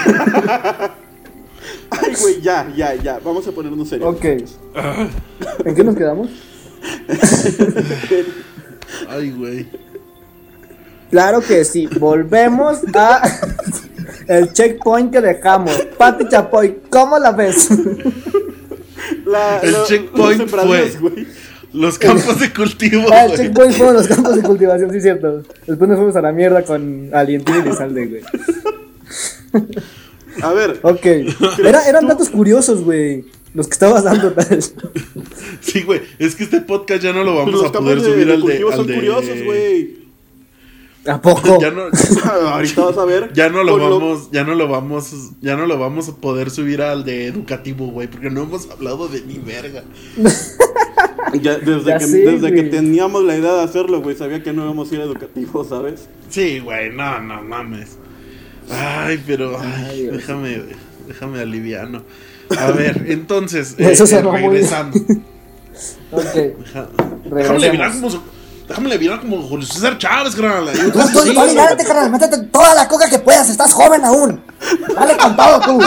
ay, 1.90 2.14
güey, 2.21 2.40
ya, 2.40 2.73
ya, 2.77 2.95
ya. 2.95 3.19
Vamos 3.25 3.47
a 3.49 3.53
ponernos 3.53 3.88
serios. 3.88 4.09
ok. 4.14 4.25
¿En 5.64 5.75
qué 5.75 5.85
nos 5.85 5.97
quedamos? 5.97 6.29
Ay, 9.09 9.31
güey. 9.33 9.69
Claro 11.11 11.40
que 11.40 11.65
sí. 11.65 11.87
Volvemos 11.98 12.79
a 12.94 13.23
el 14.29 14.52
checkpoint 14.52 15.13
que 15.13 15.21
dejamos. 15.21 15.73
Pati 15.98 16.29
Chapoy, 16.29 16.81
¿cómo 16.88 17.19
la 17.19 17.33
ves? 17.33 17.69
La, 19.27 19.59
El 19.59 19.73
lo- 19.73 19.87
checkpoint 19.87 20.48
fue- 20.48 20.90
güey. 20.98 21.27
Los 21.73 21.98
campos 21.98 22.40
de 22.40 22.52
cultivo, 22.52 23.04
Ah, 23.12 23.27
el 23.27 23.37
checkpoint 23.37 23.75
fueron 23.75 23.94
los 23.94 24.06
campos 24.08 24.35
de 24.37 24.42
cultivación, 24.42 24.90
sí, 24.92 25.00
cierto. 25.00 25.42
Después 25.66 25.88
nos 25.88 25.98
fuimos 25.98 26.16
a 26.16 26.23
la 26.23 26.33
mierda 26.33 26.62
con 26.64 27.10
Alientín 27.12 27.54
y 27.64 27.68
Lizalde, 27.68 28.06
güey. 28.06 28.23
A 30.42 30.52
ver, 30.52 30.79
Ok. 30.83 31.06
Era- 31.64 31.88
eran 31.88 32.06
datos 32.06 32.31
curiosos, 32.31 32.83
güey. 32.83 33.25
Los 33.52 33.66
que 33.66 33.73
estabas 33.73 34.04
dando, 34.04 34.33
tal. 34.33 34.62
Sí, 35.60 35.83
güey. 35.83 36.00
Es 36.18 36.37
que 36.37 36.44
este 36.44 36.60
podcast 36.60 37.02
ya 37.02 37.12
no 37.12 37.25
lo 37.25 37.35
vamos 37.37 37.52
los 37.54 37.64
a 37.66 37.73
poder 37.73 38.00
de, 38.00 38.04
subir 38.12 38.27
de 38.27 38.33
al 38.35 38.38
de. 38.40 38.42
cultivo 38.46 38.71
al 38.71 38.77
son 38.77 38.87
de- 38.87 38.94
curiosos, 38.94 39.42
güey. 39.44 40.00
¿A 41.06 41.21
poco? 41.21 41.58
Ya 41.60 41.71
no, 41.71 41.85
Ahorita 42.52 42.83
vas 42.85 42.98
a 42.98 43.04
ver. 43.06 43.33
ya 43.33 43.48
no 43.48 43.64
lo 43.64 43.77
vamos, 43.79 44.31
ya 44.33 44.44
no 44.44 44.54
lo 44.54 44.68
vamos, 44.68 45.31
ya 45.40 45.56
no 45.56 45.66
lo 45.66 45.79
vamos 45.79 46.08
a 46.10 46.16
poder 46.16 46.50
subir 46.50 46.83
al 46.83 47.04
de 47.04 47.27
educativo, 47.27 47.87
güey, 47.88 48.06
porque 48.06 48.29
no 48.31 48.42
hemos 48.42 48.68
hablado 48.71 49.08
de 49.08 49.23
ni 49.23 49.38
verga. 49.38 49.83
Ya, 51.40 51.58
desde 51.58 51.85
Ya 51.90 51.98
que, 51.98 52.06
desde 52.06 52.52
teníamos 52.64 53.25
la 53.25 53.37
idea 53.37 53.52
de 53.54 53.62
hacerlo, 53.62 54.00
güey, 54.02 54.16
sabía 54.16 54.42
que 54.42 54.52
no 54.52 54.64
íbamos 54.64 54.90
a 54.90 54.94
ir 54.94 55.00
a 55.00 55.04
educativo, 55.04 55.64
¿sabes? 55.64 56.08
Sí, 56.29 56.60
güey, 56.60 56.90
no, 56.90 57.21
no 57.21 57.42
mames. 57.42 57.96
Ay, 58.71 59.23
pero 59.27 59.58
ay, 59.60 59.87
Ay, 59.90 60.02
Dios. 60.02 60.16
déjame, 60.18 60.62
déjame 61.08 61.40
aliviano. 61.40 62.02
A 62.58 62.71
ver, 62.73 63.04
entonces, 63.08 63.75
Eso 63.79 64.04
eh, 64.04 64.06
se 64.06 64.18
eh, 64.18 64.23
muy- 64.23 64.40
regresando. 64.40 64.98
Ok, 66.12 66.23
Deja- 66.35 66.88
déjame 67.25 67.66
aliviar 67.68 67.92
como, 67.92 68.23
déjame 68.68 69.21
como 69.21 69.42
Julio 69.42 69.64
César 69.66 69.96
Chávez, 69.96 70.35
carnal. 70.35 70.68
Tú, 70.92 70.98
tú, 71.12 71.21
sí, 71.23 71.35
carnal, 71.87 72.10
métete 72.10 72.38
toda 72.48 72.75
la 72.75 72.87
coca 72.88 73.08
que 73.08 73.18
puedas, 73.18 73.48
estás 73.48 73.73
joven 73.73 74.04
aún. 74.04 74.42
Dale 74.94 75.16
con 75.16 75.37
todo, 75.37 75.60
tú. 75.60 75.81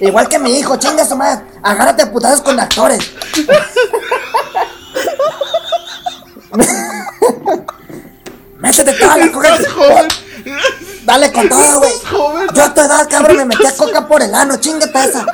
Igual 0.00 0.28
que 0.28 0.38
mi 0.38 0.58
hijo, 0.58 0.76
chinga 0.76 1.04
su 1.04 1.16
madre. 1.16 1.44
Agárrate 1.62 2.02
a 2.02 2.10
putazos 2.10 2.40
con 2.42 2.58
actores. 2.58 3.10
Métete 8.58 8.92
toda 8.94 9.16
la 9.16 9.32
coca. 9.32 9.58
Dale 11.04 11.32
con 11.32 11.48
todo, 11.48 11.78
güey. 11.78 11.92
Yo 12.54 12.64
a 12.64 12.74
tu 12.74 12.80
edad, 12.80 13.08
cabrón, 13.10 13.36
me 13.36 13.44
metí 13.44 13.66
a 13.66 13.76
coca 13.76 14.06
por 14.06 14.22
el 14.22 14.34
ano, 14.34 14.56
chingate 14.56 15.04
esa. 15.04 15.26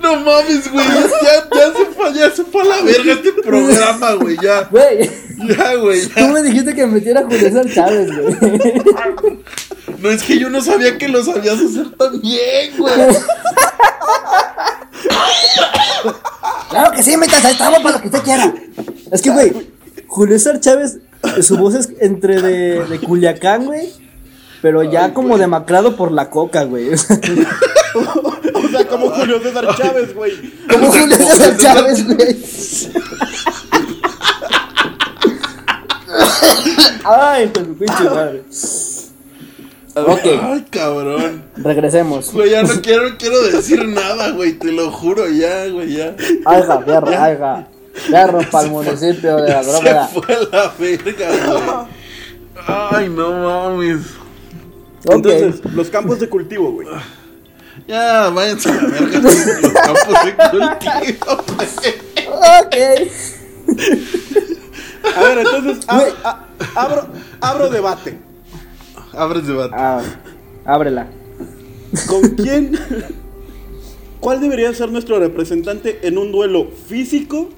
No 0.00 0.16
mames, 0.16 0.70
güey. 0.70 0.86
Ya, 0.86 1.00
ya, 1.22 1.48
ya 1.52 1.72
se 1.72 1.84
fue, 1.86 2.12
ya 2.14 2.30
se 2.30 2.44
fue 2.44 2.62
a 2.62 2.64
la 2.64 2.82
verga 2.82 3.12
este 3.12 3.32
programa, 3.32 4.12
güey. 4.14 4.36
Ya, 4.42 4.62
Güey, 4.64 5.10
ya, 5.48 5.74
güey. 5.76 6.06
tú 6.08 6.28
me 6.28 6.42
dijiste 6.42 6.74
que 6.74 6.86
metiera 6.86 7.20
a 7.20 7.24
Julio 7.24 7.38
César 7.40 7.66
Chávez, 7.72 8.10
güey. 8.16 8.36
No 9.98 10.10
es 10.10 10.22
que 10.22 10.38
yo 10.38 10.50
no 10.50 10.60
sabía 10.60 10.98
que 10.98 11.08
lo 11.08 11.22
sabías 11.24 11.60
hacer 11.60 11.90
tan 11.96 12.20
bien, 12.20 12.72
güey. 12.76 12.94
Claro 16.70 16.92
que 16.92 17.02
sí, 17.02 17.12
ahí 17.12 17.52
estamos 17.52 17.80
para 17.80 17.96
lo 17.96 18.00
que 18.00 18.08
usted 18.08 18.22
quiera. 18.22 18.52
Es 19.10 19.22
que, 19.22 19.30
güey, 19.30 19.52
Julio 20.06 20.38
César 20.38 20.58
Chávez, 20.60 20.98
su 21.42 21.56
voz 21.56 21.74
es 21.74 21.90
entre 22.00 22.40
de, 22.40 22.84
de 22.84 22.98
Culiacán, 23.00 23.66
güey. 23.66 23.92
Pero 24.62 24.82
ya 24.82 25.12
como 25.12 25.38
demacrado 25.38 25.96
por 25.96 26.12
la 26.12 26.30
coca, 26.30 26.64
güey. 26.64 26.90
O 27.94 28.68
sea, 28.68 28.86
como 28.86 29.10
Julio 29.10 29.38
César 29.42 29.76
Chávez, 29.76 30.14
güey. 30.14 30.32
Como 30.70 30.90
Julio 30.90 31.16
César 31.16 31.56
Chávez, 31.58 32.06
güey. 32.06 32.36
Ay, 37.04 37.48
pues 37.48 37.66
su 37.66 37.74
pinche 37.74 38.04
madre. 38.04 38.42
Ok, 39.94 40.20
Ay, 40.24 40.64
cabrón. 40.70 41.42
regresemos. 41.56 42.32
Güey, 42.32 42.50
ya 42.50 42.62
no 42.62 42.80
quiero, 42.80 43.10
no 43.10 43.18
quiero 43.18 43.42
decir 43.42 43.86
nada, 43.86 44.30
güey. 44.30 44.52
Te 44.54 44.72
lo 44.72 44.90
juro, 44.90 45.28
ya, 45.28 45.66
güey, 45.68 45.96
ya. 45.96 46.14
Aiga, 46.46 46.80
fierro, 46.82 47.08
aiga. 47.08 47.68
Fierro 47.94 48.40
para 48.50 48.64
el 48.64 48.70
municipio 48.70 49.36
de 49.36 49.50
la 49.50 49.62
Grómeda. 49.62 50.08
Se 50.08 50.20
fue 50.22 50.34
a 50.34 50.40
la 50.50 50.72
verga, 50.78 51.26
güey. 51.46 51.86
Ay, 52.66 53.08
no 53.10 53.32
mames. 53.32 54.00
Ok, 55.04 55.14
Entonces, 55.26 55.60
los 55.74 55.90
campos 55.90 56.20
de 56.20 56.28
cultivo, 56.28 56.72
güey. 56.72 56.88
Ya, 57.86 58.30
váyanse 58.30 58.70
a 58.70 58.74
la 58.74 58.88
verga 58.88 59.18
los 59.20 59.72
campos 59.72 60.24
de 60.24 60.34
cultivo, 60.36 61.44
güey. 61.56 61.68
ok. 62.62 62.76
A 65.16 65.20
ver, 65.22 65.38
entonces, 65.38 65.86
ab- 65.88 66.14
a- 66.24 66.46
abro, 66.74 67.08
abro 67.40 67.68
debate. 67.70 68.18
Abres 69.12 69.46
debate. 69.46 69.74
Ah, 69.76 70.02
ábrela. 70.64 71.06
¿Con 72.08 72.22
quién? 72.36 72.72
¿Cuál 74.20 74.40
debería 74.40 74.72
ser 74.72 74.90
nuestro 74.90 75.18
representante 75.18 76.06
en 76.06 76.16
un 76.18 76.32
duelo 76.32 76.68
físico 76.86 77.50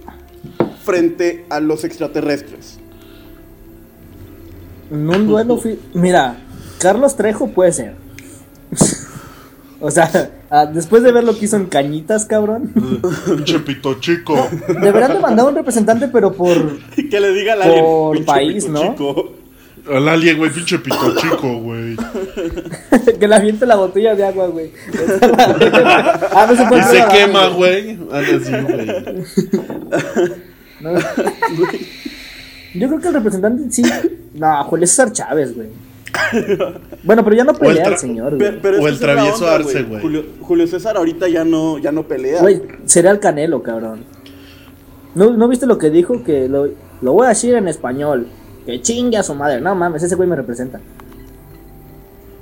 frente 0.85 1.45
a 1.51 1.61
los 1.61 1.85
extraterrestres? 1.85 2.79
En 4.91 5.09
un 5.09 5.27
duelo. 5.27 5.59
fi- 5.59 5.79
Mira, 5.95 6.37
Carlos 6.79 7.17
Trejo 7.17 7.49
puede 7.49 7.73
ser. 7.73 7.95
O 9.85 9.91
sea, 9.91 10.31
ah, 10.49 10.65
después 10.65 11.03
de 11.03 11.13
ver 11.13 11.25
lo 11.25 11.39
que 11.39 11.45
hizo 11.45 11.57
en 11.57 11.67
Cañitas, 11.67 12.25
cabrón. 12.25 12.73
Pinche 13.27 13.59
pito 13.59 14.01
chico. 14.01 14.49
Deberán 14.67 15.13
de 15.13 15.19
mandar 15.19 15.47
un 15.47 15.55
representante, 15.55 16.09
pero 16.09 16.33
por. 16.33 16.57
Que 17.11 17.21
le 17.21 17.35
diga 17.35 17.53
al 17.53 17.63
alien. 17.63 17.85
Por 17.85 18.17
"Pinche 18.17 18.27
país, 18.33 18.65
pito 18.65 18.73
¿no? 18.73 18.93
chico". 18.93 19.33
Al 19.93 20.09
alien, 20.09 20.39
güey, 20.39 20.51
pinche 20.51 20.79
pito 20.79 21.15
chico, 21.17 21.59
güey. 21.59 21.97
que 23.21 23.29
le 23.29 23.35
aviente 23.35 23.67
la 23.67 23.77
botella 23.77 24.15
de 24.15 24.25
agua, 24.25 24.47
güey. 24.47 24.73
ah, 26.33 26.47
no 26.49 26.57
se 26.57 26.65
puede 26.65 26.81
Y 26.81 26.85
se 26.85 27.05
quema, 27.09 27.49
güey. 27.49 27.97
Güey. 27.97 29.25
No. 30.81 30.93
Yo 32.75 32.89
creo 32.89 33.01
que 33.01 33.09
el 33.09 33.15
representante 33.15 33.65
sí. 33.71 33.83
No, 34.33 34.65
Julio 34.65 34.87
César 34.87 35.13
Chávez, 35.13 35.55
güey. 35.55 35.69
Bueno, 37.03 37.25
pero 37.25 37.37
ya 37.37 37.45
no 37.45 37.53
el 37.53 37.59
pelea 37.59 37.87
el 37.89 37.97
señor, 37.99 38.37
güey. 38.37 38.61
pero 38.61 38.81
O 38.83 38.89
el 38.89 38.99
travieso 38.99 39.45
onda, 39.45 39.55
Arce, 39.57 39.83
güey. 39.83 40.01
Julio, 40.01 40.25
Julio 40.41 40.67
César 40.67 40.97
ahorita 40.97 41.29
ya 41.29 41.45
no, 41.45 41.79
ya 41.79 41.93
no 41.93 42.07
pelea. 42.07 42.41
Güey, 42.41 42.63
sería 42.87 43.11
el 43.11 43.21
Canelo, 43.21 43.63
cabrón. 43.63 44.05
¿No, 45.15 45.31
¿No 45.37 45.49
viste 45.49 45.67
lo 45.67 45.79
que 45.79 45.91
dijo? 45.91 46.25
Que 46.25 46.49
lo, 46.49 46.69
lo 47.01 47.13
voy 47.13 47.27
a 47.27 47.31
decir 47.31 47.55
en 47.55 47.69
español. 47.69 48.27
Que 48.67 48.81
chingue 48.81 49.17
a 49.19 49.23
su 49.23 49.35
madre. 49.35 49.61
No 49.61 49.75
mames, 49.75 50.03
ese 50.03 50.15
güey 50.17 50.29
me 50.29 50.37
representa. 50.37 50.81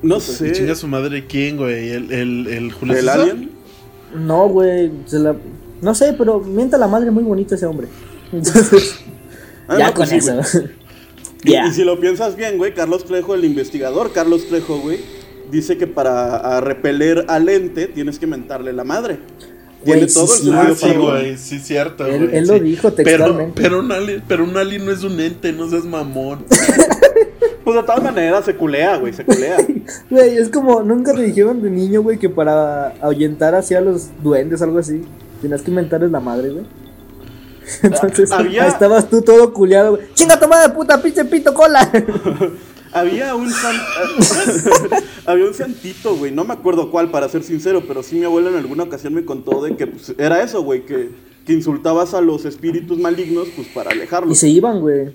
no 0.03 0.17
¿Y 0.17 0.21
sé. 0.21 0.53
chinga 0.53 0.75
su 0.75 0.89
madre 0.89 1.27
quién, 1.27 1.57
güey? 1.57 1.91
¿El, 1.91 2.13
el, 2.13 2.47
el 2.49 2.73
Julio 2.73 2.95
¿El 2.95 3.01
César? 3.01 3.21
alien? 3.21 3.51
No, 4.15 4.49
güey. 4.49 4.91
se 5.07 5.19
la- 5.19 5.37
No 5.81 5.95
sé, 5.95 6.15
pero 6.17 6.41
mienta 6.41 6.79
la 6.79 6.87
madre 6.89 7.11
muy 7.11 7.25
bonito 7.25 7.55
ese 7.55 7.67
hombre. 7.67 7.89
Entonces, 8.33 9.01
Ah, 9.69 9.79
ya 9.79 9.87
no, 9.89 9.95
con 9.95 10.09
pues 10.09 10.25
sí, 10.25 10.59
Y- 11.45 11.73
si 11.73 11.85
lo 11.85 11.99
piensas 12.01 12.37
bien, 12.37 12.59
güey, 12.59 12.75
Carlos 12.75 13.05
Trejo, 13.05 13.35
el 13.35 13.45
investigador, 13.45 14.13
Carlos 14.13 14.47
Trejo, 14.49 14.79
güey, 14.79 15.01
dice 15.51 15.77
que 15.77 15.87
para 15.87 16.37
a 16.37 16.61
repeler 16.61 17.25
al 17.29 17.49
ente 17.49 17.87
tienes 17.87 18.19
que 18.19 18.27
mentarle 18.27 18.73
la 18.73 18.85
madre. 18.85 19.19
Tiene 19.85 20.07
sí, 20.09 20.15
todo 20.15 20.25
el 20.25 20.31
sí. 20.31 20.45
sentido 20.45 20.63
Ah, 20.63 20.75
sí, 20.77 20.93
güey, 20.97 21.37
sí, 21.37 21.59
cierto, 21.59 22.07
Él- 22.07 22.27
güey. 22.27 22.39
él 22.39 22.47
lo 22.47 22.59
dijo 22.61 22.93
Pero, 22.93 23.05
textualmente. 23.25 23.61
pero, 23.63 23.81
un 23.81 23.91
alien, 23.91 24.23
pero 24.29 24.45
un 24.45 24.57
alien 24.57 24.85
no 24.87 24.93
es 24.93 25.03
un 25.03 25.19
ente, 25.21 25.53
no 25.53 25.69
seas 25.69 25.85
mamón. 25.85 26.45
Pues 27.65 27.77
de 27.77 27.83
todas 27.85 28.03
maneras 28.03 28.45
se 28.45 28.57
culea, 28.57 28.97
güey, 28.97 29.13
se 29.13 29.25
culea. 29.25 29.57
Güey, 30.11 30.37
es 30.37 30.49
como, 30.49 30.83
nunca 30.83 31.15
te 31.15 31.23
dijeron 31.23 31.63
de 31.63 31.71
niño, 31.71 32.03
güey, 32.03 32.19
que 32.19 32.29
para 32.29 32.89
ahuyentar 33.01 33.55
así 33.55 33.73
a 33.77 33.81
los 33.81 34.09
duendes 34.21 34.61
o 34.61 34.65
algo 34.65 34.81
así, 34.81 35.03
tenías 35.41 35.63
que 35.63 35.71
inventarles 35.71 36.11
la 36.11 36.19
madre, 36.19 36.51
güey. 36.51 36.65
Entonces, 37.83 38.31
Había- 38.33 38.67
estabas 38.67 39.09
tú 39.09 39.23
todo 39.23 39.53
culiado, 39.53 39.97
güey. 39.97 40.03
¡Chinga 40.15 40.39
tu 40.39 40.49
madre, 40.49 40.73
puta, 40.75 41.01
pinche 41.03 41.25
pito 41.25 41.53
cola! 41.55 41.91
Había 42.93 43.35
un 43.35 43.51
san... 43.51 43.75
Había 45.27 45.47
un 45.47 45.55
santito, 45.55 46.15
güey, 46.17 46.31
no 46.31 46.45
me 46.45 46.53
acuerdo 46.53 46.91
cuál, 46.91 47.11
para 47.11 47.29
ser 47.29 47.43
sincero, 47.43 47.85
pero 47.89 48.03
sí 48.03 48.17
mi 48.17 48.25
abuela 48.25 48.51
en 48.51 48.57
alguna 48.57 48.83
ocasión 48.83 49.15
me 49.15 49.25
contó 49.25 49.63
de 49.63 49.77
que 49.77 49.87
pues, 49.87 50.15
era 50.19 50.43
eso, 50.43 50.63
güey, 50.63 50.85
que, 50.85 51.09
que 51.47 51.53
insultabas 51.55 52.13
a 52.13 52.21
los 52.21 52.45
espíritus 52.45 52.99
malignos, 52.99 53.49
pues 53.57 53.69
para 53.69 53.95
y 53.95 53.99
alejarlos. 53.99 54.37
se 54.37 54.49
iban, 54.49 54.81
güey. 54.81 55.15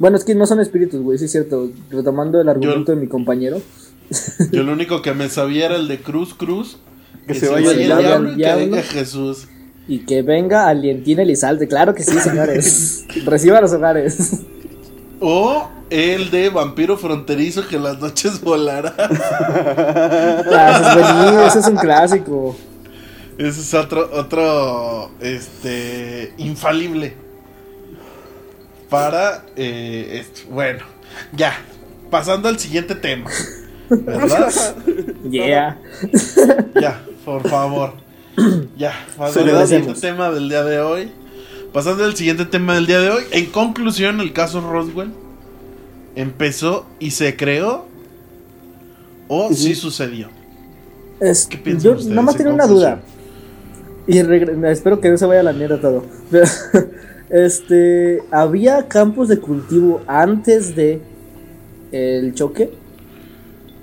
Bueno, 0.00 0.16
es 0.16 0.24
que 0.24 0.34
no 0.34 0.46
son 0.46 0.58
espíritus, 0.58 1.00
güey, 1.00 1.18
sí 1.18 1.26
es 1.26 1.30
cierto. 1.32 1.70
Retomando 1.90 2.40
el 2.40 2.48
argumento 2.48 2.90
de 2.92 3.00
mi 3.00 3.06
compañero. 3.06 3.60
Yo 4.50 4.64
lo 4.64 4.72
único 4.72 5.00
que 5.02 5.14
me 5.14 5.28
sabía 5.28 5.66
era 5.66 5.76
el 5.76 5.86
de 5.86 6.00
Cruz 6.00 6.34
Cruz. 6.34 6.78
Que 7.26 7.34
se 7.34 7.48
vaya 7.48 7.70
el 7.70 7.80
el 7.80 7.98
diablo. 7.98 8.32
y 8.32 8.36
que 8.36 8.54
venga 8.54 8.82
Jesús. 8.82 9.46
Y 9.86 10.00
que 10.00 10.22
venga 10.22 10.68
Alientina 10.68 11.22
Elizalde, 11.22 11.68
claro 11.68 11.94
que 11.94 12.02
sí, 12.02 12.18
señores. 12.18 13.04
Reciba 13.24 13.60
los 13.60 13.72
hogares. 13.72 14.40
O 15.20 15.68
el 15.90 16.30
de 16.30 16.48
Vampiro 16.48 16.96
Fronterizo 16.96 17.66
que 17.68 17.78
las 17.78 17.98
noches 17.98 18.40
volará. 18.40 18.94
Ah, 18.98 20.80
ese 20.80 20.88
es 20.88 20.94
buenísimo, 20.94 21.46
ese 21.46 21.58
es 21.58 21.66
un 21.66 21.76
clásico. 21.76 22.56
Ese 23.38 23.60
es 23.60 23.74
otro, 23.74 24.10
otro, 24.12 25.10
este, 25.20 26.32
infalible. 26.38 27.14
Para, 28.88 29.44
eh, 29.56 30.20
esto. 30.20 30.42
Bueno, 30.50 30.84
ya. 31.32 31.52
Pasando 32.10 32.48
al 32.48 32.58
siguiente 32.58 32.94
tema. 32.94 33.30
¿Verdad? 33.88 34.52
Yeah. 35.30 35.80
Ya, 36.78 37.02
por 37.24 37.48
favor. 37.48 38.03
Ya, 38.76 38.92
al 39.18 39.32
siguiente 39.66 40.00
tema 40.00 40.30
del 40.30 40.48
día 40.48 40.64
de 40.64 40.80
hoy. 40.80 41.08
Pasando 41.72 42.04
al 42.04 42.14
siguiente 42.16 42.44
tema 42.44 42.74
del 42.74 42.86
día 42.86 43.00
de 43.00 43.10
hoy. 43.10 43.24
En 43.32 43.46
conclusión, 43.46 44.20
el 44.20 44.32
caso 44.32 44.60
Roswell 44.60 45.10
empezó 46.16 46.86
y 46.98 47.10
se 47.10 47.36
creó 47.36 47.86
o 49.28 49.52
sí 49.52 49.74
sucedió. 49.74 50.28
Es- 51.20 51.46
¿Qué 51.46 51.58
piensan 51.58 51.84
yo 51.84 51.90
ustedes 51.92 52.10
nada 52.10 52.22
más 52.22 52.34
en 52.34 52.38
tenía 52.38 52.52
una 52.54 52.66
duda. 52.66 53.00
Y 54.06 54.18
espero 54.18 55.00
que 55.00 55.08
no 55.08 55.16
se 55.16 55.26
vaya 55.26 55.40
a 55.40 55.44
la 55.44 55.52
mierda 55.52 55.80
todo. 55.80 56.04
Pero, 56.30 56.46
este, 57.30 58.22
¿había 58.30 58.86
campos 58.86 59.28
de 59.28 59.38
cultivo 59.38 60.02
antes 60.06 60.76
de 60.76 61.00
el 61.90 62.34
choque? 62.34 62.70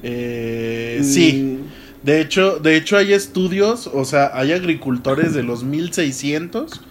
Eh, 0.04 1.02
sí. 1.04 1.60
De 2.04 2.20
hecho, 2.20 2.58
de 2.60 2.78
hecho 2.78 2.97
hay 2.97 3.14
estudios, 3.14 3.88
o 3.88 4.06
sea, 4.06 4.32
hay 4.34 4.54
agricultores 4.54 5.34
de 5.34 5.43
los 5.43 5.64
1600 5.64 6.82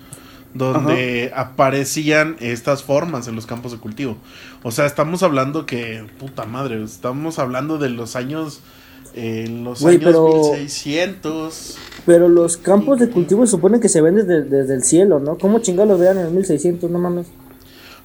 donde 0.54 1.32
aparecían 1.34 2.36
estas 2.40 2.82
formas 2.82 3.28
en 3.28 3.36
los 3.36 3.46
campos 3.46 3.72
de 3.72 3.78
cultivo. 3.78 4.16
O 4.62 4.70
sea, 4.70 4.86
estamos 4.86 5.22
hablando 5.22 5.66
que, 5.66 6.04
puta 6.18 6.44
madre, 6.44 6.82
estamos 6.82 7.38
hablando 7.38 7.78
de 7.78 7.90
los 7.90 8.16
años, 8.16 8.60
eh, 9.14 9.44
en 9.46 9.64
los 9.64 9.84
años 9.84 10.02
pero- 10.04 10.28
1600. 10.28 11.76
Pero 12.06 12.28
los 12.28 12.56
campos 12.56 12.98
de 12.98 13.10
cultivo 13.10 13.44
se 13.46 13.52
supone 13.52 13.78
que 13.78 13.88
se 13.88 14.00
ven 14.00 14.16
desde, 14.16 14.42
desde 14.42 14.74
el 14.74 14.82
cielo, 14.82 15.20
¿no? 15.20 15.38
¿Cómo 15.38 15.58
chingados 15.60 15.90
los 15.90 16.00
vean 16.00 16.18
en 16.18 16.26
el 16.26 16.32
1600? 16.32 16.90
No 16.90 16.98
mames. 16.98 17.26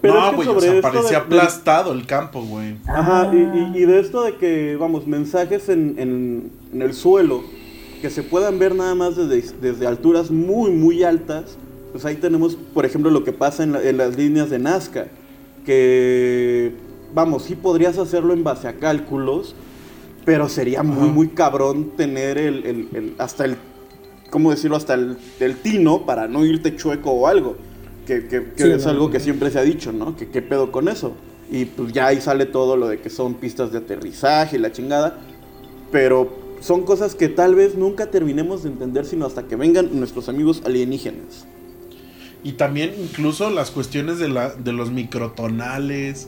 Pero 0.07 0.17
es 0.19 0.23
no, 0.23 0.29
que 0.31 0.35
güey, 0.37 0.47
o 0.47 0.51
sobre 0.53 0.61
sea, 0.67 0.75
esto 0.75 0.87
de- 0.87 0.93
parecía 0.93 1.19
de- 1.19 1.25
aplastado 1.25 1.93
el 1.93 2.05
campo, 2.05 2.41
güey. 2.43 2.75
Ajá, 2.87 3.21
Ah. 3.29 3.31
y, 3.33 3.37
y- 3.77 3.83
y 3.83 3.85
de 3.85 3.99
esto 3.99 4.23
de 4.23 4.35
que, 4.35 4.75
vamos, 4.79 5.07
mensajes 5.07 5.69
en, 5.69 5.95
en- 5.97 6.51
en 6.73 6.81
el 6.81 6.93
suelo 6.93 7.43
que 8.01 8.09
se 8.09 8.23
puedan 8.23 8.59
ver 8.59 8.75
nada 8.75 8.93
más 8.95 9.15
desde, 9.15 9.43
desde 9.61 9.87
alturas 9.87 10.29
muy, 10.31 10.69
muy 10.71 11.03
altas, 11.03 11.57
pues 11.91 12.03
ahí 12.05 12.15
tenemos, 12.15 12.55
por 12.73 12.85
ejemplo, 12.85 13.09
lo 13.09 13.23
que 13.23 13.31
pasa 13.31 13.63
en, 13.63 13.71
la- 13.71 13.81
en 13.83 13.97
las 13.97 14.15
líneas 14.17 14.49
de 14.49 14.59
Nazca, 14.59 15.07
que, 15.65 16.71
vamos, 17.13 17.43
sí 17.43 17.55
podrías 17.55 17.97
hacerlo 17.97 18.33
en 18.33 18.43
base 18.43 18.67
a 18.67 18.73
cálculos, 18.73 19.55
pero 20.25 20.49
sería 20.49 20.83
muy, 20.83 21.05
Ajá. 21.05 21.13
muy 21.13 21.27
cabrón 21.29 21.91
tener 21.97 22.37
el, 22.37 22.65
el- 22.65 22.87
el- 22.93 23.15
hasta 23.17 23.45
el, 23.45 23.55
¿cómo 24.29 24.51
decirlo? 24.51 24.75
Hasta 24.77 24.93
el, 24.95 25.17
el 25.39 25.55
tino 25.57 26.05
para 26.05 26.27
no 26.27 26.45
irte 26.45 26.75
chueco 26.75 27.11
o 27.11 27.27
algo, 27.27 27.55
que, 28.05 28.27
que- 28.27 28.51
que 28.55 28.63
Sí, 28.63 28.71
es 28.71 28.85
no, 28.85 28.91
algo 28.91 29.05
no. 29.05 29.11
que 29.11 29.19
siempre 29.19 29.49
se 29.51 29.59
ha 29.59 29.63
dicho, 29.63 29.91
¿no? 29.91 30.15
Que 30.15 30.27
qué 30.29 30.41
pedo 30.41 30.71
con 30.71 30.87
eso. 30.87 31.13
Y 31.51 31.65
pues 31.65 31.93
ya 31.93 32.07
ahí 32.07 32.21
sale 32.21 32.45
todo 32.45 32.75
lo 32.77 32.87
de 32.87 32.99
que 32.99 33.09
son 33.09 33.35
pistas 33.35 33.71
de 33.71 33.79
aterrizaje 33.79 34.57
y 34.57 34.59
la 34.59 34.71
chingada. 34.71 35.19
Pero 35.91 36.37
son 36.61 36.83
cosas 36.83 37.13
que 37.15 37.27
tal 37.29 37.53
vez 37.55 37.75
nunca 37.75 38.09
terminemos 38.09 38.63
de 38.63 38.69
entender 38.69 39.05
sino 39.05 39.25
hasta 39.25 39.43
que 39.43 39.55
vengan 39.55 39.89
nuestros 39.99 40.29
amigos 40.29 40.63
alienígenas. 40.65 41.45
Y 42.43 42.53
también 42.53 42.93
incluso 42.99 43.49
las 43.49 43.71
cuestiones 43.71 44.19
de, 44.19 44.29
la, 44.29 44.49
de 44.53 44.71
los 44.71 44.91
microtonales, 44.91 46.27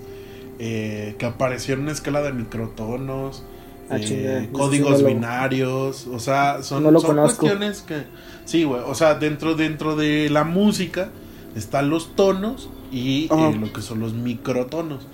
eh, 0.59 1.15
que 1.17 1.25
aparecieron 1.25 1.85
en 1.85 1.91
escala 1.91 2.21
de 2.21 2.33
microtonos, 2.33 3.43
Ah, 3.89 3.97
eh, 4.01 4.49
códigos 4.51 4.97
sí 4.97 5.03
no 5.03 5.07
lo- 5.09 5.15
binarios, 5.15 6.07
o 6.07 6.19
sea, 6.19 6.61
son, 6.61 6.83
No 6.83 6.91
lo 6.91 6.99
son 6.99 7.15
cuestiones 7.15 7.81
que... 7.83 8.03
Sí, 8.43 8.65
güey, 8.65 8.81
o 8.85 8.93
sea, 8.93 9.15
dentro, 9.15 9.55
dentro 9.55 9.95
de 9.95 10.29
la 10.29 10.43
música 10.43 11.09
están 11.55 11.89
los 11.89 12.15
tonos 12.15 12.69
y 12.91 13.25
eh, 13.31 13.57
lo 13.59 13.71
que 13.73 13.81
son 13.81 13.99
los 13.99 14.13
microtonos. 14.13 15.05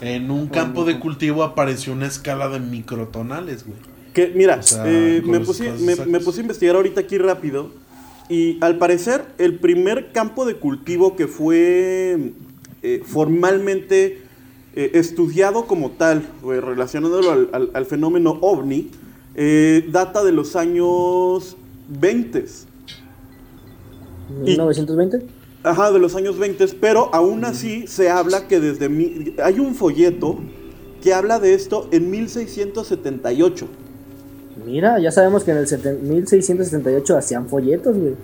En 0.00 0.30
un 0.30 0.48
campo 0.48 0.84
de 0.84 0.98
cultivo 0.98 1.44
apareció 1.44 1.92
una 1.92 2.06
escala 2.06 2.48
de 2.48 2.58
microtonales, 2.60 3.64
güey. 3.66 3.78
Que 4.12 4.32
mira, 4.34 4.56
O 4.56 4.62
sea, 4.62 4.82
eh, 4.86 5.22
me, 5.24 5.40
puse, 5.40 5.70
me, 6.06 6.20
puse 6.20 6.40
a 6.40 6.42
investigar 6.42 6.76
ahorita 6.76 7.00
aquí 7.02 7.18
rápido. 7.18 7.70
Y 8.28 8.58
al 8.62 8.78
parecer, 8.78 9.24
el 9.38 9.58
primer 9.58 10.12
campo 10.12 10.44
de 10.44 10.56
cultivo 10.56 11.16
que 11.16 11.26
fue 11.28 12.32
eh, 12.82 13.02
formalmente 13.06 14.22
eh, 14.74 14.90
estudiado 14.94 15.66
como 15.66 15.90
tal, 15.92 16.26
relacionándolo 16.42 17.30
al, 17.30 17.48
al- 17.52 17.70
al 17.74 17.86
fenómeno 17.86 18.38
ovni, 18.40 18.90
eh, 19.34 19.86
data 19.90 20.24
de 20.24 20.32
los 20.32 20.56
años 20.56 21.56
20. 21.88 22.44
Y- 24.46 24.56
¿1920? 24.56 25.22
Ajá, 25.64 25.92
de 25.92 25.98
los 25.98 26.16
años 26.16 26.38
20, 26.38 26.66
pero 26.80 27.08
aún 27.14 27.44
así 27.44 27.86
se 27.86 28.10
habla 28.10 28.48
que 28.48 28.58
desde... 28.60 28.88
mi- 28.88 29.34
hay 29.42 29.60
un 29.60 29.74
folleto 29.74 30.38
que 31.02 31.14
habla 31.14 31.38
de 31.38 31.54
esto 31.54 31.88
en 31.92 32.10
1678. 32.10 33.66
Mira, 34.66 34.98
ya 35.00 35.10
sabemos 35.10 35.44
que 35.44 35.52
en 35.52 35.58
el 35.58 35.66
seten- 35.66 36.00
1678 36.00 37.16
hacían 37.16 37.48
folletos, 37.48 37.96
güey. 37.96 38.14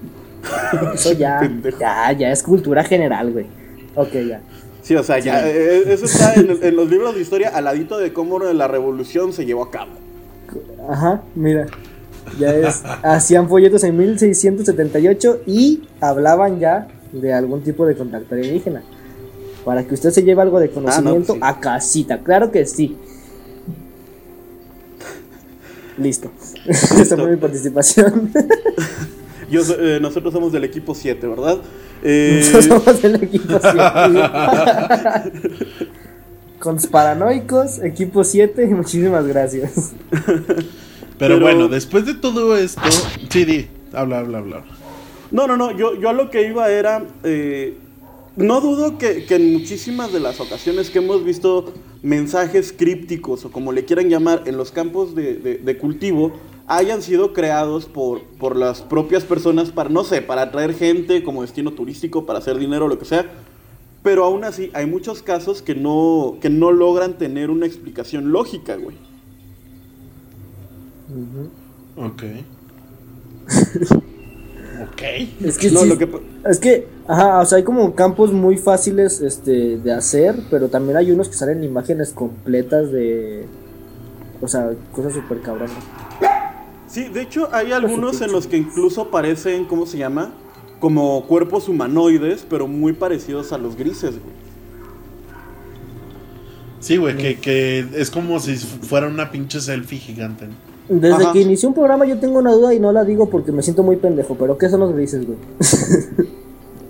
Eso 0.95 1.13
ya, 1.13 1.41
ya, 1.81 2.13
ya 2.13 2.31
es 2.33 2.43
cultura 2.43 2.85
general, 2.85 3.33
güey. 3.33 3.47
Ok, 3.95 4.13
ya. 4.29 4.41
Sí, 4.83 4.95
o 4.95 5.03
sea, 5.03 5.19
ya, 5.19 5.47
eh, 5.49 5.93
eso 5.93 6.07
está 6.07 6.35
en, 6.35 6.51
el- 6.51 6.63
en 6.63 6.77
los 6.77 6.89
libros 6.89 7.15
de 7.15 7.21
historia 7.21 7.51
al 7.51 7.65
ladito 7.65 7.99
de 7.99 8.13
cómo 8.13 8.39
la 8.39 8.69
revolución 8.69 9.33
se 9.33 9.45
llevó 9.45 9.65
a 9.65 9.71
cabo. 9.71 9.91
Ajá, 10.89 11.23
mira. 11.35 11.67
Ya 12.39 12.55
es. 12.55 12.83
Hacían 13.03 13.49
folletos 13.49 13.85
en 13.85 13.97
1678 13.99 15.41
y 15.47 15.83
hablaban 16.01 16.59
ya 16.61 16.89
de 17.13 17.33
algún 17.33 17.63
tipo 17.63 17.87
de 17.87 17.97
contacto 17.97 18.35
alienígena. 18.35 18.83
Para 19.65 19.85
que 19.87 19.95
usted 19.95 20.11
se 20.11 20.23
lleve 20.23 20.41
algo 20.43 20.61
de 20.61 20.71
conocimiento 20.71 21.35
sí. 21.35 21.39
a 21.43 21.61
casita. 21.61 22.19
Claro 22.21 22.51
que 22.51 22.65
sí. 22.67 22.97
Listo. 25.99 26.31
Esta 26.67 27.17
fue 27.17 27.31
mi 27.33 27.37
participación. 27.37 28.31
Yo, 29.51 29.63
eh, 29.79 29.99
nosotros 30.01 30.33
somos 30.33 30.53
del 30.53 30.65
equipo 30.65 30.95
7, 30.95 31.27
¿verdad? 31.27 31.59
Eh, 32.03 32.43
Nosotros 32.53 32.85
somos 32.85 33.05
el 33.05 33.15
equipo 33.23 33.59
7. 33.63 35.33
Consparanoicos, 36.61 37.79
equipo 37.83 38.25
7, 38.25 38.67
muchísimas 38.67 39.27
gracias. 39.27 39.93
Pero, 40.11 40.35
Pero- 41.19 41.41
bueno, 41.41 41.69
después 41.69 42.05
de 42.05 42.15
todo 42.15 42.57
esto... 42.57 42.83
Sí, 43.31 43.45
di, 43.45 43.69
habla, 43.93 44.19
habla, 44.19 44.39
habla. 44.39 44.65
No, 45.31 45.47
no, 45.47 45.57
no, 45.57 45.71
yo, 45.73 45.95
yo 45.95 46.09
a 46.09 46.13
lo 46.13 46.31
que 46.31 46.49
iba 46.49 46.71
era... 46.71 47.05
eh, 47.25 47.77
no 48.37 48.61
dudo 48.61 48.99
que, 48.99 49.25
que 49.25 49.35
en 49.35 49.53
muchísimas 49.53 50.13
de 50.13 50.21
las 50.21 50.39
ocasiones 50.39 50.91
que 50.91 50.99
hemos 51.01 51.25
visto 51.25 51.73
mensajes 52.03 52.73
crípticos 52.73 53.45
o 53.45 53.51
como 53.51 53.73
le 53.73 53.85
quieran 53.85 54.09
llamar 54.09 54.45
en 54.47 54.57
los 54.57 54.71
campos 54.71 55.17
de, 55.17 55.35
de- 55.35 55.59
de 55.59 55.77
cultivo 55.79 56.33
hayan 56.69 57.03
sido 57.03 57.33
creados 57.33 57.87
por, 57.87 58.23
por 58.39 58.55
las 58.55 58.81
propias 58.83 59.25
personas 59.25 59.71
para, 59.73 59.89
no 59.91 60.05
sé, 60.05 60.23
para 60.23 60.43
atraer 60.43 60.75
gente 60.75 61.25
como 61.25 61.43
destino 61.43 61.73
turístico, 61.73 62.27
para 62.27 62.39
hacer 62.39 62.59
dinero, 62.59 62.87
lo 62.87 62.97
que 63.01 63.07
sea. 63.07 63.27
Pero 64.05 64.25
aún 64.25 64.45
así 64.45 64.71
hay 64.73 64.87
muchos 64.87 65.21
casos 65.23 65.61
que 65.61 65.75
no, 65.75 66.37
que 66.41 66.49
no 66.49 66.71
logran 66.71 67.15
tener 67.19 67.51
una 67.51 67.67
explicación 67.67 68.31
lógica, 68.31 68.77
güey. 68.77 68.97
Ok. 71.97 72.23
ok. 74.83 75.03
Es 75.45 75.59
que 75.59 75.71
No, 75.71 75.81
sí, 75.81 75.89
lo 75.89 75.99
que 75.99 76.07
pa- 76.07 76.21
es 76.49 76.59
que, 76.59 76.87
ajá, 77.07 77.41
o 77.41 77.47
sea, 77.47 77.59
hay 77.59 77.65
como 77.65 77.95
campos 77.95 78.33
muy 78.33 78.57
fáciles 78.57 79.21
este, 79.21 79.79
de 79.79 79.93
hacer, 79.93 80.37
pero 80.51 80.69
también 80.69 80.97
hay 80.97 81.11
unos 81.11 81.29
que 81.29 81.35
salen 81.35 81.63
imágenes 81.65 82.11
completas 82.11 82.91
de, 82.93 83.47
o 84.41 84.49
sea, 84.49 84.71
cosas 84.93 85.13
súper 85.15 85.41
cabronas. 85.41 85.73
Sí, 86.87 87.09
de 87.09 87.23
hecho 87.23 87.49
hay 87.53 87.73
algunos 87.73 88.21
en 88.23 88.33
los 88.33 88.47
que 88.47 88.57
incluso 88.57 89.11
parecen, 89.11 89.65
¿cómo 89.67 89.85
se 89.87 89.99
llama? 89.99 90.33
Como 90.81 91.27
cuerpos 91.27 91.69
humanoides, 91.69 92.47
pero 92.49 92.67
muy 92.67 92.93
parecidos 92.93 93.53
a 93.53 93.59
los 93.59 93.77
grises, 93.77 94.13
güey. 94.13 94.39
Sí, 96.81 96.97
güey, 96.97 97.17
que, 97.17 97.39
que 97.41 97.85
es 97.97 98.11
como 98.11 98.39
si 98.39 98.57
fuera 98.57 99.09
una 99.09 99.31
pinche 99.31 99.61
selfie 99.61 99.99
gigante. 99.99 100.47
¿no? 100.47 100.55
Desde 100.89 101.23
Ajá. 101.25 101.33
que 101.33 101.41
inició 101.43 101.69
un 101.69 101.75
programa 101.75 102.07
yo 102.07 102.19
tengo 102.19 102.39
una 102.39 102.53
duda 102.53 102.73
y 102.75 102.81
no 102.81 102.93
la 102.93 103.05
digo 103.05 103.29
porque 103.29 103.53
me 103.53 103.63
siento 103.63 103.83
muy 103.83 103.97
pendejo, 103.97 104.37
pero 104.39 104.57
¿qué 104.57 104.69
son 104.71 104.81
los 104.81 104.95
grises, 104.95 105.27
güey? 105.27 105.39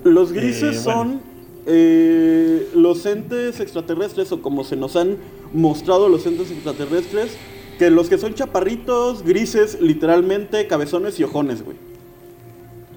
Los 0.04 0.32
grises 0.32 0.76
Eh, 0.76 0.80
bueno. 0.84 1.00
son 1.00 1.20
eh, 1.66 2.68
los 2.74 3.04
entes 3.04 3.60
extraterrestres, 3.60 4.30
o 4.32 4.40
como 4.40 4.62
se 4.64 4.76
nos 4.76 4.96
han 4.96 5.16
mostrado 5.52 6.08
los 6.08 6.24
entes 6.26 6.50
extraterrestres, 6.50 7.32
que 7.78 7.90
los 7.90 8.08
que 8.08 8.16
son 8.16 8.34
chaparritos, 8.34 9.22
grises, 9.24 9.78
literalmente, 9.80 10.66
cabezones 10.66 11.18
y 11.20 11.24
ojones, 11.24 11.62
güey. 11.64 11.76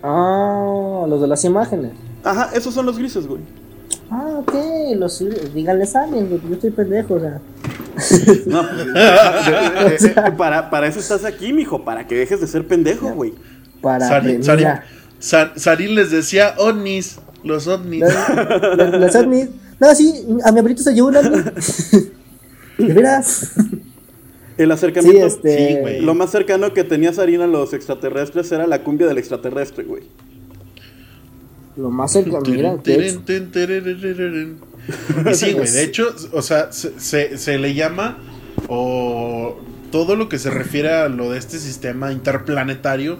Ah, 0.03 1.05
los 1.07 1.19
de 1.21 1.27
las 1.27 1.43
imágenes. 1.43 1.91
Ajá, 2.23 2.51
esos 2.55 2.73
son 2.73 2.85
los 2.85 2.97
grises, 2.97 3.27
güey. 3.27 3.41
Ah, 4.13 4.39
ok, 4.39 4.53
los, 4.97 5.23
díganles 5.53 5.95
aliens, 5.95 6.29
güey, 6.29 6.41
yo 6.49 6.53
estoy 6.55 6.71
pendejo, 6.71 7.13
o 7.15 7.19
sea. 7.19 7.39
No, 8.45 8.61
pues, 8.67 10.03
eh, 10.05 10.13
eh, 10.17 10.31
para, 10.37 10.69
para 10.69 10.87
eso 10.87 10.99
estás 10.99 11.23
aquí, 11.25 11.53
mijo, 11.53 11.83
para 11.85 12.05
que 12.07 12.15
dejes 12.15 12.41
de 12.41 12.47
ser 12.47 12.67
pendejo, 12.67 13.11
güey. 13.13 13.33
Para 13.81 14.07
Sari- 14.07 14.43
Sari- 14.43 14.65
a- 14.65 14.83
Sa- 15.19 15.53
Sarín 15.55 15.95
les 15.95 16.11
decía 16.11 16.55
ovnis, 16.57 17.19
los 17.43 17.67
ovnis. 17.67 18.01
Las- 18.01 18.99
las 18.99 19.15
ovnis. 19.15 19.49
No, 19.79 19.95
sí, 19.95 20.25
a 20.43 20.51
mi 20.51 20.59
abuelito 20.59 20.83
se 20.83 20.93
llevó 20.93 21.07
un 21.07 21.15
ovni. 21.17 21.41
¿De 22.77 22.93
veras? 22.93 23.51
El 24.57 24.71
acercamiento. 24.71 25.19
Sí, 25.29 25.35
este- 25.35 25.97
Sí. 25.99 26.05
Lo 26.05 26.13
más 26.15 26.31
cercano 26.31 26.73
que 26.73 26.83
tenía 26.83 27.13
Sarina 27.13 27.45
a 27.45 27.47
los 27.47 27.73
extraterrestres 27.73 28.51
era 28.51 28.67
la 28.67 28.83
cumbia 28.83 29.07
del 29.07 29.17
extraterrestre, 29.19 29.83
güey. 29.85 30.03
Lo 31.77 31.89
más 31.89 32.11
cercano, 32.13 32.41
mira. 32.51 32.69
Y 35.31 35.35
sí, 35.35 35.51
güey, 35.53 35.69
de 35.71 35.83
hecho, 35.83 36.15
o 36.33 36.41
sea, 36.41 36.71
se, 36.71 36.99
se- 36.99 37.37
se 37.37 37.57
le 37.57 37.73
llama 37.73 38.17
o 38.67 39.59
todo 39.91 40.15
lo 40.15 40.29
que 40.29 40.39
se 40.39 40.49
refiere 40.49 40.91
a 40.91 41.09
lo 41.09 41.31
de 41.31 41.37
este 41.37 41.59
sistema 41.59 42.11
interplanetario, 42.13 43.17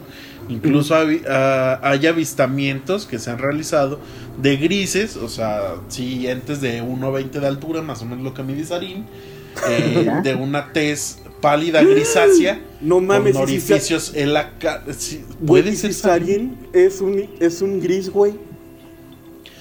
incluso 0.50 0.96
a- 0.96 1.80
hay 1.84 2.08
avistamientos 2.08 3.06
que 3.06 3.20
se 3.20 3.30
han 3.32 3.38
realizado 3.40 4.00
de 4.42 4.58
grises, 4.58 5.18
o 5.18 5.28
sea, 5.30 5.76
sí, 5.90 6.28
entes 6.28 6.62
de 6.62 6.82
1,20 6.82 7.30
de 7.40 7.48
altura, 7.48 7.82
más 7.82 8.02
o 8.02 8.06
menos 8.06 8.24
lo 8.24 8.34
que 8.34 8.44
mide 8.44 8.64
Sarín, 8.66 9.06
eh, 9.70 10.10
de 10.24 10.36
una 10.36 10.72
tez 10.74 11.20
pálida 11.42 11.84
grisácea, 11.84 12.62
No 12.82 13.02
mames, 13.02 13.34
con 13.34 13.44
orificios 13.44 14.14
en 14.16 14.34
la 14.34 14.58
cara. 14.60 14.84
puede 15.46 15.76
ser. 15.76 15.94
Sarin 15.94 16.56
es 16.72 17.02
un, 17.02 17.30
es 17.40 17.62
un 17.62 17.80
gris, 17.82 18.10
güey. 18.10 18.34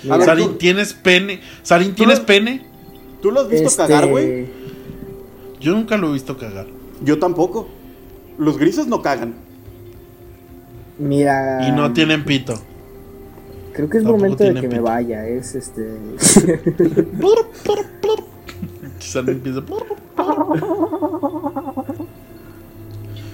Ver, 0.04 0.36
tú- 0.38 0.54
¿tienes 0.54 0.94
pene? 0.94 1.40
Sarín, 1.62 1.94
¿tienes 1.94 2.20
pene? 2.20 2.66
¿Tú 3.20 3.30
lo 3.30 3.40
has 3.40 3.48
visto 3.48 3.66
Este, 3.68 3.82
cagar, 3.82 4.08
güey? 4.08 4.46
Yo 5.60 5.72
nunca 5.72 5.96
lo 5.96 6.10
he 6.10 6.12
visto 6.14 6.38
cagar. 6.38 6.66
Yo 7.04 7.18
tampoco. 7.18 7.68
Los 8.38 8.56
grises 8.56 8.86
no 8.86 9.02
cagan. 9.02 9.34
Mira. 10.98 11.66
Y 11.68 11.72
no 11.72 11.92
tienen 11.92 12.24
pito. 12.24 12.54
Creo 13.72 13.88
que 13.88 13.98
es 13.98 14.04
tampoco 14.04 14.22
momento 14.22 14.44
de 14.44 14.60
que 14.60 14.68
me 14.68 14.80
vaya. 14.80 15.26
Es 15.26 15.54
este. 15.54 15.82
Sarín 19.00 19.30
empieza. 19.30 19.62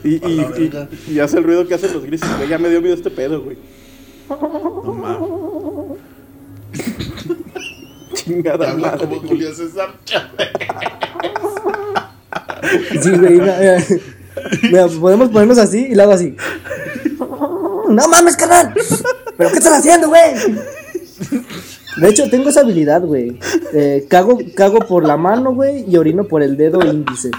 Y, 0.04 0.14
y, 0.24 0.40
y- 1.08 1.12
y 1.14 1.20
hace 1.20 1.38
el 1.38 1.44
ruido 1.44 1.66
que 1.66 1.74
hacen 1.74 1.92
los 1.92 2.04
grises, 2.04 2.28
güey. 2.36 2.48
Ya 2.48 2.58
me 2.58 2.68
dio 2.68 2.80
miedo 2.80 2.94
este 2.94 3.10
pedo, 3.10 3.42
güey. 3.42 3.58
No 4.28 4.94
mames. 4.94 5.98
Chingada 8.14 8.70
Habla 8.70 8.92
madre. 8.92 9.06
como 9.06 9.20
Julio 9.28 9.52
César 9.54 9.94
Chávez. 10.04 10.48
Sí, 13.02 13.10
güey. 13.10 13.38
mira, 13.38 13.56
mira. 13.60 13.84
Mira, 14.62 14.86
podemos 14.88 15.28
ponernos 15.30 15.58
así 15.58 15.86
y 15.90 15.94
luego 15.94 16.12
así. 16.12 16.36
No 17.88 18.08
mames, 18.08 18.36
carnal. 18.36 18.74
¿Pero 19.36 19.50
qué 19.50 19.58
estás 19.58 19.78
haciendo, 19.78 20.08
güey? 20.08 20.34
De 21.96 22.08
hecho, 22.10 22.28
tengo 22.30 22.50
esa 22.50 22.60
habilidad, 22.60 23.02
güey. 23.02 23.38
Eh, 23.72 24.06
cago, 24.08 24.38
cago 24.54 24.80
por 24.80 25.04
la 25.06 25.16
mano, 25.16 25.54
güey, 25.54 25.84
y 25.88 25.96
orino 25.96 26.24
por 26.24 26.42
el 26.42 26.56
dedo 26.56 26.84
índice. 26.84 27.30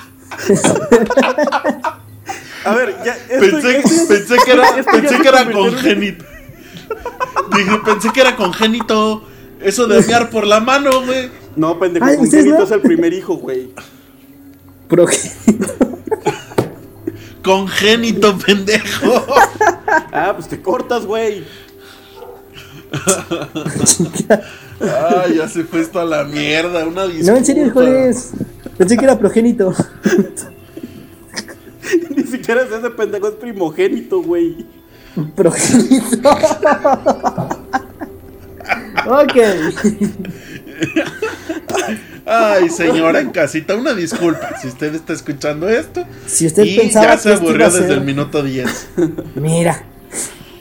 A 2.65 2.73
ver, 2.75 2.95
ya. 3.05 3.13
esto- 3.29 3.39
Pensé, 3.39 3.77
esto 3.77 3.89
ya- 3.89 4.07
pensé 4.07 4.35
que 4.45 4.51
era, 4.51 4.63
pensé 4.91 5.19
que 5.21 5.27
era 5.27 5.51
congénito. 5.51 6.25
Dije, 7.55 7.77
pensé 7.85 8.09
que 8.13 8.21
era 8.21 8.35
congénito. 8.35 9.23
Eso 9.61 9.87
de 9.87 10.01
mear 10.03 10.29
por 10.29 10.45
la 10.45 10.59
mano, 10.59 11.03
güey. 11.05 11.29
No, 11.55 11.79
pendejo. 11.79 12.05
Ay, 12.05 12.17
¿ustedes 12.17 12.31
Congénito 12.45 12.57
no? 12.59 12.63
es 12.65 12.71
el 12.71 12.81
primer 12.81 13.13
hijo, 13.13 13.35
güey. 13.37 13.69
Progénito. 14.87 15.73
Congénito, 17.43 18.37
pendejo. 18.37 19.25
Ah, 20.11 20.33
pues 20.35 20.47
te 20.49 20.61
cortas, 20.61 21.05
güey. 21.05 21.45
Ay, 24.79 25.37
ya 25.37 25.47
se 25.47 25.63
fue 25.63 25.81
esto 25.81 25.99
a 25.99 26.05
la 26.05 26.23
mierda. 26.23 26.85
Una 26.85 27.05
disculpa. 27.05 27.31
No, 27.31 27.37
en 27.37 27.45
serio, 27.45 27.65
híjoles. 27.67 28.31
Pensé 28.77 28.97
que 28.97 29.05
era 29.05 29.17
progénito. 29.17 29.73
Ni 32.15 32.23
siquiera 32.23 32.61
es 32.63 32.71
ese 32.71 32.89
pendejo, 32.91 33.27
es 33.29 33.35
primogénito, 33.35 34.21
güey. 34.21 34.65
Progénito. 35.35 36.29
ok. 39.07 39.35
Ay, 42.25 42.69
señora 42.69 43.21
en 43.21 43.29
casita, 43.31 43.75
una 43.75 43.93
disculpa 43.93 44.59
si 44.61 44.67
usted 44.67 44.93
está 44.95 45.13
escuchando 45.13 45.69
esto. 45.69 46.03
Si 46.27 46.45
usted 46.45 46.65
y 46.65 46.77
pensaba 46.77 47.13
ya 47.13 47.17
se 47.17 47.29
que 47.29 47.35
aburrió 47.35 47.65
desde 47.69 47.87
ser- 47.87 47.91
el 47.97 48.01
minuto 48.01 48.43
10. 48.43 48.89
Mira. 49.35 49.83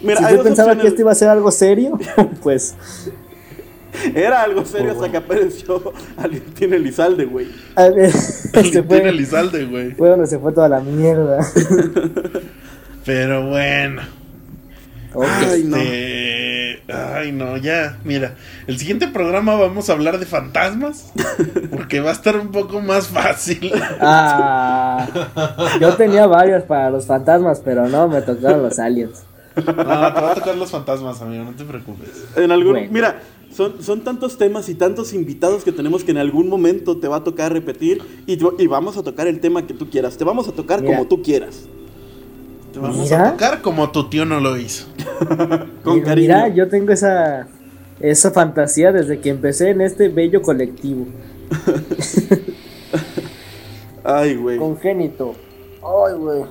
Mira, 0.03 0.17
si 0.29 0.35
dos 0.35 0.45
pensaba 0.45 0.73
opciones. 0.73 0.83
que 0.83 0.89
esto 0.89 1.01
iba 1.03 1.13
a 1.13 1.15
ser 1.15 1.29
algo 1.29 1.51
serio, 1.51 1.99
pues. 2.43 2.75
Era 4.15 4.43
algo 4.43 4.65
serio 4.67 4.93
hasta 4.93 5.11
que 5.11 5.17
apareció 5.17 5.93
alguien 6.19 6.43
tiene 6.55 6.79
Lizalde, 6.79 7.25
güey. 7.25 7.49
Tiene 8.53 9.09
Elizalde, 9.09 9.65
güey. 9.65 9.93
fue 9.93 10.11
donde 10.11 10.27
se 10.27 10.39
fue 10.39 10.53
toda 10.53 10.69
la 10.69 10.81
mierda. 10.81 11.47
Pero 13.05 13.49
bueno. 13.49 14.03
Ay, 15.15 15.65
no. 15.65 15.77
Este, 15.77 16.83
Ay, 16.93 17.33
no, 17.33 17.57
ya. 17.57 17.99
Mira, 18.05 18.35
el 18.67 18.79
siguiente 18.79 19.09
programa 19.09 19.57
vamos 19.57 19.89
a 19.89 19.95
hablar 19.95 20.19
de 20.19 20.27
fantasmas. 20.27 21.13
Porque 21.71 22.01
va 22.01 22.11
a 22.11 22.13
estar 22.13 22.37
un 22.37 22.51
poco 22.53 22.81
más 22.81 23.09
fácil. 23.09 23.73
Ah, 24.01 25.07
yo 25.81 25.95
tenía 25.97 26.27
varios 26.27 26.65
para 26.65 26.91
los 26.91 27.07
fantasmas, 27.07 27.61
pero 27.65 27.89
no, 27.89 28.09
me 28.09 28.23
tocaron 28.23 28.63
los 28.63 28.79
aliens. 28.79 29.25
No, 29.67 29.75
te 29.75 30.21
va 30.21 30.33
a 30.33 30.35
tocar 30.35 30.57
los 30.57 30.71
fantasmas, 30.71 31.23
amigo, 31.23 31.45
no 31.45 31.53
te 31.53 31.65
preocupes. 31.65 32.11
En 32.37 32.53
algún, 32.53 32.73
Bueno. 32.73 32.89
Mira, 32.93 33.23
son, 33.51 33.83
son 33.83 34.03
tantos 34.03 34.37
temas 34.37 34.69
y 34.69 34.75
tantos 34.75 35.15
invitados 35.15 35.65
que 35.65 35.73
tenemos 35.73 36.05
que 36.05 36.11
en 36.11 36.19
algún 36.19 36.49
momento 36.49 36.99
te 36.99 37.09
va 37.09 37.17
a 37.17 37.25
tocar 37.25 37.53
repetir 37.53 38.03
y, 38.27 38.35
y 38.35 38.67
vamos 38.67 38.99
a 38.99 39.03
tocar 39.03 39.27
el 39.27 39.41
tema 39.41 39.67
que 39.67 39.73
tú 39.73 39.89
quieras. 39.89 40.19
Te 40.19 40.25
vamos 40.25 40.47
a 40.49 40.53
tocar 40.53 40.83
Mira. 40.83 40.97
como 40.97 41.09
tú 41.09 41.23
quieras. 41.23 41.63
Te 42.73 42.79
vamos 42.79 42.99
Mira. 42.99 43.29
a 43.29 43.33
tocar 43.33 43.63
como 43.63 43.91
tu 43.91 44.11
tío 44.11 44.27
no 44.27 44.41
lo 44.41 44.59
hizo. 44.59 44.87
Con 45.83 45.95
Mira, 45.95 46.07
cariño. 46.07 46.35
Mira, 46.35 46.49
yo 46.49 46.69
tengo 46.69 46.93
esa 46.93 47.49
esa 48.01 48.31
fantasía 48.31 48.93
desde 48.93 49.21
que 49.21 49.31
empecé 49.31 49.71
en 49.71 49.81
este 49.81 50.09
bello 50.09 50.43
colectivo. 50.43 51.07
Ay, 54.05 54.37
güey. 54.37 54.59
Congénito. 54.59 55.35
Ay, 55.83 56.15
güey. 56.15 56.43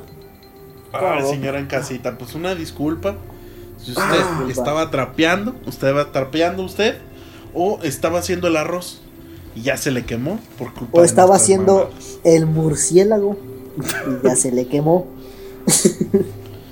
Ay, 1.00 1.22
¿Cómo? 1.22 1.32
señora 1.32 1.60
en 1.60 1.68
casita, 1.68 2.18
pues 2.18 2.36
una 2.36 2.56
disculpa. 2.56 3.16
Si 3.78 3.91
usted 3.91 4.04
Ah, 4.04 4.46
estaba 4.50 4.89
trapeando, 4.91 5.56
usted 5.68 5.93
va 5.96 6.12
trapeando 6.12 6.64
usted, 6.64 6.98
o 7.54 7.80
estaba 7.84 8.20
haciendo 8.20 8.48
el 8.48 8.58
arroz 8.58 9.02
y 9.56 9.62
ya 9.62 9.78
se 9.78 9.91
le 9.91 10.04
quemó 10.06 10.39
por 10.58 10.74
culpa 10.74 10.98
O 10.98 11.02
de 11.02 11.08
estaba 11.08 11.36
haciendo 11.36 11.76
mamadas. 11.89 12.20
el 12.24 12.46
murciélago 12.46 13.38
y 14.08 14.28
ya 14.28 14.36
se 14.36 14.52
le 14.52 14.68
quemó. 14.68 15.08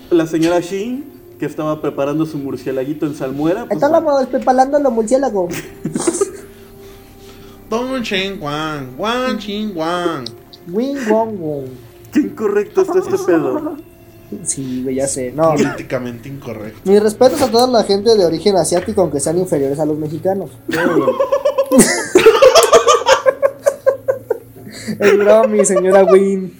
La 0.10 0.28
señora 0.28 0.60
Shin, 0.60 1.06
que 1.40 1.46
estaba 1.46 1.82
preparando 1.82 2.26
su 2.26 2.38
murcielaguito 2.38 3.06
en 3.06 3.16
salmuera. 3.16 3.66
pues, 3.66 3.76
Estamos 3.82 4.26
preparando 4.28 4.80
los 4.80 4.92
murciélagos. 4.94 5.54
Don 7.70 8.04
Chen 8.04 8.40
Wang, 8.42 8.90
Wang 8.98 9.38
Chin 9.40 9.72
Wang. 9.76 10.26
Wing 10.72 10.98
wong 11.10 11.38
wong. 11.40 11.66
qué 12.12 12.20
incorrecto 12.22 12.82
está 12.82 13.00
este 13.00 13.18
pedo. 13.26 13.76
Sí, 14.44 14.86
ya 14.94 15.08
sé. 15.08 15.32
No, 15.32 15.52
Políticamente 15.56 16.30
incorrecto. 16.30 16.80
mis 16.90 17.02
respetos 17.02 17.42
a 17.42 17.50
toda 17.52 17.68
la 17.68 17.84
gente 17.84 18.16
de 18.16 18.26
origen 18.26 18.56
asiático, 18.56 19.02
aunque 19.02 19.20
sean 19.20 19.38
inferiores 19.38 19.80
a 19.80 19.86
los 19.86 19.98
mexicanos. 19.98 20.50
Muy 20.68 20.78
bien. 20.78 21.10
Es 25.00 25.18
broma, 25.18 25.48
mi 25.48 25.66
señora 25.66 26.04
Win. 26.04 26.54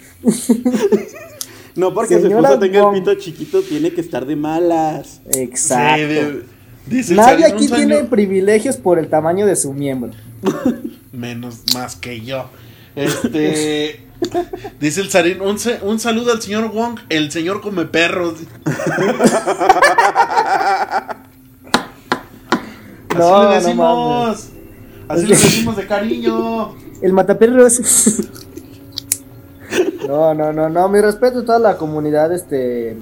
No, 1.76 1.92
porque 1.92 2.20
se 2.20 2.30
puso 2.30 2.58
tenga 2.58 2.82
Wong. 2.82 2.94
el 2.96 3.02
pito 3.02 3.14
chiquito, 3.16 3.60
tiene 3.62 3.92
que 3.92 4.00
estar 4.00 4.24
de 4.26 4.36
malas. 4.36 5.20
Exacto. 5.30 5.96
Sí, 5.96 6.02
de- 6.14 6.42
dice 6.86 7.10
el 7.12 7.16
Nadie 7.16 7.46
aquí 7.46 7.68
tiene 7.68 8.04
privilegios 8.04 8.76
por 8.76 8.98
el 8.98 9.08
tamaño 9.08 9.46
de 9.46 9.56
su 9.56 9.72
miembro. 9.72 10.12
Menos 11.12 11.62
más 11.74 11.96
que 11.96 12.20
yo. 12.20 12.46
Este. 12.96 14.00
dice 14.80 15.00
el 15.00 15.10
Sarín, 15.10 15.40
un, 15.40 15.58
un 15.82 15.98
saludo 15.98 16.32
al 16.32 16.40
señor 16.40 16.70
Wong, 16.72 17.00
el 17.08 17.30
señor 17.30 17.60
come 17.60 17.84
perros. 17.86 18.34
Así 23.14 23.18
le 23.18 23.18
no 23.18 23.50
decimos. 23.50 24.48
Así 25.08 25.26
le 25.26 25.36
decimos 25.36 25.76
de 25.76 25.86
cariño. 25.86 26.74
El 27.02 27.12
mataperros. 27.12 27.80
No, 30.06 30.34
no, 30.34 30.52
no, 30.52 30.68
no. 30.68 30.88
Mi 30.90 31.00
respeto 31.00 31.38
a 31.40 31.44
toda 31.44 31.58
la 31.58 31.76
comunidad 31.78 32.32
este 32.32 32.98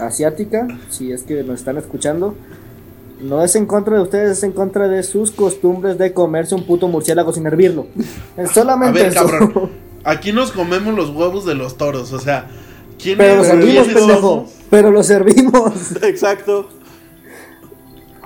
asiática, 0.00 0.66
si 0.88 1.12
es 1.12 1.22
que 1.22 1.44
nos 1.44 1.60
están 1.60 1.78
escuchando. 1.78 2.34
No 3.20 3.42
es 3.44 3.54
en 3.56 3.66
contra 3.66 3.96
de 3.96 4.02
ustedes, 4.02 4.38
es 4.38 4.42
en 4.44 4.52
contra 4.52 4.88
de 4.88 5.02
sus 5.02 5.30
costumbres 5.30 5.98
de 5.98 6.12
comerse 6.12 6.54
un 6.54 6.64
puto 6.64 6.88
murciélago 6.88 7.32
sin 7.32 7.46
hervirlo. 7.46 7.86
Es 8.36 8.50
A 8.50 8.54
solamente 8.54 9.02
ver, 9.02 9.12
eso. 9.12 9.26
cabrón. 9.26 9.70
Aquí 10.04 10.32
nos 10.32 10.52
comemos 10.52 10.94
los 10.94 11.10
huevos 11.10 11.44
de 11.44 11.54
los 11.54 11.76
toros. 11.76 12.12
O 12.12 12.18
sea, 12.18 12.48
¿quién 13.00 13.18
Pero 13.18 13.36
lo 13.36 13.42
es- 13.42 13.48
servimos, 13.48 13.88
pendejo. 13.88 14.46
Pero 14.70 14.90
lo 14.90 15.02
servimos. 15.02 15.92
Exacto. 16.02 16.68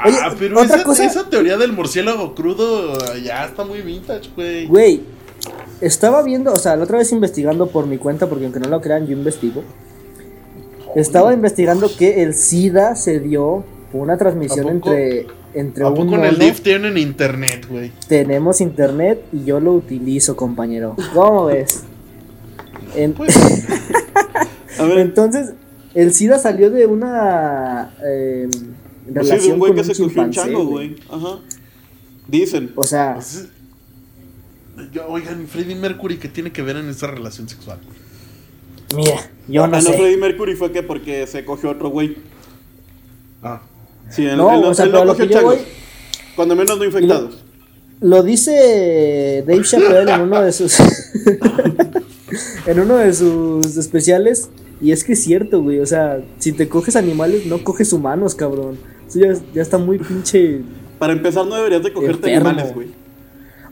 Oye, 0.07 0.17
ah, 0.23 0.35
pero 0.39 0.61
otra 0.61 0.77
esa, 0.77 0.85
cosa- 0.85 1.05
esa 1.05 1.31
teoría 1.31 1.57
del 1.57 1.73
murciélago 1.73 2.35
crudo 2.35 2.99
ya 3.23 3.45
está 3.47 3.65
muy 3.65 3.81
vintage, 3.81 4.29
güey. 4.37 4.67
Güey, 4.67 5.03
estaba 5.81 6.23
viendo, 6.23 6.53
o 6.53 6.57
sea, 6.57 6.77
la 6.77 6.85
otra 6.85 6.99
vez 6.99 7.11
investigando 7.13 7.69
por 7.69 7.87
mi 7.87 7.97
cuenta, 7.97 8.29
porque 8.29 8.45
aunque 8.45 8.61
no 8.61 8.69
lo 8.69 8.81
crean, 8.81 9.07
yo 9.07 9.13
investigo. 9.13 9.63
Estaba 10.97 11.33
investigando 11.33 11.89
que 11.97 12.23
el 12.23 12.35
SIDA 12.35 12.97
se 12.97 13.19
dio 13.21 13.65
una 14.03 14.17
transmisión 14.17 14.69
entre, 14.69 15.27
entre 15.55 15.85
¿A 15.85 15.89
un 15.89 16.13
en 16.15 16.25
el. 16.25 16.39
DIF 16.39 16.61
tienen 16.61 16.99
internet, 16.99 17.67
güey? 17.69 17.93
Tenemos 18.09 18.61
internet 18.61 19.25
y 19.33 19.45
yo 19.45 19.61
lo 19.61 19.73
utilizo, 19.75 20.37
compañero. 20.37 20.97
¿Cómo 21.15 21.47
ves? 21.47 21.85
En- 22.95 23.13
Pues, 23.13 23.37
A 24.79 24.85
ver, 24.85 24.99
entonces, 24.99 25.53
el 25.95 26.13
SIDA 26.13 26.39
salió 26.39 26.71
de 26.71 26.87
una 26.87 27.95
eh, 28.05 28.49
pues 28.51 28.59
sí, 28.59 29.07
de 29.07 29.21
relación 29.21 29.53
un 29.53 29.59
güey 29.61 29.71
con 29.71 29.77
que 29.77 29.89
un 29.89 29.95
se 29.95 30.03
cogió 30.03 30.23
un 30.23 30.31
chango, 30.31 30.65
güey. 30.67 30.97
Ajá. 31.09 31.39
Dicen. 32.27 32.73
O 32.75 32.85
sea, 32.85 33.15
pues, 33.15 33.49
yo- 34.93 35.07
oigan, 35.09 35.47
Freddie 35.47 35.77
Mercury, 35.77 36.17
¿qué 36.17 36.29
tiene 36.29 36.51
que 36.51 36.63
ver 36.63 36.77
en 36.77 36.89
esa 36.89 37.07
relación 37.07 37.49
sexual? 37.49 37.79
mira, 38.95 39.17
yo 39.49 39.67
no 39.67 39.77
ah, 39.77 39.81
no, 39.81 39.83
sé. 39.83 39.93
Freddie 39.97 40.17
Mercury 40.17 40.55
fue 40.57 40.71
que 40.73 40.83
porque 40.83 41.27
se 41.27 41.45
cogió 41.45 41.71
otro 41.71 41.89
güey. 41.91 42.17
Ah, 43.43 43.63
Sí, 44.11 44.27
él, 44.27 44.37
No, 44.37 44.53
él 44.53 44.65
o 44.65 44.75
sea, 44.75 44.87
pero 44.87 45.05
lo 45.05 45.17
que 45.17 45.29
yo 45.29 45.43
voy. 45.43 45.59
Cuando 46.37 46.57
menos 46.57 46.79
no 46.79 46.85
infectados. 46.85 47.45
Lo 48.01 48.23
dice 48.23 49.45
Dave 49.47 49.63
Chappelle 49.63 50.13
en 50.13 50.21
uno 50.21 50.43
de 50.43 50.53
sus 50.53 50.79
en 52.67 52.81
uno 52.81 52.97
de 52.97 53.15
sus 53.15 53.77
especiales 53.77 54.51
y 54.81 54.93
es 54.93 55.05
que 55.05 55.13
es 55.15 55.23
cierto, 55.23 55.63
güey, 55.63 55.81
o 55.81 55.87
sea, 55.87 56.21
si 56.39 56.53
te 56.53 56.69
coges 56.69 56.97
animales 56.97 57.47
no 57.47 57.63
coges 57.63 57.93
humanos, 57.93 58.35
cabrón. 58.35 58.79
Eso 59.09 59.21
ya, 59.21 59.33
ya 59.55 59.63
está 59.63 59.79
muy 59.79 59.99
pinche 59.99 60.61
Para 60.99 61.13
empezar, 61.13 61.47
no 61.47 61.55
deberías 61.55 61.83
de 61.83 61.93
cogerte 61.93 62.29
Enfermo. 62.29 62.51
animales, 62.51 62.75
güey. 62.75 62.89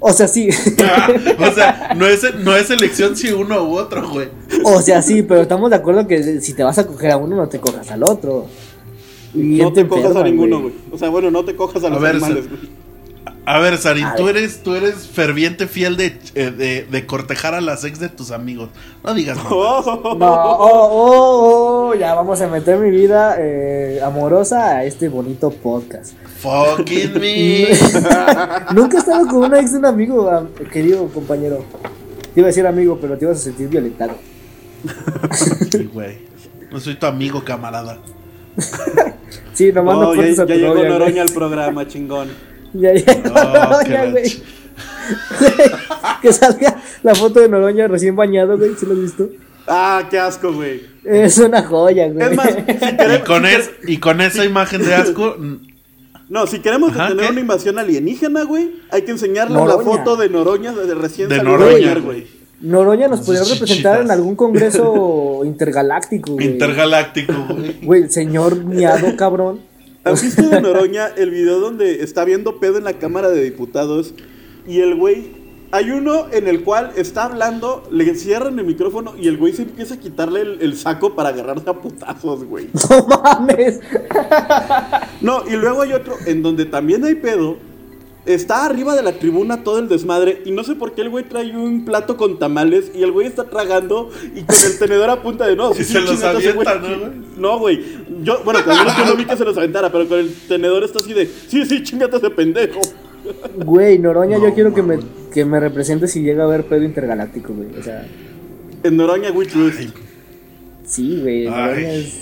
O 0.04 0.12
sea, 0.12 0.26
sí. 0.26 0.48
Ah, 0.82 1.08
o 1.38 1.52
sea, 1.52 1.94
no 1.96 2.06
es, 2.06 2.22
no 2.36 2.56
es 2.56 2.70
elección 2.70 3.16
si 3.16 3.30
uno 3.30 3.62
u 3.64 3.76
otro, 3.76 4.08
güey. 4.08 4.28
o 4.64 4.80
sea, 4.82 5.00
sí, 5.00 5.22
pero 5.22 5.42
estamos 5.42 5.70
de 5.70 5.76
acuerdo 5.76 6.06
que 6.06 6.40
si 6.40 6.54
te 6.54 6.62
vas 6.62 6.78
a 6.78 6.86
coger 6.86 7.12
a 7.12 7.16
uno 7.16 7.36
no 7.36 7.48
te 7.48 7.60
cojas 7.60 7.90
al 7.90 8.02
otro. 8.02 8.46
No 9.34 9.72
te 9.72 9.86
cojas 9.86 10.14
a 10.16 10.22
ninguno, 10.24 10.60
güey. 10.60 10.74
O 10.92 10.98
sea, 10.98 11.08
bueno, 11.08 11.30
no 11.30 11.44
te 11.44 11.56
cojas 11.56 11.82
a 11.84 11.88
los 11.88 12.00
ver, 12.00 12.16
animales, 12.16 12.48
güey. 12.48 12.82
A 13.44 13.58
ver, 13.58 13.76
Sarin, 13.76 14.04
A 14.04 14.14
tú 14.14 14.26
ver. 14.26 14.36
eres, 14.36 14.62
tú 14.62 14.74
eres 14.76 15.08
ferviente 15.08 15.66
fiel 15.66 15.96
de, 15.96 16.16
eh, 16.36 16.50
de, 16.52 16.86
de 16.88 17.06
cortejar 17.06 17.54
a 17.54 17.60
las 17.60 17.82
ex 17.84 17.98
de 17.98 18.08
tus 18.08 18.30
amigos. 18.30 18.68
No 19.02 19.14
digas 19.14 19.36
no. 19.42 19.48
Oh, 19.50 20.14
No, 20.16 20.32
oh, 20.32 20.58
oh, 20.60 21.88
oh, 21.90 21.94
ya 21.94 22.14
vamos 22.14 22.40
a 22.40 22.46
meter 22.46 22.78
mi 22.78 22.90
vida 22.90 23.36
eh, 23.38 24.00
amorosa 24.04 24.76
a 24.76 24.84
este 24.84 25.08
bonito 25.08 25.50
podcast. 25.50 26.12
Fucking 26.40 27.14
me. 27.20 27.68
Nunca 28.74 28.98
he 28.98 29.00
estado 29.00 29.26
con 29.26 29.44
una 29.44 29.58
ex 29.60 29.72
de 29.72 29.78
un 29.78 29.86
amigo, 29.86 30.48
querido 30.72 31.08
compañero. 31.08 31.64
Te 32.34 32.40
iba 32.40 32.46
a 32.46 32.50
decir 32.50 32.66
amigo, 32.66 32.98
pero 33.00 33.18
te 33.18 33.24
ibas 33.24 33.38
a 33.38 33.42
sentir 33.42 33.68
violentado. 33.68 34.14
Sí, 35.70 35.90
güey. 35.92 36.18
No 36.70 36.78
soy 36.80 36.94
tu 36.94 37.06
amigo, 37.06 37.42
camarada. 37.44 37.98
Sí, 39.54 39.72
nomás 39.72 39.96
no 39.98 40.10
Oh, 40.10 40.14
cortes 40.14 40.36
ya, 40.36 40.42
a 40.42 40.46
tu 40.46 40.52
ya 40.52 40.58
llegó 40.58 40.74
novia, 40.74 40.88
Noroña 40.88 41.10
güey. 41.12 41.20
al 41.20 41.32
programa, 41.34 41.86
chingón. 41.88 42.28
Ya 42.72 42.92
llegó 42.92 43.12
Oh, 43.34 43.52
Noroña, 43.54 44.10
güey. 44.10 44.24
que 46.22 46.32
salga 46.32 46.80
la 47.02 47.14
foto 47.14 47.40
de 47.40 47.48
Noroña 47.48 47.88
recién 47.88 48.16
bañado, 48.16 48.56
güey. 48.56 48.74
¿Sí 48.78 48.86
lo 48.86 48.92
has 48.94 49.00
visto? 49.00 49.28
Ah, 49.66 50.06
qué 50.10 50.18
asco, 50.18 50.52
güey. 50.52 50.82
Es 51.04 51.38
una 51.38 51.62
joya, 51.62 52.08
güey. 52.08 52.30
Es 52.30 52.36
más, 52.36 52.48
si 52.50 52.58
Y 52.60 52.96
queremos, 52.96 53.18
con, 53.26 53.44
si 53.46 53.54
es, 53.54 53.70
y 53.86 53.96
con 53.98 54.20
esa 54.20 54.44
imagen 54.44 54.82
de 54.84 54.94
asco, 54.94 55.36
no, 56.28 56.46
si 56.46 56.60
queremos 56.60 56.90
Ajá, 56.92 57.04
detener 57.04 57.26
¿qué? 57.26 57.32
una 57.32 57.40
invasión 57.40 57.78
alienígena, 57.78 58.42
güey, 58.44 58.72
hay 58.90 59.02
que 59.02 59.12
enseñarle 59.12 59.54
la 59.64 59.78
foto 59.78 60.16
de 60.16 60.28
Noroña 60.30 60.72
de, 60.72 60.94
recién 60.94 61.28
De 61.28 61.36
salido 61.36 61.58
Noroña, 61.58 61.72
bañar, 61.74 62.00
güey. 62.00 62.26
Noroña 62.62 63.08
nos 63.08 63.20
podría 63.20 63.44
representar 63.44 64.00
en 64.00 64.10
algún 64.10 64.36
congreso 64.36 65.40
intergaláctico, 65.44 66.32
güey. 66.32 66.46
intergaláctico, 66.46 67.32
güey. 67.48 67.80
Güey, 67.82 68.02
el 68.04 68.10
señor 68.10 68.64
miado, 68.64 69.16
cabrón. 69.16 69.60
¿Has 70.04 70.22
visto 70.22 70.48
de 70.48 70.60
Noroña 70.60 71.08
el 71.16 71.30
video 71.30 71.60
donde 71.60 72.02
está 72.02 72.24
viendo 72.24 72.58
pedo 72.58 72.78
en 72.78 72.84
la 72.84 72.94
Cámara 72.94 73.28
de 73.30 73.42
Diputados 73.42 74.14
y 74.66 74.80
el 74.80 74.94
güey... 74.94 75.42
Hay 75.74 75.90
uno 75.90 76.26
en 76.30 76.48
el 76.48 76.64
cual 76.64 76.90
está 76.98 77.24
hablando, 77.24 77.82
le 77.90 78.14
cierran 78.14 78.58
el 78.58 78.66
micrófono 78.66 79.14
y 79.18 79.26
el 79.28 79.38
güey 79.38 79.54
se 79.54 79.62
empieza 79.62 79.94
a 79.94 79.96
quitarle 79.96 80.42
el, 80.42 80.58
el 80.60 80.76
saco 80.76 81.14
para 81.14 81.30
agarrarse 81.30 81.70
a 81.70 81.72
putazos, 81.72 82.44
güey. 82.44 82.68
No 82.90 83.06
mames. 83.06 83.80
No, 85.22 85.44
y 85.48 85.52
luego 85.56 85.80
hay 85.80 85.94
otro 85.94 86.14
en 86.26 86.42
donde 86.42 86.66
también 86.66 87.06
hay 87.06 87.14
pedo. 87.14 87.56
Está 88.24 88.64
arriba 88.64 88.94
de 88.94 89.02
la 89.02 89.12
tribuna 89.12 89.64
todo 89.64 89.80
el 89.80 89.88
desmadre 89.88 90.42
y 90.44 90.52
no 90.52 90.62
sé 90.62 90.76
por 90.76 90.94
qué 90.94 91.00
el 91.02 91.10
güey 91.10 91.24
trae 91.24 91.56
un 91.56 91.84
plato 91.84 92.16
con 92.16 92.38
tamales 92.38 92.92
y 92.94 93.02
el 93.02 93.10
güey 93.10 93.26
está 93.26 93.50
tragando 93.50 94.10
y 94.36 94.42
con 94.42 94.54
el 94.64 94.78
tenedor 94.78 95.10
a 95.10 95.20
punta 95.22 95.44
de 95.46 95.56
no. 95.56 95.72
Y 95.78 95.82
se 95.82 96.00
los 96.00 96.10
chingate 96.12 96.38
ese 96.38 96.52
güey. 96.52 96.68
avienta, 96.68 96.88
¿no, 96.88 96.98
güey? 97.00 97.12
No, 97.36 97.58
güey. 97.58 97.80
Yo, 98.22 98.44
bueno, 98.44 98.60
cuando 98.64 98.84
yo 98.96 99.06
no 99.06 99.16
vi 99.16 99.24
que 99.24 99.36
se 99.36 99.44
los 99.44 99.56
aventara, 99.58 99.90
pero 99.90 100.06
con 100.08 100.20
el 100.20 100.32
tenedor 100.46 100.84
está 100.84 101.00
así 101.00 101.12
de, 101.12 101.26
sí, 101.26 101.64
sí, 101.66 101.82
chingate 101.82 102.16
ese 102.18 102.30
pendejo. 102.30 102.80
Güey, 103.56 103.98
Noroña, 103.98 104.38
No, 104.38 104.48
yo 104.48 104.54
quiero 104.54 104.72
que 104.72 104.82
me, 104.82 104.98
que 105.32 105.44
me 105.44 105.58
represente 105.58 106.06
si 106.06 106.22
llega 106.22 106.44
a 106.44 106.46
haber 106.46 106.64
pedo 106.64 106.84
intergaláctico, 106.84 107.52
güey. 107.52 107.76
O 107.76 107.82
sea, 107.82 108.06
En 108.84 108.96
Noroña. 108.96 109.30
Ay, 109.34 109.92
sí, 110.86 111.18
güey. 111.20 111.46
Noroña 111.46 111.92
es. 111.92 112.14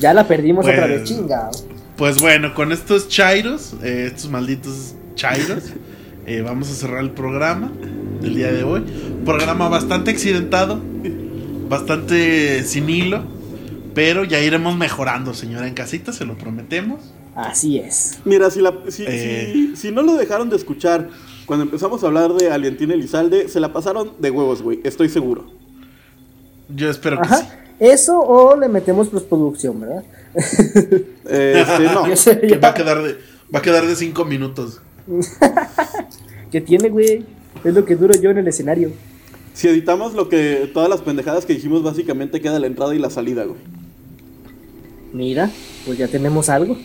Ya 0.00 0.12
la 0.12 0.26
perdimos 0.26 0.64
Pues- 0.64 0.74
otra 0.76 0.88
vez, 0.88 1.04
chinga. 1.04 1.50
Pues 1.96 2.20
bueno, 2.20 2.54
con 2.54 2.72
estos 2.72 3.08
chairos, 3.08 3.74
eh, 3.82 4.10
estos 4.12 4.30
malditos 4.30 4.94
chairos, 5.14 5.64
eh, 6.26 6.42
vamos 6.42 6.70
a 6.70 6.74
cerrar 6.74 7.00
el 7.02 7.10
programa 7.10 7.72
del 8.20 8.34
día 8.34 8.52
de 8.52 8.64
hoy. 8.64 8.82
Programa 9.24 9.68
bastante 9.68 10.10
accidentado, 10.10 10.80
bastante 11.68 12.62
sin 12.64 12.90
hilo, 12.90 13.24
pero 13.94 14.24
ya 14.24 14.40
iremos 14.40 14.76
mejorando, 14.76 15.32
señora 15.32 15.66
en 15.66 15.74
casita, 15.74 16.12
se 16.12 16.26
lo 16.26 16.36
prometemos. 16.36 17.00
Así 17.34 17.78
es. 17.78 18.18
Mira, 18.24 18.50
si, 18.50 18.60
la, 18.60 18.74
si, 18.88 19.04
Eh. 19.06 19.50
si, 19.52 19.76
si 19.76 19.92
no 19.92 20.02
lo 20.02 20.14
dejaron 20.14 20.48
de 20.50 20.56
escuchar 20.56 21.08
cuando 21.44 21.64
empezamos 21.64 22.02
a 22.02 22.06
hablar 22.06 22.32
de 22.34 22.50
Alientina 22.50 22.94
Elizalde, 22.94 23.48
se 23.48 23.60
la 23.60 23.72
pasaron 23.72 24.12
de 24.18 24.30
huevos, 24.30 24.62
güey. 24.62 24.80
Estoy 24.84 25.08
seguro. 25.08 25.50
Yo 26.68 26.90
espero 26.90 27.18
que 27.20 27.26
Ajá. 27.26 27.36
sí. 27.38 27.46
Eso 27.78 28.18
o 28.20 28.56
le 28.56 28.68
metemos 28.68 29.08
postproducción, 29.08 29.80
¿verdad? 29.80 30.04
Este, 31.28 31.82
no. 31.84 32.04
Que 32.40 32.58
va 32.58 32.68
a 32.68 32.74
quedar 32.74 33.02
de, 33.02 33.16
va 33.54 33.58
a 33.58 33.62
quedar 33.62 33.86
de 33.86 33.96
cinco 33.96 34.24
minutos. 34.24 34.80
¿Qué 36.52 36.60
tiene, 36.60 36.88
güey? 36.88 37.24
Es 37.64 37.74
lo 37.74 37.84
que 37.84 37.96
duro 37.96 38.14
yo 38.14 38.30
en 38.30 38.38
el 38.38 38.48
escenario. 38.48 38.90
Si 39.54 39.66
editamos 39.68 40.14
lo 40.14 40.28
que 40.28 40.70
todas 40.72 40.88
las 40.88 41.00
pendejadas 41.00 41.46
que 41.46 41.54
dijimos, 41.54 41.82
básicamente 41.82 42.40
queda 42.40 42.58
la 42.58 42.66
entrada 42.66 42.94
y 42.94 42.98
la 42.98 43.10
salida, 43.10 43.44
güey. 43.44 43.58
Mira, 45.12 45.50
pues 45.86 45.96
ya 45.98 46.08
tenemos 46.08 46.48
algo. 46.48 46.76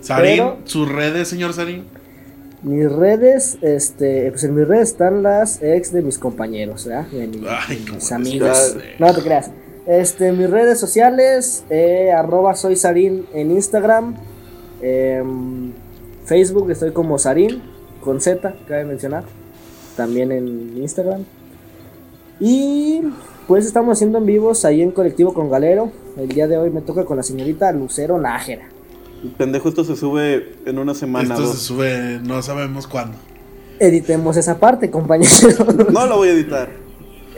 Sarín, 0.00 0.36
Pero- 0.36 0.58
sus 0.64 0.88
redes, 0.88 1.28
señor 1.28 1.52
Sarín. 1.54 1.84
Mis 2.62 2.90
redes, 2.90 3.56
este, 3.62 4.30
pues 4.30 4.42
en 4.44 4.54
mis 4.56 4.66
redes 4.66 4.88
están 4.90 5.22
las 5.22 5.62
ex 5.62 5.92
de 5.92 6.02
mis 6.02 6.18
compañeros, 6.18 6.86
¿verdad? 6.86 7.06
De 7.06 7.26
mi- 7.28 7.46
Ay, 7.48 7.76
de 7.76 7.82
cómo 7.84 7.94
mis 7.96 8.12
amigos. 8.12 8.76
No 8.98 9.14
te 9.14 9.22
creas. 9.22 9.50
Este, 9.86 10.32
mis 10.32 10.50
redes 10.50 10.78
sociales, 10.80 11.64
eh, 11.70 12.10
arroba 12.12 12.54
soy 12.56 12.76
Sarín 12.76 13.26
en 13.32 13.50
Instagram. 13.52 14.16
em, 14.82 15.72
Facebook 16.24 16.70
estoy 16.70 16.92
como 16.92 17.18
Sarín, 17.18 17.62
con 18.00 18.20
Z, 18.20 18.54
cabe 18.68 18.84
mencionar. 18.84 19.24
También 19.96 20.30
en 20.30 20.76
Instagram. 20.78 21.24
Y 22.40 23.02
pues 23.48 23.66
estamos 23.66 23.96
haciendo 23.98 24.18
en 24.18 24.26
vivos 24.26 24.64
ahí 24.64 24.82
en 24.82 24.90
Colectivo 24.92 25.32
con 25.34 25.50
Galero. 25.50 25.90
El 26.16 26.28
día 26.28 26.46
de 26.46 26.56
hoy 26.58 26.70
me 26.70 26.80
toca 26.82 27.04
con 27.04 27.16
la 27.16 27.22
señorita 27.22 27.72
Lucero 27.72 28.18
Nájera. 28.18 28.68
Pendejo, 29.36 29.68
esto 29.68 29.84
se 29.84 29.96
sube 29.96 30.54
en 30.64 30.78
una 30.78 30.94
semana. 30.94 31.34
Esto 31.34 31.52
se 31.52 31.58
sube, 31.58 32.20
no 32.22 32.40
sabemos 32.42 32.86
cuándo. 32.86 33.16
Editemos 33.80 34.36
esa 34.36 34.58
parte, 34.58 34.90
compañeros. 34.90 35.56
No 35.92 36.06
lo 36.06 36.16
voy 36.18 36.28
a 36.28 36.32
editar. 36.32 36.68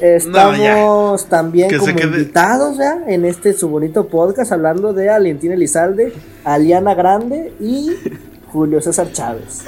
Estamos 0.01 1.27
también 1.29 1.69
Que 1.69 1.77
como 1.77 1.95
quede- 1.95 2.05
invitados 2.21 2.79
¿ya? 2.79 3.03
en 3.07 3.25
este 3.27 3.53
su 3.53 3.69
bonito 3.69 4.09
podcast 4.09 4.51
hablando 4.53 4.93
de 4.95 5.09
Valentina 5.09 5.55
Elizalde, 5.55 6.15
Aliana 6.45 6.95
Grande 6.95 7.53
y 7.61 7.91
Julio 8.51 8.81
César 8.81 9.13
Chávez. 9.13 9.65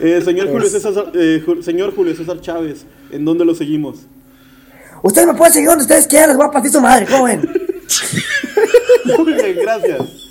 Eh, 0.00 0.22
señor, 0.24 0.46
Es- 0.46 0.52
Julio 0.52 0.68
César, 0.70 1.12
eh, 1.14 1.44
señor 1.60 1.94
Julio 1.94 2.14
César 2.16 2.40
Chávez, 2.40 2.86
¿en 3.10 3.24
dónde 3.26 3.44
lo 3.44 3.54
seguimos? 3.54 3.98
Ustedes 5.02 5.26
me 5.26 5.34
pueden 5.34 5.52
seguir 5.52 5.68
donde 5.68 5.82
ustedes 5.82 6.06
quieran, 6.06 6.28
les 6.30 6.36
voy 6.38 6.46
a 6.46 6.50
partir 6.50 6.70
su 6.72 6.80
madre, 6.80 7.06
¿cómo 7.10 7.24
ven? 7.24 7.40
Muy 9.18 9.32
bien, 9.34 9.56
gracias. 9.60 10.27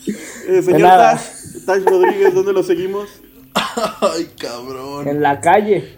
Eh, 0.48 0.62
señor. 0.62 0.82
Tash, 0.90 1.66
Tash 1.66 1.84
Rodríguez, 1.84 2.34
¿dónde 2.34 2.54
lo 2.54 2.64
seguimos? 2.64 3.10
Ay, 4.02 4.30
cabrón. 4.40 5.08
En 5.08 5.22
la 5.22 5.42
calle. 5.42 5.98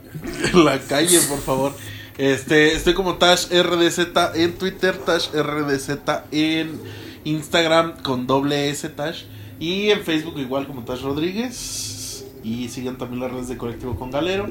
En 0.53 0.65
la 0.65 0.79
calle, 0.79 1.19
por 1.29 1.39
favor. 1.39 1.71
Este, 2.17 2.73
estoy 2.73 2.93
como 2.95 3.15
Tash 3.15 3.47
RDZ 3.49 4.09
en 4.35 4.57
Twitter, 4.57 4.97
Tash 4.97 5.29
RDZ 5.31 5.89
en 6.31 6.79
Instagram 7.23 8.01
con 8.03 8.27
doble 8.27 8.69
S 8.69 8.89
Tash 8.89 9.23
y 9.59 9.89
en 9.91 10.01
Facebook 10.01 10.37
igual 10.37 10.67
como 10.67 10.83
Tash 10.83 11.01
Rodríguez. 11.01 12.25
Y 12.43 12.69
sigan 12.69 12.97
también 12.97 13.21
las 13.21 13.31
redes 13.31 13.47
de 13.49 13.57
Colectivo 13.57 13.95
con 13.95 14.11
Galero. 14.11 14.49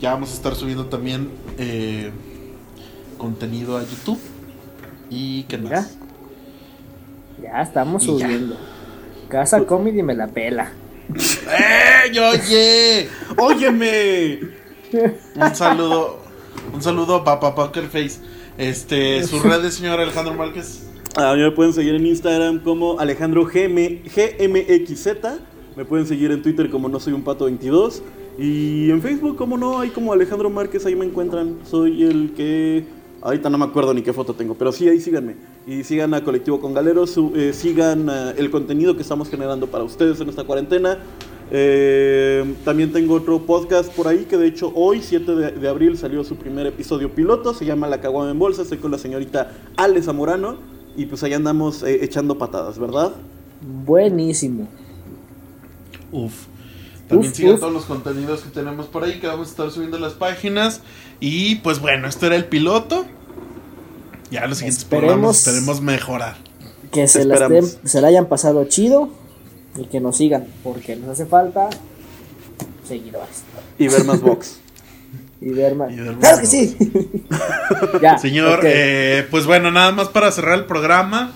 Ya 0.00 0.12
vamos 0.12 0.30
a 0.30 0.34
estar 0.34 0.54
subiendo 0.54 0.86
también 0.86 1.30
eh, 1.58 2.10
contenido 3.18 3.76
a 3.76 3.82
YouTube. 3.82 4.20
Y 5.10 5.42
qué 5.44 5.58
Mira. 5.58 5.80
más. 5.80 5.96
Ya 7.42 7.62
estamos 7.62 8.04
Y 8.04 8.18
ya. 8.18 8.28
Casa 9.30 9.64
Comedy 9.64 10.02
me 10.02 10.14
la 10.14 10.26
pela. 10.26 10.72
¡Eh, 11.14 12.18
oye! 12.18 13.08
¡Óyeme! 13.36 14.40
Un 15.36 15.54
saludo, 15.54 16.18
un 16.74 16.82
saludo 16.82 17.14
a 17.14 17.24
Papa 17.24 17.54
Poker 17.54 17.84
Face. 17.84 18.18
Este, 18.58 19.22
sus 19.24 19.42
redes, 19.42 19.74
señor 19.74 20.00
Alejandro 20.00 20.34
Márquez. 20.34 20.90
A 21.14 21.34
mí 21.34 21.42
me 21.42 21.52
pueden 21.52 21.72
seguir 21.72 21.94
en 21.94 22.06
Instagram 22.06 22.58
como 22.58 22.98
Alejandro 22.98 23.44
GM, 23.44 24.02
GMXZ. 24.04 25.06
Me 25.76 25.84
pueden 25.84 26.06
seguir 26.06 26.32
en 26.32 26.42
Twitter 26.42 26.68
como 26.68 26.88
No 26.88 26.98
Soy 26.98 27.12
un 27.12 27.22
Pato 27.22 27.44
22. 27.44 28.02
Y 28.36 28.90
en 28.90 29.00
Facebook, 29.00 29.36
como 29.36 29.56
no, 29.56 29.78
hay 29.78 29.90
como 29.90 30.12
Alejandro 30.12 30.50
Márquez, 30.50 30.84
ahí 30.86 30.96
me 30.96 31.06
encuentran. 31.06 31.58
Soy 31.64 32.02
el 32.02 32.32
que. 32.36 32.84
Ahorita 33.22 33.50
no 33.50 33.58
me 33.58 33.66
acuerdo 33.66 33.92
ni 33.92 34.00
qué 34.02 34.12
foto 34.12 34.32
tengo, 34.34 34.54
pero 34.54 34.72
sí, 34.72 34.88
ahí 34.88 35.00
síganme. 35.00 35.36
Y 35.66 35.84
sigan 35.84 36.14
a 36.14 36.24
Colectivo 36.24 36.58
con 36.60 36.72
Galeros, 36.72 37.10
su- 37.10 37.32
eh, 37.36 37.52
sigan 37.52 38.08
eh, 38.10 38.34
el 38.38 38.50
contenido 38.50 38.96
que 38.96 39.02
estamos 39.02 39.28
generando 39.28 39.66
para 39.66 39.84
ustedes 39.84 40.20
en 40.20 40.28
esta 40.30 40.44
cuarentena. 40.44 40.98
Eh, 41.52 42.54
también 42.64 42.92
tengo 42.92 43.14
otro 43.14 43.40
podcast 43.44 43.92
por 43.92 44.06
ahí 44.08 44.24
que 44.24 44.36
de 44.38 44.46
hecho 44.46 44.72
hoy, 44.74 45.02
7 45.02 45.34
de, 45.34 45.50
de 45.52 45.68
abril, 45.68 45.98
salió 45.98 46.24
su 46.24 46.36
primer 46.36 46.66
episodio 46.66 47.10
piloto. 47.10 47.52
Se 47.52 47.64
llama 47.66 47.88
La 47.88 48.00
Caguama 48.00 48.30
en 48.30 48.38
Bolsa. 48.38 48.62
Estoy 48.62 48.78
con 48.78 48.90
la 48.90 48.98
señorita 48.98 49.52
Ale 49.76 50.00
Zamorano. 50.00 50.56
Y 50.96 51.06
pues 51.06 51.22
ahí 51.22 51.34
andamos 51.34 51.82
eh, 51.82 52.02
echando 52.02 52.38
patadas, 52.38 52.78
¿verdad? 52.78 53.12
Buenísimo. 53.84 54.66
Uf. 56.12 56.46
También 57.10 57.30
Uf, 57.32 57.36
sigan 57.36 57.54
uf. 57.54 57.60
todos 57.60 57.72
los 57.74 57.84
contenidos 57.84 58.40
que 58.40 58.48
tenemos 58.50 58.86
por 58.86 59.04
ahí, 59.04 59.20
que 59.20 59.26
vamos 59.26 59.48
a 59.48 59.50
estar 59.50 59.70
subiendo 59.70 59.98
las 59.98 60.14
páginas. 60.14 60.80
Y 61.20 61.56
pues 61.56 61.78
bueno, 61.80 62.08
esto 62.08 62.24
era 62.26 62.36
el 62.36 62.46
piloto. 62.46 63.04
Ya 64.30 64.46
los 64.46 64.58
siguientes 64.58 64.84
Esperemos- 64.84 64.88
programas 65.10 65.38
esperemos 65.46 65.80
mejorar. 65.82 66.36
Que 66.92 67.06
se 67.08 67.24
la, 67.24 67.36
estén- 67.36 67.78
se 67.84 68.00
la 68.00 68.08
hayan 68.08 68.26
pasado 68.26 68.64
chido 68.64 69.10
y 69.76 69.84
que 69.84 70.00
nos 70.00 70.16
sigan, 70.16 70.46
porque 70.64 70.96
nos 70.96 71.10
hace 71.10 71.26
falta 71.26 71.68
seguidores. 72.86 73.42
Y 73.78 73.88
ver 73.88 74.04
más 74.04 74.20
box. 74.20 74.56
Y 75.42 75.48
ver 75.52 75.74
más. 75.74 75.90
Y 75.90 75.96
ver 75.96 76.16
Claro 76.16 76.38
que 76.40 76.46
sí. 76.46 76.76
Ya, 78.02 78.18
Señor, 78.18 78.60
eh, 78.64 79.26
pues 79.30 79.46
bueno, 79.46 79.70
nada 79.70 79.90
más 79.90 80.08
para 80.08 80.30
cerrar 80.32 80.58
el 80.58 80.66
programa. 80.66 81.32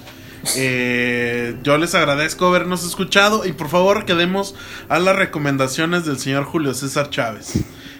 Eh, 0.56 1.56
yo 1.62 1.78
les 1.78 1.94
agradezco 1.94 2.46
habernos 2.46 2.84
escuchado 2.84 3.44
y 3.44 3.52
por 3.52 3.68
favor 3.68 4.04
quedemos 4.04 4.54
a 4.88 4.98
las 4.98 5.16
recomendaciones 5.16 6.04
del 6.04 6.18
señor 6.18 6.44
Julio 6.44 6.74
César 6.74 7.10
Chávez. 7.10 7.52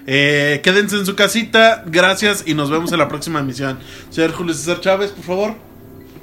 Eh, 0.07 0.61
quédense 0.63 0.97
en 0.97 1.07
su 1.07 1.17
casita, 1.17 1.83
gracias 1.87 2.45
y 2.47 2.55
nos 2.55 2.71
vemos 2.71 2.93
en 2.93 2.99
la 2.99 3.09
próxima 3.09 3.41
emisión. 3.41 3.79
Señor 4.11 4.33
Julio 4.33 4.55
César 4.55 4.81
Chávez, 4.81 5.11
por 5.13 5.25
favor. 5.25 5.55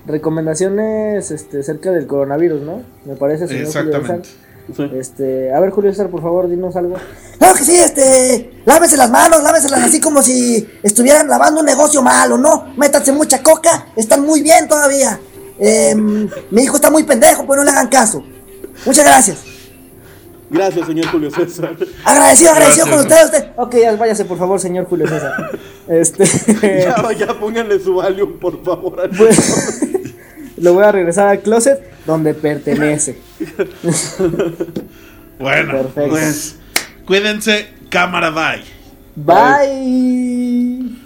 Recomendaciones 0.05 1.31
este, 1.31 1.59
acerca 1.59 1.91
del 1.91 2.07
coronavirus, 2.07 2.61
¿no? 2.61 2.83
Me 3.05 3.15
parece, 3.15 3.47
señor 3.47 3.67
Julio 3.67 3.81
Exactamente. 3.81 4.29
César. 4.29 4.51
Sí. 4.75 4.89
Este, 4.93 5.53
a 5.53 5.59
ver, 5.59 5.71
Julio 5.71 5.91
César, 5.91 6.09
por 6.09 6.21
favor, 6.21 6.47
dinos 6.47 6.75
algo. 6.75 6.95
Claro 7.37 7.55
que 7.55 7.63
sí, 7.63 7.75
este. 7.75 8.61
Lávense 8.65 8.95
las 8.95 9.09
manos, 9.09 9.41
lávenselas 9.43 9.81
así 9.81 9.99
como 9.99 10.21
si 10.21 10.67
estuvieran 10.83 11.27
lavando 11.27 11.59
un 11.61 11.65
negocio 11.65 12.01
malo, 12.01 12.37
¿no? 12.37 12.73
Métanse 12.77 13.11
mucha 13.11 13.41
coca, 13.41 13.87
están 13.95 14.21
muy 14.23 14.41
bien 14.41 14.67
todavía. 14.67 15.19
Em, 15.63 16.27
mi 16.49 16.63
hijo 16.63 16.75
está 16.75 16.89
muy 16.89 17.03
pendejo, 17.03 17.45
pues 17.45 17.55
no 17.55 17.63
le 17.63 17.69
hagan 17.69 17.87
caso. 17.87 18.23
Muchas 18.83 19.05
gracias. 19.05 19.37
Gracias, 20.49 20.87
señor 20.87 21.05
Julio 21.07 21.29
César. 21.29 21.77
Agradecido, 22.03 22.51
agradecido 22.51 22.87
con 22.87 22.99
usted, 22.99 23.25
usted. 23.25 23.47
Ok, 23.55 23.75
ya 23.75 23.95
váyase, 23.95 24.25
por 24.25 24.39
favor, 24.39 24.59
señor 24.59 24.85
Julio 24.85 25.07
César. 25.07 25.51
Este. 25.87 26.23
Ya, 26.83 27.11
ya 27.13 27.39
pónganle 27.39 27.79
su 27.79 27.95
Valium, 27.95 28.39
por 28.39 28.63
favor. 28.63 29.01
al 29.01 29.09
pues, 29.11 29.81
lo 30.57 30.73
voy 30.73 30.83
a 30.83 30.91
regresar 30.91 31.27
al 31.27 31.39
closet 31.41 31.79
donde 32.05 32.33
pertenece. 32.33 33.17
Bueno, 35.39 35.71
Perfecto. 35.73 36.09
pues 36.09 36.55
cuídense, 37.05 37.67
cámara 37.89 38.31
bye. 38.31 38.63
Bye. 39.15 41.00